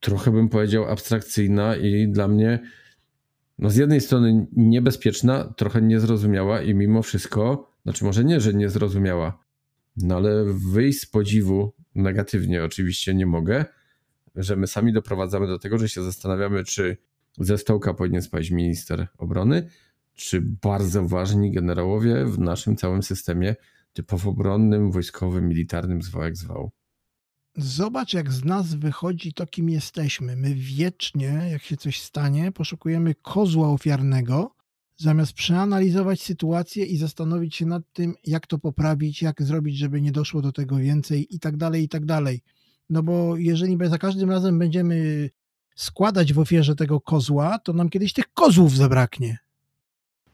trochę 0.00 0.30
bym 0.30 0.48
powiedział 0.48 0.84
abstrakcyjna 0.84 1.76
i 1.76 2.08
dla 2.08 2.28
mnie 2.28 2.60
no 3.58 3.70
z 3.70 3.76
jednej 3.76 4.00
strony 4.00 4.46
niebezpieczna, 4.52 5.54
trochę 5.56 5.82
niezrozumiała 5.82 6.62
i 6.62 6.74
mimo 6.74 7.02
wszystko 7.02 7.72
Znaczy, 7.82 8.04
może 8.04 8.24
nie, 8.24 8.40
że 8.40 8.54
nie 8.54 8.68
zrozumiała, 8.68 9.38
no 9.96 10.16
ale 10.16 10.44
wyjść 10.44 11.00
z 11.00 11.06
podziwu 11.06 11.72
negatywnie 11.94 12.64
oczywiście 12.64 13.14
nie 13.14 13.26
mogę, 13.26 13.64
że 14.34 14.56
my 14.56 14.66
sami 14.66 14.92
doprowadzamy 14.92 15.46
do 15.46 15.58
tego, 15.58 15.78
że 15.78 15.88
się 15.88 16.02
zastanawiamy, 16.02 16.64
czy 16.64 16.96
ze 17.38 17.58
stołka 17.58 17.94
powinien 17.94 18.22
spaść 18.22 18.50
minister 18.50 19.08
obrony, 19.18 19.68
czy 20.14 20.40
bardzo 20.40 21.08
ważni 21.08 21.52
generałowie 21.52 22.24
w 22.24 22.38
naszym 22.38 22.76
całym 22.76 23.02
systemie 23.02 23.56
typowo 23.92 24.30
obronnym, 24.30 24.90
wojskowym, 24.90 25.48
militarnym, 25.48 26.02
zwał 26.02 26.22
jak 26.22 26.36
zwał. 26.36 26.70
Zobacz, 27.56 28.14
jak 28.14 28.32
z 28.32 28.44
nas 28.44 28.74
wychodzi 28.74 29.32
to, 29.32 29.46
kim 29.46 29.70
jesteśmy. 29.70 30.36
My 30.36 30.54
wiecznie, 30.54 31.48
jak 31.50 31.62
się 31.62 31.76
coś 31.76 32.00
stanie, 32.00 32.52
poszukujemy 32.52 33.14
kozła 33.14 33.68
ofiarnego, 33.68 34.54
zamiast 34.96 35.32
przeanalizować 35.32 36.22
sytuację 36.22 36.84
i 36.84 36.96
zastanowić 36.96 37.56
się 37.56 37.66
nad 37.66 37.82
tym, 37.92 38.14
jak 38.24 38.46
to 38.46 38.58
poprawić, 38.58 39.22
jak 39.22 39.42
zrobić, 39.42 39.76
żeby 39.78 40.00
nie 40.00 40.12
doszło 40.12 40.42
do 40.42 40.52
tego 40.52 40.76
więcej 40.76 41.34
i 41.34 41.38
tak 41.38 41.56
dalej, 41.56 41.84
i 41.84 41.88
tak 41.88 42.04
dalej. 42.04 42.42
No 42.92 43.02
bo 43.02 43.36
jeżeli 43.36 43.78
za 43.88 43.98
każdym 43.98 44.30
razem 44.30 44.58
będziemy 44.58 45.30
składać 45.76 46.32
w 46.32 46.38
ofierze 46.38 46.76
tego 46.76 47.00
kozła, 47.00 47.58
to 47.58 47.72
nam 47.72 47.90
kiedyś 47.90 48.12
tych 48.12 48.32
kozłów 48.34 48.76
zabraknie. 48.76 49.38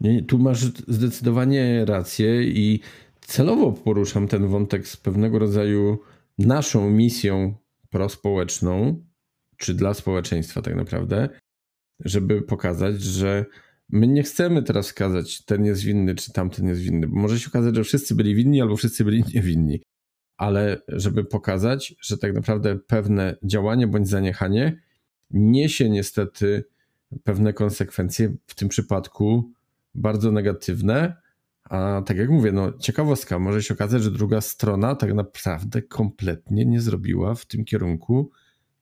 Nie, 0.00 0.22
tu 0.22 0.38
masz 0.38 0.64
zdecydowanie 0.88 1.84
rację 1.84 2.44
i 2.44 2.80
celowo 3.20 3.72
poruszam 3.72 4.28
ten 4.28 4.48
wątek 4.48 4.88
z 4.88 4.96
pewnego 4.96 5.38
rodzaju 5.38 5.98
naszą 6.38 6.90
misją 6.90 7.54
prospołeczną, 7.90 9.04
czy 9.56 9.74
dla 9.74 9.94
społeczeństwa 9.94 10.62
tak 10.62 10.76
naprawdę, 10.76 11.28
żeby 12.04 12.42
pokazać, 12.42 13.02
że 13.02 13.44
my 13.88 14.06
nie 14.06 14.22
chcemy 14.22 14.62
teraz 14.62 14.86
wskazać, 14.86 15.44
ten 15.44 15.64
jest 15.64 15.82
winny, 15.82 16.14
czy 16.14 16.32
tamten 16.32 16.68
jest 16.68 16.80
winny, 16.80 17.08
bo 17.08 17.16
może 17.16 17.40
się 17.40 17.48
okazać, 17.48 17.74
że 17.76 17.84
wszyscy 17.84 18.14
byli 18.14 18.34
winni, 18.34 18.62
albo 18.62 18.76
wszyscy 18.76 19.04
byli 19.04 19.24
niewinni. 19.34 19.80
Ale 20.38 20.82
żeby 20.88 21.24
pokazać, 21.24 21.94
że 22.00 22.18
tak 22.18 22.34
naprawdę 22.34 22.78
pewne 22.78 23.36
działanie 23.42 23.86
bądź 23.86 24.08
zaniechanie 24.08 24.80
niesie 25.30 25.90
niestety 25.90 26.64
pewne 27.24 27.52
konsekwencje, 27.52 28.36
w 28.46 28.54
tym 28.54 28.68
przypadku 28.68 29.52
bardzo 29.94 30.32
negatywne. 30.32 31.16
A 31.64 32.02
tak 32.06 32.16
jak 32.16 32.30
mówię, 32.30 32.52
no 32.52 32.72
ciekawostka, 32.72 33.38
może 33.38 33.62
się 33.62 33.74
okazać, 33.74 34.02
że 34.02 34.10
druga 34.10 34.40
strona 34.40 34.94
tak 34.94 35.14
naprawdę 35.14 35.82
kompletnie 35.82 36.64
nie 36.64 36.80
zrobiła 36.80 37.34
w 37.34 37.46
tym 37.46 37.64
kierunku 37.64 38.30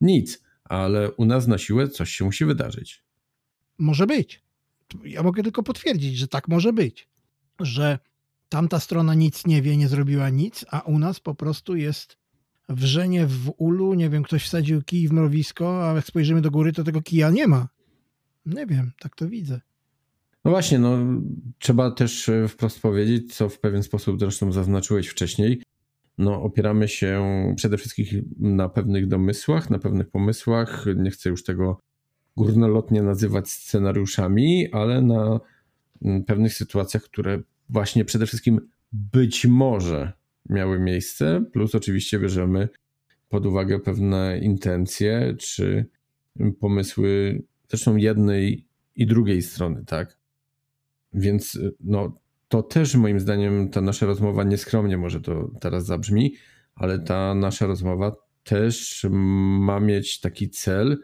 nic, 0.01 0.43
ale 0.65 1.13
u 1.13 1.25
nas 1.25 1.47
na 1.47 1.59
siłę 1.59 1.89
coś 1.89 2.11
się 2.11 2.25
musi 2.25 2.45
wydarzyć. 2.45 3.05
Może 3.79 4.07
być. 4.07 4.43
Ja 5.05 5.23
mogę 5.23 5.43
tylko 5.43 5.63
potwierdzić, 5.63 6.17
że 6.17 6.29
tak 6.29 6.49
może 6.49 6.73
być. 6.73 7.09
Że 7.61 7.99
tamta 8.49 8.81
strona 8.81 9.15
nic 9.15 9.47
nie 9.47 9.63
wie, 9.63 9.77
nie 9.77 9.89
zrobiła 9.89 10.31
nic, 10.31 10.65
a 10.71 10.81
u 10.81 10.99
nas 10.99 11.21
po 11.21 11.35
prostu 11.35 11.77
jest 11.77 12.17
wrzenie 12.69 13.27
w 13.27 13.53
ulu, 13.57 13.95
nie 13.95 14.11
wiem, 14.11 14.23
ktoś 14.23 14.45
wsadził 14.45 14.83
kij 14.83 15.09
w 15.09 15.13
mrowisko, 15.13 15.91
a 15.91 15.95
jak 15.95 16.05
spojrzymy 16.05 16.41
do 16.41 16.51
góry, 16.51 16.73
to 16.73 16.85
tego 16.85 17.03
kija 17.03 17.31
nie 17.31 17.47
ma. 17.47 17.69
Nie 18.47 18.67
wiem, 18.67 18.93
tak 19.01 19.17
to 19.17 19.29
widzę. 19.29 19.61
No 20.45 20.51
właśnie, 20.51 20.79
no 20.79 20.99
trzeba 21.59 21.91
też 21.91 22.29
e, 22.29 22.49
wprost 22.49 22.81
powiedzieć, 22.81 23.35
co 23.35 23.49
w 23.49 23.61
pewien 23.61 23.83
sposób 23.83 24.21
zresztą 24.21 24.53
zaznaczyłeś 24.53 25.09
wcześniej. 25.09 25.63
No, 26.19 26.43
opieramy 26.43 26.89
się 26.89 27.25
przede 27.57 27.79
wszystkim 27.79 28.07
na 28.39 28.69
pewnych 28.69 29.09
domysłach, 29.09 29.71
na 29.71 29.79
pewnych 29.79 30.11
pomysłach. 30.11 30.87
Nie 30.97 31.11
chcę 31.11 31.31
już 31.31 31.45
tego 31.45 31.81
górnolotnie 32.37 33.03
nazywać 33.03 33.51
scenariuszami, 33.51 34.73
ale 34.73 35.03
na 35.03 35.41
mm, 36.03 36.25
pewnych 36.25 36.55
sytuacjach, 36.55 37.03
które 37.03 37.43
właśnie 37.69 38.05
przede 38.05 38.27
wszystkim 38.27 38.61
być 38.93 39.47
może 39.47 40.13
miały 40.49 40.81
miejsce, 40.81 41.45
plus 41.53 41.75
oczywiście 41.75 42.19
bierzemy 42.19 42.69
pod 43.29 43.47
uwagę 43.47 43.81
pewne 43.81 44.39
intencje 44.39 45.35
czy 45.39 45.87
pomysły 46.61 47.43
zresztą 47.69 47.97
jednej 47.97 48.67
i 48.97 49.07
drugiej 49.07 49.43
strony, 49.43 49.85
tak? 49.87 50.19
Więc 51.13 51.59
no, 51.81 52.21
to 52.49 52.63
też 52.63 52.95
moim 52.95 53.21
zdaniem 53.21 53.71
ta 53.71 53.81
nasza 53.81 54.07
rozmowa 54.07 54.45
nieskromnie 54.45 54.99
może 54.99 55.21
to 55.21 55.51
teraz 55.61 55.87
zabrzmi, 55.87 56.35
ale 56.75 56.99
ta 56.99 57.35
nasza 57.35 57.67
rozmowa 57.67 58.13
też 58.45 59.07
ma 59.11 59.81
mieć 59.81 60.21
taki 60.21 60.51
cel 60.51 60.99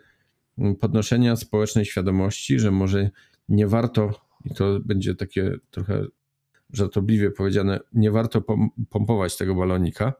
podnoszenia 0.80 1.36
społecznej 1.36 1.84
świadomości, 1.84 2.58
że 2.58 2.70
może 2.70 3.10
nie 3.48 3.66
warto, 3.66 4.26
i 4.44 4.54
to 4.54 4.80
będzie 4.84 5.14
takie 5.14 5.54
trochę 5.70 6.06
żartobliwie 6.72 7.30
powiedziane, 7.30 7.80
nie 7.92 8.10
warto 8.10 8.42
pompować 8.90 9.36
tego 9.36 9.54
balonika 9.54 10.12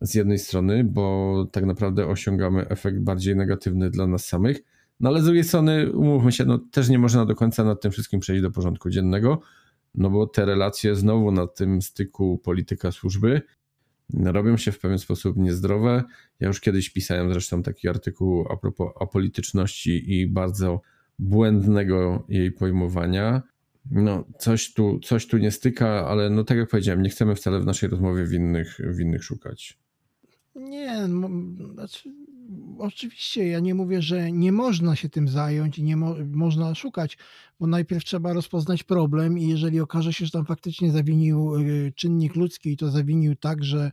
z 0.00 0.14
jednej 0.14 0.38
strony, 0.38 0.84
bo 0.84 1.46
tak 1.52 1.66
naprawdę 1.66 2.06
osiągamy 2.06 2.68
efekt 2.68 2.98
bardziej 2.98 3.36
negatywny 3.36 3.90
dla 3.90 4.06
nas 4.06 4.26
samych, 4.26 4.62
no 5.00 5.08
ale 5.08 5.22
z 5.22 5.24
drugiej 5.24 5.44
strony, 5.44 5.92
umówmy 5.92 6.32
się, 6.32 6.44
no 6.44 6.58
też 6.58 6.88
nie 6.88 6.98
można 6.98 7.26
do 7.26 7.34
końca 7.34 7.64
nad 7.64 7.80
tym 7.80 7.92
wszystkim 7.92 8.20
przejść 8.20 8.42
do 8.42 8.50
porządku 8.50 8.90
dziennego, 8.90 9.40
no 9.94 10.10
bo 10.10 10.26
te 10.26 10.44
relacje 10.44 10.94
znowu 10.94 11.32
na 11.32 11.46
tym 11.46 11.82
styku 11.82 12.38
polityka-służby 12.44 13.42
robią 14.14 14.56
się 14.56 14.72
w 14.72 14.78
pewien 14.78 14.98
sposób 14.98 15.36
niezdrowe. 15.36 16.04
Ja 16.40 16.48
już 16.48 16.60
kiedyś 16.60 16.90
pisałem 16.90 17.32
zresztą 17.32 17.62
taki 17.62 17.88
artykuł 17.88 18.46
a 18.52 18.56
propos 18.56 18.92
apolityczności 19.00 20.12
i 20.20 20.26
bardzo 20.26 20.80
błędnego 21.18 22.24
jej 22.28 22.52
pojmowania. 22.52 23.42
No, 23.90 24.24
coś 24.38 24.72
tu, 24.72 25.00
coś 25.04 25.26
tu 25.26 25.38
nie 25.38 25.50
styka, 25.50 26.06
ale 26.08 26.30
no 26.30 26.44
tak 26.44 26.58
jak 26.58 26.68
powiedziałem, 26.68 27.02
nie 27.02 27.10
chcemy 27.10 27.34
wcale 27.34 27.60
w 27.60 27.66
naszej 27.66 27.88
rozmowie 27.88 28.26
winnych, 28.26 28.78
winnych 28.96 29.24
szukać. 29.24 29.78
Nie, 30.54 31.08
znaczy, 31.74 32.12
oczywiście 32.78 33.48
ja 33.48 33.60
nie 33.60 33.74
mówię, 33.74 34.02
że 34.02 34.32
nie 34.32 34.52
można 34.52 34.96
się 34.96 35.08
tym 35.08 35.28
zająć 35.28 35.78
i 35.78 35.82
nie 35.82 35.96
mo 35.96 36.14
można 36.32 36.74
szukać, 36.74 37.18
bo 37.60 37.66
najpierw 37.66 38.04
trzeba 38.04 38.32
rozpoznać 38.32 38.82
problem 38.82 39.38
i 39.38 39.48
jeżeli 39.48 39.80
okaże 39.80 40.12
się, 40.12 40.24
że 40.24 40.30
tam 40.30 40.46
faktycznie 40.46 40.92
zawinił 40.92 41.56
y, 41.56 41.92
czynnik 41.96 42.36
ludzki 42.36 42.72
i 42.72 42.76
to 42.76 42.90
zawinił 42.90 43.36
tak, 43.36 43.64
że, 43.64 43.92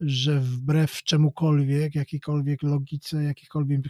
że 0.00 0.40
wbrew 0.40 1.02
czemukolwiek, 1.02 1.94
jakiejkolwiek 1.94 2.62
logice, 2.62 3.24
jakichkolwiek 3.24 3.80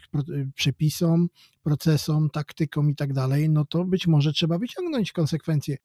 przepisom, 0.55 1.29
procesom, 1.63 2.31
taktykom 2.31 2.91
i 2.91 2.95
tak 2.95 3.13
dalej, 3.13 3.51
no 3.51 3.65
to 3.65 3.85
być 3.85 4.07
może 4.07 4.33
trzeba 4.33 4.59
wyciągnąć 4.59 5.13
konsekwencje. 5.13 5.77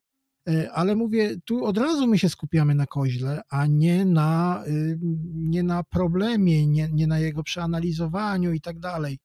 E, 0.49 0.71
ale 0.71 0.95
mówię, 0.95 1.35
tu 1.45 1.65
od 1.65 1.77
razu 1.77 2.07
my 2.07 2.19
się 2.19 2.29
skupiamy 2.29 2.75
na 2.75 2.85
koźle, 2.85 3.41
a 3.49 3.65
nie 3.65 4.05
na, 4.05 4.63
y, 4.67 4.99
nie 5.33 5.63
na 5.63 5.83
problemie, 5.83 6.67
nie, 6.67 6.89
nie 6.91 7.07
na 7.07 7.19
jego 7.19 7.43
przeanalizowaniu 7.43 8.53
i 8.53 8.61
tak 8.61 8.79
dalej. 8.79 9.19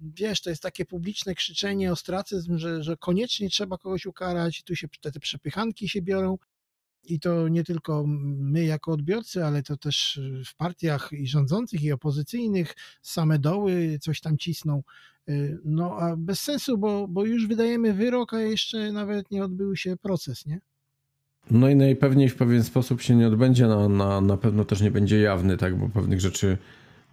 Wiesz, 0.00 0.42
to 0.42 0.50
jest 0.50 0.62
takie 0.62 0.84
publiczne 0.84 1.34
krzyczenie, 1.34 1.92
ostracyzm, 1.92 2.58
że, 2.58 2.82
że 2.82 2.96
koniecznie 2.96 3.50
trzeba 3.50 3.78
kogoś 3.78 4.06
ukarać, 4.06 4.62
tu 4.62 4.76
się 4.76 4.88
te, 5.00 5.12
te 5.12 5.20
przepychanki 5.20 5.88
się 5.88 6.02
biorą 6.02 6.38
i 7.08 7.20
to 7.20 7.48
nie 7.48 7.64
tylko 7.64 8.04
my 8.06 8.64
jako 8.64 8.92
odbiorcy, 8.92 9.44
ale 9.44 9.62
to 9.62 9.76
też 9.76 10.20
w 10.46 10.56
partiach 10.56 11.10
i 11.12 11.26
rządzących, 11.26 11.82
i 11.82 11.92
opozycyjnych 11.92 12.74
same 13.02 13.38
doły 13.38 13.98
coś 14.00 14.20
tam 14.20 14.38
cisną. 14.38 14.82
Y, 15.28 15.58
no 15.64 15.96
a 15.96 16.16
bez 16.16 16.40
sensu, 16.40 16.78
bo, 16.78 17.08
bo 17.08 17.24
już 17.24 17.46
wydajemy 17.46 17.94
wyrok, 17.94 18.34
a 18.34 18.40
jeszcze 18.40 18.92
nawet 18.92 19.30
nie 19.30 19.44
odbył 19.44 19.76
się 19.76 19.96
proces, 19.96 20.46
nie? 20.46 20.60
No 21.50 21.68
i 21.68 21.76
najpewniej 21.76 22.28
w 22.28 22.36
pewien 22.36 22.64
sposób 22.64 23.02
się 23.02 23.16
nie 23.16 23.26
odbędzie, 23.26 23.66
no, 23.66 23.88
na, 23.88 24.20
na 24.20 24.36
pewno 24.36 24.64
też 24.64 24.80
nie 24.80 24.90
będzie 24.90 25.20
jawny, 25.20 25.56
tak, 25.56 25.78
bo 25.78 25.88
pewnych 25.88 26.20
rzeczy 26.20 26.58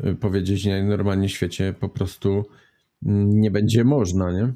y, 0.05 0.15
powiedzieć 0.15 0.65
najnormalniej 0.65 1.29
w 1.29 1.31
świecie 1.31 1.73
po 1.79 1.89
prostu 1.89 2.45
mm, 3.05 3.41
nie 3.41 3.51
będzie 3.51 3.83
można, 3.83 4.31
nie? 4.31 4.53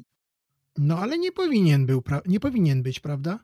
No 0.78 0.98
ale 0.98 1.18
nie 1.18 1.32
powinien, 1.32 1.86
był, 1.86 2.02
nie 2.26 2.40
powinien 2.40 2.82
być, 2.82 3.00
prawda? 3.00 3.38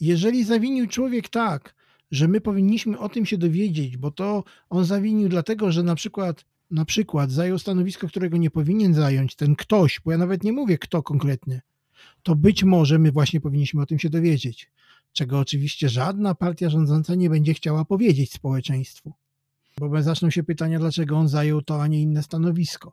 Jeżeli 0.00 0.44
zawinił 0.44 0.86
człowiek 0.86 1.28
tak, 1.28 1.74
że 2.10 2.28
my 2.28 2.40
powinniśmy 2.40 2.98
o 2.98 3.08
tym 3.08 3.26
się 3.26 3.38
dowiedzieć, 3.38 3.96
bo 3.96 4.10
to 4.10 4.44
on 4.70 4.84
zawinił 4.84 5.28
dlatego, 5.28 5.72
że 5.72 5.82
na 5.82 5.94
przykład 5.94 6.44
na 6.70 6.84
przykład 6.84 7.30
zajął 7.30 7.58
stanowisko, 7.58 8.08
którego 8.08 8.36
nie 8.36 8.50
powinien 8.50 8.94
zająć, 8.94 9.36
ten 9.36 9.56
ktoś, 9.56 10.00
bo 10.04 10.12
ja 10.12 10.18
nawet 10.18 10.44
nie 10.44 10.52
mówię 10.52 10.78
kto 10.78 11.02
konkretnie, 11.02 11.62
to 12.22 12.36
być 12.36 12.64
może 12.64 12.98
my 12.98 13.12
właśnie 13.12 13.40
powinniśmy 13.40 13.82
o 13.82 13.86
tym 13.86 13.98
się 13.98 14.10
dowiedzieć, 14.10 14.70
czego 15.12 15.38
oczywiście 15.38 15.88
żadna 15.88 16.34
partia 16.34 16.70
rządząca 16.70 17.14
nie 17.14 17.30
będzie 17.30 17.54
chciała 17.54 17.84
powiedzieć 17.84 18.32
społeczeństwu. 18.32 19.12
Bo 19.78 20.02
zaczną 20.02 20.30
się 20.30 20.42
pytania, 20.42 20.78
dlaczego 20.78 21.16
on 21.16 21.28
zajął 21.28 21.62
to, 21.62 21.82
a 21.82 21.86
nie 21.86 22.02
inne 22.02 22.22
stanowisko. 22.22 22.92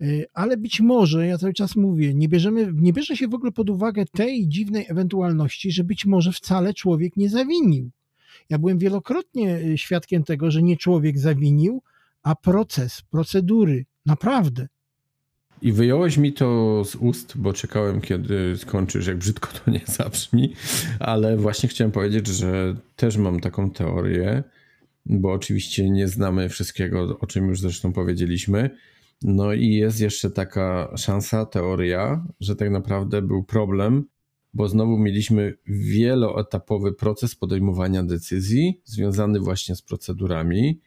Y, 0.00 0.26
ale 0.34 0.56
być 0.56 0.80
może, 0.80 1.26
ja 1.26 1.38
cały 1.38 1.52
czas 1.52 1.76
mówię, 1.76 2.14
nie, 2.14 2.28
bierzemy, 2.28 2.72
nie 2.74 2.92
bierze 2.92 3.16
się 3.16 3.28
w 3.28 3.34
ogóle 3.34 3.52
pod 3.52 3.70
uwagę 3.70 4.04
tej 4.12 4.48
dziwnej 4.48 4.86
ewentualności, 4.88 5.72
że 5.72 5.84
być 5.84 6.06
może 6.06 6.32
wcale 6.32 6.74
człowiek 6.74 7.16
nie 7.16 7.28
zawinił. 7.28 7.90
Ja 8.50 8.58
byłem 8.58 8.78
wielokrotnie 8.78 9.56
y, 9.56 9.78
świadkiem 9.78 10.24
tego, 10.24 10.50
że 10.50 10.62
nie 10.62 10.76
człowiek 10.76 11.18
zawinił, 11.18 11.82
a 12.22 12.34
proces, 12.34 13.02
procedury. 13.10 13.84
Naprawdę. 14.06 14.68
I 15.62 15.72
wyjąłeś 15.72 16.16
mi 16.16 16.32
to 16.32 16.82
z 16.84 16.96
ust, 16.96 17.32
bo 17.36 17.52
czekałem, 17.52 18.00
kiedy 18.00 18.56
skończysz, 18.56 19.06
jak 19.06 19.16
brzydko 19.16 19.48
to 19.64 19.70
nie 19.70 19.80
zabrzmi, 19.86 20.54
ale 21.00 21.36
właśnie 21.36 21.68
chciałem 21.68 21.92
powiedzieć, 21.92 22.26
że 22.26 22.76
też 22.96 23.16
mam 23.16 23.40
taką 23.40 23.70
teorię, 23.70 24.42
bo 25.06 25.32
oczywiście 25.32 25.90
nie 25.90 26.08
znamy 26.08 26.48
wszystkiego, 26.48 27.18
o 27.20 27.26
czym 27.26 27.48
już 27.48 27.60
zresztą 27.60 27.92
powiedzieliśmy. 27.92 28.70
No 29.24 29.52
i 29.52 29.68
jest 29.68 30.00
jeszcze 30.00 30.30
taka 30.30 30.96
szansa, 30.96 31.46
teoria, 31.46 32.26
że 32.40 32.56
tak 32.56 32.70
naprawdę 32.70 33.22
był 33.22 33.44
problem, 33.44 34.04
bo 34.54 34.68
znowu 34.68 34.98
mieliśmy 34.98 35.54
wieloetapowy 35.66 36.92
proces 36.92 37.34
podejmowania 37.34 38.02
decyzji 38.02 38.80
związany 38.84 39.40
właśnie 39.40 39.76
z 39.76 39.82
procedurami. 39.82 40.80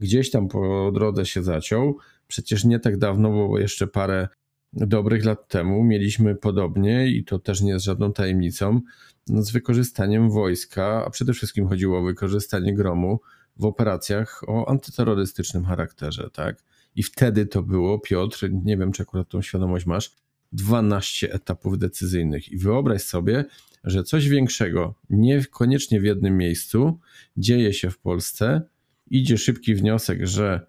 Gdzieś 0.00 0.30
tam 0.30 0.48
po 0.48 0.90
drodze 0.94 1.26
się 1.26 1.42
zaciął. 1.42 1.96
Przecież 2.26 2.64
nie 2.64 2.78
tak 2.78 2.96
dawno, 2.96 3.30
bo 3.30 3.58
jeszcze 3.58 3.86
parę 3.86 4.28
dobrych 4.72 5.24
lat 5.24 5.48
temu 5.48 5.84
mieliśmy 5.84 6.34
podobnie, 6.34 7.08
i 7.08 7.24
to 7.24 7.38
też 7.38 7.60
nie 7.60 7.72
jest 7.72 7.84
żadną 7.84 8.12
tajemnicą, 8.12 8.80
no 9.28 9.42
z 9.42 9.50
wykorzystaniem 9.50 10.30
wojska, 10.30 11.04
a 11.06 11.10
przede 11.10 11.32
wszystkim 11.32 11.68
chodziło 11.68 11.98
o 11.98 12.02
wykorzystanie 12.02 12.74
gromu 12.74 13.20
w 13.56 13.64
operacjach 13.64 14.42
o 14.46 14.68
antyterrorystycznym 14.68 15.64
charakterze, 15.64 16.30
tak? 16.32 16.69
I 16.96 17.02
wtedy 17.02 17.46
to 17.46 17.62
było, 17.62 17.98
Piotr, 17.98 18.48
nie 18.64 18.76
wiem, 18.76 18.92
czy 18.92 19.02
akurat 19.02 19.28
tą 19.28 19.42
świadomość 19.42 19.86
masz, 19.86 20.16
12 20.52 21.32
etapów 21.32 21.78
decyzyjnych. 21.78 22.52
I 22.52 22.58
wyobraź 22.58 23.02
sobie, 23.02 23.44
że 23.84 24.02
coś 24.02 24.28
większego, 24.28 24.94
niekoniecznie 25.10 26.00
w 26.00 26.04
jednym 26.04 26.36
miejscu, 26.36 26.98
dzieje 27.36 27.72
się 27.72 27.90
w 27.90 27.98
Polsce, 27.98 28.62
idzie 29.10 29.38
szybki 29.38 29.74
wniosek, 29.74 30.26
że 30.26 30.66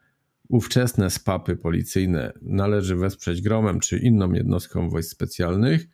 ówczesne 0.49 1.09
spapy 1.09 1.55
policyjne 1.55 2.33
należy 2.41 2.95
wesprzeć 2.95 3.41
gromem 3.41 3.79
czy 3.79 3.97
inną 3.97 4.33
jednostką 4.33 4.89
wojsk 4.89 5.11
specjalnych. 5.11 5.87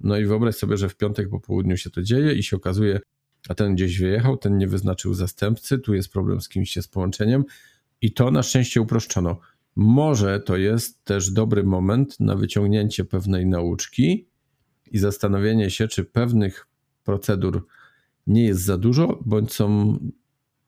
No 0.00 0.18
i 0.18 0.26
wyobraź 0.26 0.54
sobie, 0.54 0.76
że 0.76 0.88
w 0.88 0.96
piątek 0.96 1.28
po 1.28 1.40
południu 1.40 1.76
się 1.76 1.90
to 1.90 2.02
dzieje 2.02 2.32
i 2.32 2.42
się 2.42 2.56
okazuje, 2.56 3.00
a 3.48 3.54
ten 3.54 3.74
gdzieś 3.74 3.98
wyjechał, 3.98 4.36
ten 4.36 4.58
nie 4.58 4.68
wyznaczył 4.68 5.14
zastępcy, 5.14 5.78
tu 5.78 5.94
jest 5.94 6.12
problem 6.12 6.40
z 6.40 6.48
kimś 6.48 6.76
z 6.76 6.88
połączeniem 6.88 7.44
i 8.00 8.12
to 8.12 8.30
na 8.30 8.42
szczęście 8.42 8.80
uproszczono. 8.80 9.40
Może 9.76 10.40
to 10.40 10.56
jest 10.56 11.04
też 11.04 11.30
dobry 11.30 11.64
moment 11.64 12.20
na 12.20 12.36
wyciągnięcie 12.36 13.04
pewnej 13.04 13.46
nauczki 13.46 14.28
i 14.90 14.98
zastanowienie 14.98 15.70
się, 15.70 15.88
czy 15.88 16.04
pewnych 16.04 16.66
procedur 17.04 17.66
nie 18.26 18.44
jest 18.44 18.62
za 18.62 18.78
dużo, 18.78 19.22
bądź 19.26 19.52
są 19.52 19.98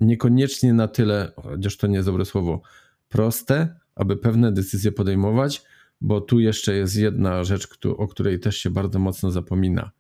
niekoniecznie 0.01 0.73
na 0.73 0.89
tyle, 0.89 1.33
chociaż 1.43 1.77
to 1.77 1.87
nie 1.87 1.95
jest 1.95 2.09
dobre 2.09 2.25
słowo, 2.25 2.63
proste, 3.09 3.81
aby 3.95 4.17
pewne 4.17 4.53
decyzje 4.53 4.93
podejmować, 4.93 5.63
bo 6.01 6.21
tu 6.21 6.41
jeszcze 6.41 6.75
jest 6.75 6.97
jedna 6.97 7.45
rzecz, 7.45 7.69
o 7.97 8.09
której 8.09 8.41
też 8.41 8.59
się 8.59 8.71
bardzo 8.71 8.99
mocno 8.99 9.31
zapomina. 9.31 9.91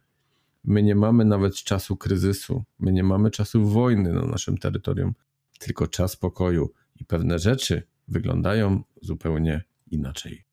My 0.64 0.82
nie 0.82 0.94
mamy 0.94 1.24
nawet 1.24 1.54
czasu 1.54 1.96
kryzysu, 1.96 2.64
my 2.78 2.92
nie 2.92 3.02
mamy 3.04 3.30
czasu 3.30 3.66
wojny 3.66 4.12
na 4.12 4.22
naszym 4.22 4.58
terytorium, 4.58 5.14
tylko 5.58 5.86
czas 5.86 6.16
pokoju 6.16 6.72
i 7.00 7.04
pewne 7.04 7.38
rzeczy 7.38 7.82
wyglądają 8.08 8.82
zupełnie 9.02 9.64
inaczej. 9.90 10.44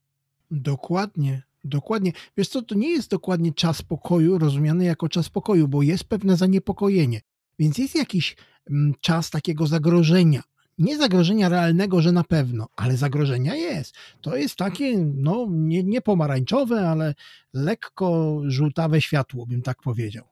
Dokładnie, 0.52 1.44
dokładnie. 1.64 2.12
Wiesz 2.38 2.48
co, 2.48 2.62
to 2.62 2.76
nie 2.76 2.90
jest 2.90 3.10
dokładnie 3.10 3.54
czas 3.54 3.82
pokoju 3.82 4.38
rozumiany 4.38 4.86
jako 4.86 5.10
czas 5.10 5.30
pokoju, 5.30 5.68
bo 5.68 5.82
jest 5.82 6.04
pewne 6.04 6.38
zaniepokojenie. 6.38 7.22
Więc 7.60 7.78
jest 7.78 7.96
jakiś 7.96 8.36
mm, 8.70 8.94
czas 9.02 9.30
takiego 9.30 9.68
zagrożenia. 9.68 10.44
Nie 10.78 10.98
zagrożenia 10.98 11.50
realnego, 11.50 12.02
że 12.02 12.12
na 12.12 12.24
pewno, 12.24 12.68
ale 12.76 12.98
zagrożenia 12.98 13.56
jest. 13.56 13.96
To 14.22 14.36
jest 14.36 14.56
takie, 14.56 14.98
no, 14.98 15.48
nie, 15.50 15.84
nie 15.84 16.02
pomarańczowe, 16.02 16.90
ale 16.90 17.14
lekko 17.54 18.42
żółtawe 18.48 19.02
światło, 19.02 19.46
bym 19.46 19.62
tak 19.62 19.82
powiedział. 19.82 20.26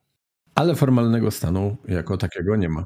Ale 0.54 0.74
formalnego 0.74 1.30
stanu 1.30 1.76
jako 1.88 2.16
takiego 2.16 2.56
nie 2.56 2.68
ma. 2.68 2.84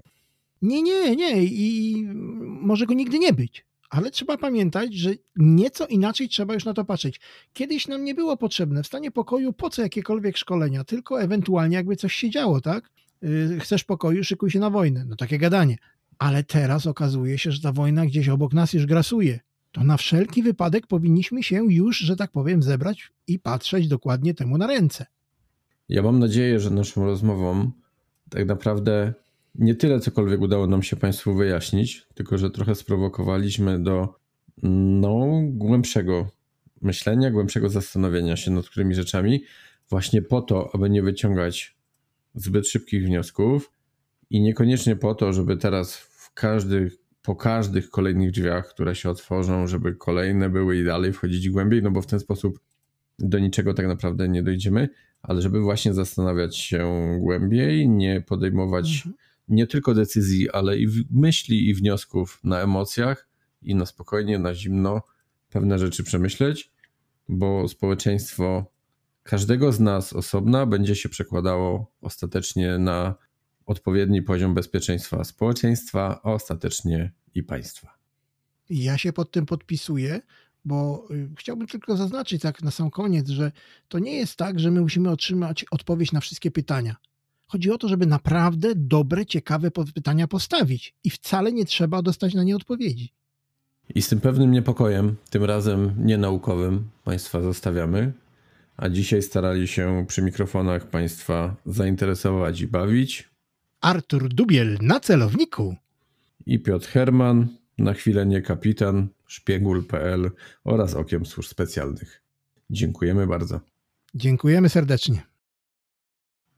Nie, 0.62 0.82
nie, 0.82 1.16
nie. 1.16 1.45
I 1.45 2.07
może 2.45 2.87
go 2.87 2.95
nigdy 2.95 3.18
nie 3.18 3.32
być 3.32 3.66
ale 3.91 4.11
trzeba 4.11 4.37
pamiętać, 4.37 4.95
że 4.95 5.11
nieco 5.37 5.87
inaczej 5.87 6.28
trzeba 6.28 6.55
już 6.55 6.64
na 6.64 6.74
to 6.74 6.84
patrzeć. 6.84 7.20
Kiedyś 7.53 7.89
nam 7.89 8.05
nie 8.05 8.14
było 8.14 8.37
potrzebne 8.37 8.82
w 8.82 8.87
stanie 8.87 9.11
pokoju 9.11 9.53
po 9.53 9.70
co 9.70 9.82
jakiekolwiek 9.82 10.37
szkolenia, 10.37 10.84
tylko 10.84 11.22
ewentualnie 11.22 11.76
jakby 11.76 11.97
coś 11.97 12.14
się 12.14 12.30
działo, 12.30 12.61
tak? 12.61 12.91
Yy, 13.22 13.61
chcesz 13.61 13.84
pokoju, 13.84 14.24
szykuj 14.24 14.51
się 14.51 14.59
na 14.59 14.70
wojnę. 14.70 15.05
No 15.05 15.16
takie 15.16 15.39
gadanie. 15.39 15.76
Ale 16.18 16.45
teraz 16.45 16.87
okazuje 16.87 17.39
się, 17.39 17.53
że 17.53 17.61
ta 17.61 17.72
wojna 17.72 18.07
gdzieś 18.07 18.28
obok 18.28 18.53
nas 18.53 18.72
już 18.72 18.87
grasuje. 18.87 19.41
To 19.72 19.84
na 19.84 19.97
wszelki 19.97 20.43
wypadek 20.43 20.87
powinniśmy 20.87 21.43
się 21.43 21.72
już, 21.72 21.99
że 21.99 22.16
tak 22.16 22.30
powiem, 22.30 22.62
zebrać 22.62 23.12
i 23.26 23.39
patrzeć 23.39 23.89
dokładnie 23.89 24.34
temu 24.34 24.59
na 24.59 24.66
ręce. 24.66 25.07
Ja 25.89 26.03
mam 26.03 26.18
nadzieję, 26.18 26.61
że 26.61 26.70
naszą 26.70 27.05
rozmową 27.05 27.70
tak 28.30 28.47
naprawdę 28.47 29.14
nie 29.59 29.74
tyle 29.74 30.00
cokolwiek 30.00 30.40
udało 30.40 30.66
nam 30.66 30.82
się 30.82 30.96
Państwu 30.96 31.34
wyjaśnić, 31.34 32.07
tylko 32.14 32.38
że 32.38 32.50
trochę 32.50 32.74
sprowokowaliśmy 32.74 33.82
do 33.82 34.14
no, 34.62 35.26
głębszego 35.42 36.30
myślenia, 36.82 37.30
głębszego 37.30 37.68
zastanowienia 37.68 38.36
się 38.36 38.50
nad 38.50 38.68
którymi 38.68 38.94
rzeczami, 38.94 39.44
właśnie 39.90 40.22
po 40.22 40.42
to, 40.42 40.70
aby 40.74 40.90
nie 40.90 41.02
wyciągać 41.02 41.76
zbyt 42.34 42.68
szybkich 42.68 43.04
wniosków 43.04 43.72
i 44.30 44.40
niekoniecznie 44.40 44.96
po 44.96 45.14
to, 45.14 45.32
żeby 45.32 45.57
teraz 45.57 45.96
w 45.96 46.32
po 47.22 47.36
każdych 47.36 47.90
kolejnych 47.90 48.30
drzwiach, 48.30 48.68
które 48.68 48.94
się 48.94 49.11
otworzą, 49.11 49.66
żeby 49.66 49.94
kolejne 49.94 50.50
były 50.50 50.76
i 50.76 50.84
dalej 50.84 51.12
wchodzić 51.12 51.50
głębiej, 51.50 51.82
no 51.82 51.90
bo 51.90 52.02
w 52.02 52.07
ten 52.07 52.20
sposób 52.20 52.61
do 53.18 53.38
niczego 53.38 53.74
tak 53.74 53.86
naprawdę 53.86 54.28
nie 54.28 54.42
dojdziemy, 54.42 54.88
ale 55.22 55.42
żeby 55.42 55.61
właśnie 55.61 55.94
zastanawiać 55.94 56.57
się 56.57 56.92
głębiej, 57.20 57.88
nie 57.88 58.20
podejmować 58.20 59.02
mhm 59.07 59.26
nie 59.49 59.66
tylko 59.66 59.94
decyzji, 59.94 60.51
ale 60.51 60.78
i 60.78 60.88
myśli 61.11 61.68
i 61.68 61.74
wniosków 61.74 62.40
na 62.44 62.61
emocjach 62.61 63.28
i 63.62 63.74
na 63.74 63.86
spokojnie, 63.86 64.38
na 64.38 64.55
zimno 64.55 65.03
pewne 65.51 65.78
rzeczy 65.78 66.05
przemyśleć, 66.05 66.72
bo 67.28 67.68
społeczeństwo 67.68 68.72
każdego 69.22 69.72
z 69.72 69.80
nas 69.80 70.12
osobna 70.12 70.66
będzie 70.66 70.97
się 70.97 71.09
przekładało 71.09 71.92
ostatecznie 72.01 72.78
na 72.78 73.14
odpowiedni 73.66 74.22
poziom 74.22 74.55
bezpieczeństwa 74.55 75.24
społeczeństwa, 75.24 76.20
a 76.22 76.32
ostatecznie 76.32 77.12
i 77.34 77.42
państwa. 77.42 77.99
Ja 78.70 78.99
się 78.99 79.12
pod 79.12 79.30
tym 79.30 79.47
podpisuję, 79.47 80.20
bo 80.64 81.09
y, 81.11 81.28
chciałbym 81.38 81.66
tylko 81.66 81.97
zaznaczyć 81.97 82.42
tak 82.42 82.62
na 82.62 82.70
sam 82.70 82.90
koniec, 82.90 83.28
że 83.28 83.53
to 83.88 83.99
nie 83.99 84.16
jest 84.16 84.36
tak, 84.36 84.61
że 84.61 84.70
my 84.70 84.80
musimy 84.80 85.11
otrzymać 85.11 85.64
odpowiedź 85.70 86.12
na 86.12 86.20
wszystkie 86.20 86.51
pytania. 86.51 86.97
Chodzi 87.47 87.70
o 87.70 87.78
to, 87.78 87.88
żeby 87.88 88.07
naprawdę 88.07 88.72
dobre, 88.74 89.26
ciekawe 89.26 89.70
pytania 89.70 90.26
postawić 90.28 90.94
i 91.05 91.11
wcale 91.11 91.53
nie 91.53 91.64
trzeba 91.64 92.03
dostać 92.03 92.34
na 92.34 92.44
nie 92.44 92.57
odpowiedzi. 92.57 93.12
I 93.94 94.03
z 94.03 94.09
tym 94.09 94.20
pewnym 94.20 94.51
niepokojem, 94.51 95.16
tym 95.30 95.44
razem 95.44 95.94
nienaukowym, 95.99 96.88
Państwa 97.05 97.42
zostawiamy. 97.42 98.12
A 98.76 98.88
dzisiaj 98.88 99.22
starali 99.22 99.68
się 99.68 100.05
przy 100.09 100.22
mikrofonach 100.22 100.86
Państwa 100.90 101.57
zainteresować 101.66 102.61
i 102.61 102.66
bawić. 102.66 103.30
Artur 103.80 104.28
Dubiel 104.28 104.78
na 104.80 105.01
celowniku. 105.01 105.76
I 106.47 106.59
Piotr 106.59 106.88
Herman, 106.88 107.49
na 107.78 107.92
chwilę 107.92 108.26
nie 108.26 108.42
kapitan, 108.42 109.09
szpiegul.pl 109.26 110.30
oraz 110.64 110.94
Okiem 110.94 111.26
Służb 111.26 111.49
Specjalnych. 111.49 112.22
Dziękujemy 112.70 113.26
bardzo. 113.26 113.61
Dziękujemy 114.14 114.68
serdecznie. 114.68 115.36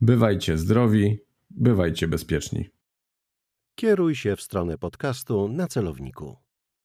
Bywajcie 0.00 0.58
zdrowi, 0.58 1.18
bywajcie 1.50 2.08
bezpieczni. 2.08 2.68
Kieruj 3.74 4.14
się 4.14 4.36
w 4.36 4.42
stronę 4.42 4.78
podcastu 4.78 5.48
na 5.48 5.66
celowniku. 5.66 6.36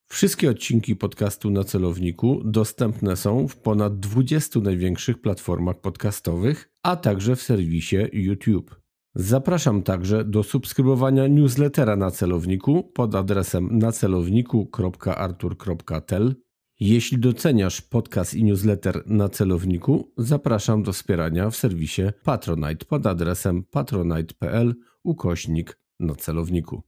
Wszystkie 0.06 0.50
odcinki 0.50 0.96
podcastu 0.96 1.50
na 1.50 1.64
celowniku 1.64 2.42
dostępne 2.44 3.16
są 3.16 3.48
w 3.48 3.56
ponad 3.56 3.98
20 3.98 4.60
największych 4.60 5.20
platformach 5.20 5.80
podcastowych, 5.80 6.70
a 6.82 6.96
także 6.96 7.36
w 7.36 7.42
serwisie 7.42 7.96
YouTube. 8.12 8.80
Zapraszam 9.14 9.82
także 9.82 10.24
do 10.24 10.42
subskrybowania 10.42 11.26
newslettera 11.26 11.96
na 11.96 12.10
celowniku 12.10 12.90
pod 12.94 13.14
adresem 13.14 13.78
nacelowniku.artur.tel 13.78 16.34
jeśli 16.80 17.18
doceniasz 17.18 17.80
podcast 17.80 18.34
i 18.34 18.44
newsletter 18.44 19.02
na 19.06 19.28
celowniku, 19.28 20.12
zapraszam 20.18 20.82
do 20.82 20.92
wspierania 20.92 21.50
w 21.50 21.56
serwisie 21.56 22.02
Patronite 22.24 22.84
pod 22.86 23.06
adresem 23.06 23.64
patronite.pl 23.64 24.74
ukośnik 25.02 25.78
na 26.00 26.14
celowniku. 26.14 26.82